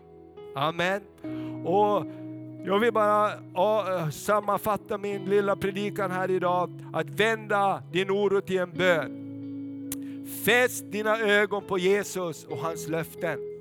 Amen. 0.54 1.00
Och 1.64 2.06
jag 2.66 2.78
vill 2.78 2.92
bara 2.92 3.30
sammanfatta 4.12 4.98
min 4.98 5.24
lilla 5.24 5.56
predikan 5.56 6.10
här 6.10 6.30
idag, 6.30 6.70
att 6.92 7.10
vända 7.10 7.82
din 7.92 8.10
oro 8.10 8.40
till 8.40 8.58
en 8.58 8.70
bön. 8.70 9.20
Fäst 10.44 10.92
dina 10.92 11.18
ögon 11.18 11.62
på 11.66 11.78
Jesus 11.78 12.44
och 12.44 12.58
hans 12.58 12.88
löften. 12.88 13.53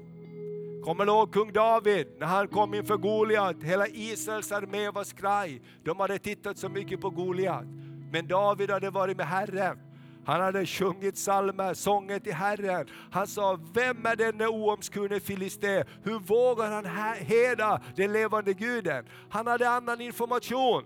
Kommer 0.83 1.05
du 1.05 1.11
ihåg 1.11 1.33
kung 1.33 1.53
David 1.53 2.07
när 2.19 2.27
han 2.27 2.47
kom 2.47 2.73
inför 2.73 2.97
Goliat? 2.97 3.63
Hela 3.63 3.87
Israels 3.87 4.51
armé 4.51 4.89
var 4.89 5.03
skraj. 5.03 5.61
De 5.83 5.99
hade 5.99 6.19
tittat 6.19 6.57
så 6.57 6.69
mycket 6.69 7.01
på 7.01 7.09
Goliat. 7.09 7.65
Men 8.11 8.27
David 8.27 8.69
hade 8.69 8.89
varit 8.89 9.17
med 9.17 9.27
Herren. 9.27 9.79
Han 10.25 10.41
hade 10.41 10.65
sjungit 10.65 11.15
psalmer, 11.15 11.73
sånger 11.73 12.19
till 12.19 12.33
Herren. 12.33 12.87
Han 13.11 13.27
sa, 13.27 13.59
vem 13.73 14.05
är 14.05 14.15
denne 14.15 14.47
oomskurne 14.47 15.19
filisté? 15.19 15.83
Hur 16.03 16.19
vågar 16.19 16.71
han 16.71 17.15
heda 17.17 17.81
den 17.95 18.13
levande 18.13 18.53
guden? 18.53 19.05
Han 19.29 19.47
hade 19.47 19.69
annan 19.69 20.01
information. 20.01 20.83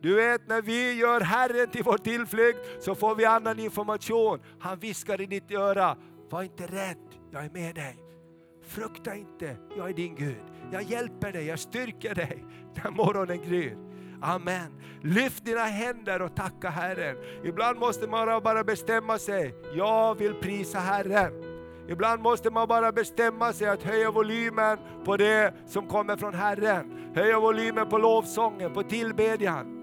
Du 0.00 0.14
vet 0.14 0.48
när 0.48 0.62
vi 0.62 0.92
gör 0.92 1.20
Herren 1.20 1.70
till 1.70 1.82
vår 1.82 1.98
tillflykt 1.98 2.58
så 2.80 2.94
får 2.94 3.14
vi 3.14 3.24
annan 3.24 3.58
information. 3.58 4.40
Han 4.60 4.78
viskar 4.78 5.20
i 5.20 5.26
ditt 5.26 5.50
öra, 5.52 5.96
var 6.30 6.42
inte 6.42 6.66
rädd, 6.66 6.98
jag 7.30 7.44
är 7.44 7.50
med 7.50 7.74
dig. 7.74 8.01
Frukta 8.74 9.14
inte, 9.14 9.56
jag 9.76 9.88
är 9.88 9.92
din 9.92 10.14
Gud. 10.14 10.44
Jag 10.70 10.82
hjälper 10.82 11.32
dig, 11.32 11.46
jag 11.46 11.58
styrker 11.58 12.14
dig 12.14 12.44
när 12.74 12.90
morgonen 12.90 13.42
gryr. 13.42 13.76
Amen. 14.22 14.80
Lyft 15.02 15.44
dina 15.44 15.64
händer 15.64 16.22
och 16.22 16.36
tacka 16.36 16.68
Herren. 16.68 17.16
Ibland 17.44 17.78
måste 17.78 18.06
man 18.06 18.42
bara 18.42 18.64
bestämma 18.64 19.18
sig, 19.18 19.54
jag 19.74 20.18
vill 20.18 20.34
prisa 20.34 20.78
Herren. 20.78 21.32
Ibland 21.88 22.22
måste 22.22 22.50
man 22.50 22.68
bara 22.68 22.92
bestämma 22.92 23.52
sig 23.52 23.68
att 23.68 23.82
höja 23.82 24.10
volymen 24.10 24.78
på 25.04 25.16
det 25.16 25.54
som 25.66 25.88
kommer 25.88 26.16
från 26.16 26.34
Herren. 26.34 27.12
Höja 27.14 27.40
volymen 27.40 27.88
på 27.88 27.98
lovsången, 27.98 28.72
på 28.72 28.82
tillbedjan. 28.82 29.78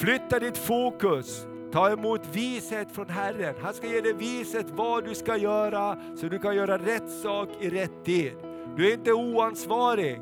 Flytta 0.00 0.38
ditt 0.38 0.58
fokus 0.58 1.46
Ta 1.72 1.90
emot 1.90 2.20
vishet 2.32 2.92
från 2.92 3.08
Herren. 3.08 3.54
Han 3.62 3.74
ska 3.74 3.86
ge 3.86 4.00
dig 4.00 4.12
vishet 4.12 4.66
vad 4.70 5.04
du 5.04 5.14
ska 5.14 5.36
göra 5.36 5.98
så 6.16 6.26
du 6.26 6.38
kan 6.38 6.56
göra 6.56 6.78
rätt 6.78 7.10
sak 7.10 7.48
i 7.60 7.70
rätt 7.70 8.04
tid. 8.04 8.32
Du 8.76 8.88
är 8.88 8.94
inte 8.94 9.12
oansvarig 9.12 10.20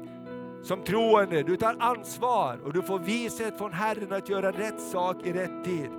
som 0.62 0.84
troende, 0.84 1.42
du 1.42 1.56
tar 1.56 1.76
ansvar 1.78 2.58
och 2.64 2.72
du 2.72 2.82
får 2.82 2.98
vishet 2.98 3.58
från 3.58 3.72
Herren 3.72 4.12
att 4.12 4.28
göra 4.28 4.50
rätt 4.52 4.80
sak 4.80 5.16
i 5.26 5.32
rätt 5.32 5.64
tid. 5.64 5.90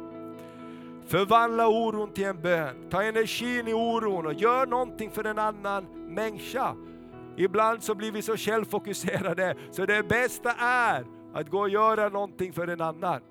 Förvandla 1.08 1.68
oron 1.68 2.14
till 2.14 2.26
en 2.26 2.42
bön. 2.42 2.90
Ta 2.90 3.04
energin 3.04 3.68
i 3.68 3.74
oron 3.74 4.26
och 4.26 4.34
gör 4.34 4.66
någonting 4.66 5.12
för 5.12 5.24
en 5.24 5.40
annan 5.40 5.86
människa. 6.08 6.76
Ibland 7.38 7.84
så 7.84 7.96
blir 7.96 8.12
vi 8.12 8.22
så 8.22 8.38
självfokuserade 8.38 9.56
så 9.72 9.86
det 9.86 10.04
bästa 10.04 10.52
är 10.60 11.06
att 11.34 11.50
gå 11.50 11.60
och 11.60 11.70
göra 11.70 12.10
någonting 12.10 12.54
för 12.54 12.68
en 12.68 12.82
annan. 12.82 13.22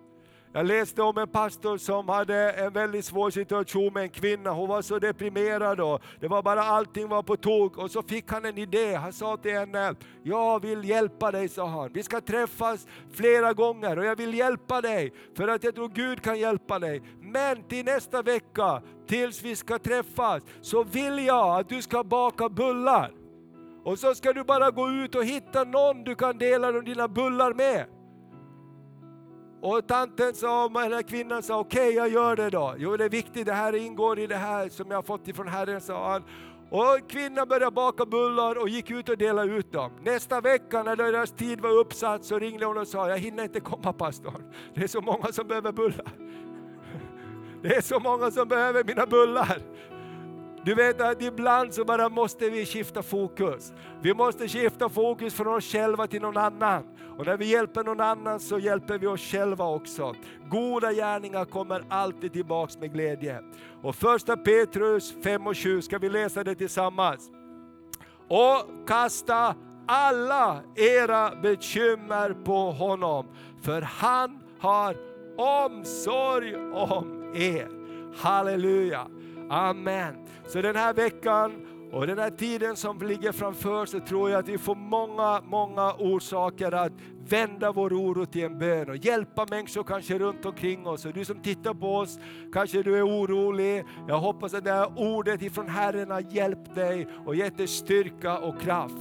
Jag 0.52 0.66
läste 0.66 1.02
om 1.02 1.18
en 1.18 1.28
pastor 1.28 1.78
som 1.78 2.08
hade 2.08 2.50
en 2.50 2.72
väldigt 2.72 3.04
svår 3.04 3.30
situation 3.30 3.92
med 3.92 4.02
en 4.02 4.10
kvinna. 4.10 4.50
Hon 4.50 4.68
var 4.68 4.82
så 4.82 4.98
deprimerad 4.98 5.80
och 5.80 6.02
det 6.20 6.28
var 6.28 6.42
bara 6.42 6.62
allting 6.62 7.08
var 7.08 7.22
på 7.22 7.36
tok. 7.36 7.78
Och 7.78 7.90
så 7.90 8.02
fick 8.02 8.30
han 8.32 8.44
en 8.44 8.58
idé. 8.58 8.94
Han 8.94 9.12
sa 9.12 9.36
till 9.36 9.52
henne, 9.52 9.94
jag 10.22 10.62
vill 10.62 10.84
hjälpa 10.84 11.30
dig, 11.30 11.48
sa 11.48 11.66
han. 11.66 11.92
Vi 11.92 12.02
ska 12.02 12.20
träffas 12.20 12.86
flera 13.12 13.52
gånger 13.52 13.98
och 13.98 14.04
jag 14.04 14.16
vill 14.16 14.34
hjälpa 14.34 14.80
dig 14.80 15.12
för 15.36 15.48
att 15.48 15.64
jag 15.64 15.74
tror 15.74 15.88
Gud 15.88 16.22
kan 16.22 16.38
hjälpa 16.38 16.78
dig. 16.78 17.02
Men 17.20 17.62
till 17.62 17.84
nästa 17.84 18.22
vecka, 18.22 18.82
tills 19.06 19.42
vi 19.42 19.56
ska 19.56 19.78
träffas, 19.78 20.42
så 20.60 20.84
vill 20.84 21.26
jag 21.26 21.60
att 21.60 21.68
du 21.68 21.82
ska 21.82 22.04
baka 22.04 22.48
bullar. 22.48 23.12
Och 23.84 23.98
så 23.98 24.14
ska 24.14 24.32
du 24.32 24.44
bara 24.44 24.70
gå 24.70 24.90
ut 24.90 25.14
och 25.14 25.24
hitta 25.24 25.64
någon 25.64 26.04
du 26.04 26.14
kan 26.14 26.38
dela 26.38 26.72
dina 26.72 27.08
bullar 27.08 27.54
med. 27.54 27.99
Och 29.62 29.86
tanten 29.86 30.34
sa, 30.34 30.68
den 30.68 30.92
här 30.92 31.02
kvinnan 31.02 31.42
sa, 31.42 31.58
okej 31.58 31.80
okay, 31.80 31.96
jag 31.96 32.08
gör 32.08 32.36
det 32.36 32.50
då. 32.50 32.74
Jo 32.78 32.96
det 32.96 33.04
är 33.04 33.08
viktigt, 33.08 33.46
det 33.46 33.52
här 33.52 33.74
ingår 33.74 34.18
i 34.18 34.26
det 34.26 34.36
här 34.36 34.68
som 34.68 34.90
jag 34.90 34.96
har 34.96 35.02
fått 35.02 35.28
ifrån 35.28 35.48
Herren, 35.48 35.80
sa 35.80 36.12
han. 36.12 36.24
Och 36.70 37.10
kvinnan 37.10 37.48
började 37.48 37.70
baka 37.70 38.06
bullar 38.06 38.58
och 38.58 38.68
gick 38.68 38.90
ut 38.90 39.08
och 39.08 39.18
delade 39.18 39.52
ut 39.52 39.72
dem. 39.72 39.90
Nästa 40.02 40.40
vecka 40.40 40.82
när 40.82 40.96
deras 40.96 41.30
tid 41.30 41.60
var 41.60 41.70
uppsatt 41.70 42.24
så 42.24 42.38
ringde 42.38 42.66
hon 42.66 42.78
och 42.78 42.88
sa, 42.88 43.08
jag 43.08 43.18
hinner 43.18 43.42
inte 43.42 43.60
komma 43.60 43.92
pastorn. 43.92 44.52
Det 44.74 44.82
är 44.82 44.88
så 44.88 45.00
många 45.00 45.32
som 45.32 45.48
behöver 45.48 45.72
bullar. 45.72 46.12
Det 47.62 47.76
är 47.76 47.80
så 47.80 48.00
många 48.00 48.30
som 48.30 48.48
behöver 48.48 48.84
mina 48.84 49.06
bullar. 49.06 49.58
Du 50.64 50.74
vet 50.74 51.00
att 51.00 51.22
ibland 51.22 51.74
så 51.74 51.84
bara 51.84 52.08
måste 52.08 52.50
vi 52.50 52.66
skifta 52.66 53.02
fokus. 53.02 53.72
Vi 54.02 54.14
måste 54.14 54.48
skifta 54.48 54.88
fokus 54.88 55.34
från 55.34 55.46
oss 55.46 55.64
själva 55.72 56.06
till 56.06 56.22
någon 56.22 56.36
annan. 56.36 56.84
Och 57.18 57.26
när 57.26 57.36
vi 57.36 57.44
hjälper 57.44 57.84
någon 57.84 58.00
annan 58.00 58.40
så 58.40 58.58
hjälper 58.58 58.98
vi 58.98 59.06
oss 59.06 59.20
själva 59.20 59.64
också. 59.64 60.14
Goda 60.50 60.92
gärningar 60.92 61.44
kommer 61.44 61.84
alltid 61.88 62.32
tillbaks 62.32 62.78
med 62.78 62.92
glädje. 62.92 63.40
Och 63.82 63.94
första 63.94 64.36
Petrus 64.36 65.14
5 65.22 65.46
och 65.46 65.56
7 65.56 65.82
ska 65.82 65.98
vi 65.98 66.08
läsa 66.08 66.44
det 66.44 66.54
tillsammans. 66.54 67.30
Och 68.28 68.88
kasta 68.88 69.54
alla 69.86 70.60
era 70.76 71.34
bekymmer 71.42 72.44
på 72.44 72.70
honom, 72.70 73.26
för 73.62 73.82
han 73.82 74.42
har 74.60 74.96
omsorg 75.36 76.56
om 76.72 77.32
er. 77.34 77.68
Halleluja! 78.16 79.06
Amen. 79.50 80.14
Så 80.46 80.62
den 80.62 80.76
här 80.76 80.94
veckan 80.94 81.66
och 81.92 82.06
den 82.06 82.18
här 82.18 82.30
tiden 82.30 82.76
som 82.76 82.98
ligger 82.98 83.32
framför 83.32 83.86
så 83.86 84.00
tror 84.00 84.30
jag 84.30 84.38
att 84.38 84.48
vi 84.48 84.58
får 84.58 84.74
många, 84.74 85.40
många 85.44 85.94
orsaker 85.98 86.72
att 86.72 86.92
vända 87.28 87.72
vår 87.72 87.92
oro 87.92 88.26
till 88.26 88.44
en 88.44 88.58
bön 88.58 88.90
och 88.90 88.96
hjälpa 88.96 89.46
människor 89.50 89.82
kanske 89.82 90.18
runt 90.18 90.44
omkring 90.44 90.86
oss. 90.86 91.04
Och 91.04 91.12
du 91.12 91.24
som 91.24 91.42
tittar 91.42 91.74
på 91.74 91.96
oss, 91.96 92.18
kanske 92.52 92.82
du 92.82 92.98
är 92.98 93.06
orolig. 93.06 93.84
Jag 94.08 94.18
hoppas 94.18 94.54
att 94.54 94.64
det 94.64 94.72
här 94.72 94.92
ordet 94.96 95.42
ifrån 95.42 95.68
Herren 95.68 96.10
har 96.10 96.20
hjälpt 96.20 96.74
dig 96.74 97.08
och 97.26 97.34
gett 97.34 97.58
dig 97.58 97.66
styrka 97.66 98.38
och 98.38 98.60
kraft. 98.60 98.96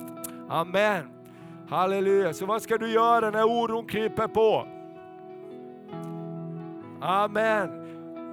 Amen. 0.49 1.03
Halleluja. 1.69 2.33
Så 2.33 2.45
vad 2.45 2.61
ska 2.61 2.77
du 2.77 2.91
göra 2.91 3.29
när 3.29 3.43
oron 3.43 3.85
kryper 3.85 4.27
på? 4.27 4.67
Amen. 7.01 7.78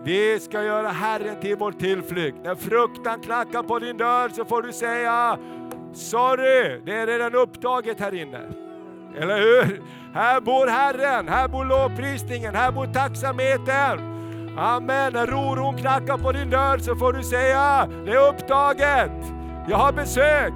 Vi 0.07 0.41
ska 0.41 0.63
göra 0.63 0.89
Herren 0.89 1.41
till 1.41 1.57
vår 1.57 1.73
tillflykt. 1.73 2.39
När 2.45 2.55
fruktan 2.55 3.21
knackar 3.21 3.63
på 3.63 3.79
din 3.79 3.97
dörr 3.97 4.29
så 4.29 4.45
får 4.45 4.63
du 4.63 4.73
säga 4.73 5.39
Sorry, 5.95 6.81
det 6.85 6.93
är 6.93 7.07
redan 7.07 7.35
upptaget 7.35 8.01
här 8.01 8.15
inne. 8.15 8.41
Eller 9.17 9.37
hur? 9.37 9.83
Här 10.15 10.41
bor 10.41 10.67
Herren, 10.67 11.29
här 11.29 11.49
bor 11.49 11.65
lovprisningen, 11.65 12.55
här 12.55 12.73
bor 12.73 12.87
tacksamheten. 12.87 13.99
Amen. 14.59 15.13
När 15.13 15.35
oron 15.35 15.77
knackar 15.77 16.19
på 16.19 16.33
din 16.33 16.51
dörr 16.51 16.79
så 16.79 16.97
får 16.97 17.13
du 17.13 17.23
säga, 17.23 17.89
det 18.05 18.13
är 18.13 18.29
upptaget. 18.29 19.13
Jag 19.69 19.77
har 19.77 19.93
besök. 19.93 20.55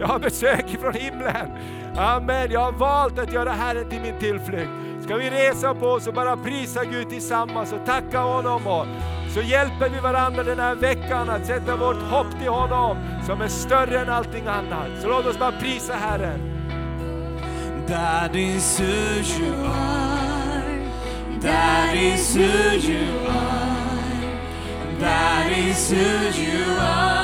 Jag 0.00 0.06
har 0.06 0.18
besök 0.18 0.80
från 0.80 0.92
himlen. 0.92 1.50
Amen. 1.96 2.50
Jag 2.50 2.60
har 2.60 2.72
valt 2.72 3.18
att 3.18 3.32
göra 3.32 3.50
Herren 3.50 3.90
till 3.90 4.00
min 4.00 4.18
tillflykt. 4.18 4.85
Ska 5.06 5.16
vi 5.16 5.30
resa 5.30 5.74
på 5.74 5.86
oss 5.86 6.06
och 6.06 6.14
bara 6.14 6.36
prisa 6.36 6.84
Gud 6.84 7.08
tillsammans 7.10 7.72
och 7.72 7.86
tacka 7.86 8.20
honom. 8.20 8.66
Och 8.66 8.86
så 9.34 9.40
hjälper 9.40 9.88
vi 9.88 10.00
varandra 10.00 10.42
den 10.42 10.58
här 10.58 10.74
veckan 10.74 11.30
att 11.30 11.46
sätta 11.46 11.76
vårt 11.76 12.02
hopp 12.02 12.38
till 12.38 12.48
honom 12.48 12.96
som 13.26 13.40
är 13.40 13.48
större 13.48 14.00
än 14.00 14.08
allting 14.08 14.46
annat. 14.46 15.02
Så 15.02 15.08
låt 15.08 15.26
oss 15.26 15.38
bara 15.38 15.52
prisa 15.52 15.94
Herren. 15.94 16.40
That 17.88 18.34
is 18.36 18.80
who 18.80 19.44
you 19.44 19.54
are. 19.66 20.90
That 21.42 21.94
is 21.94 22.36
who 22.36 22.90
you 22.90 23.28
are. 23.28 24.40
That 25.00 25.58
is 25.58 25.92
who 25.92 26.42
you 26.42 26.78
are. 26.80 27.15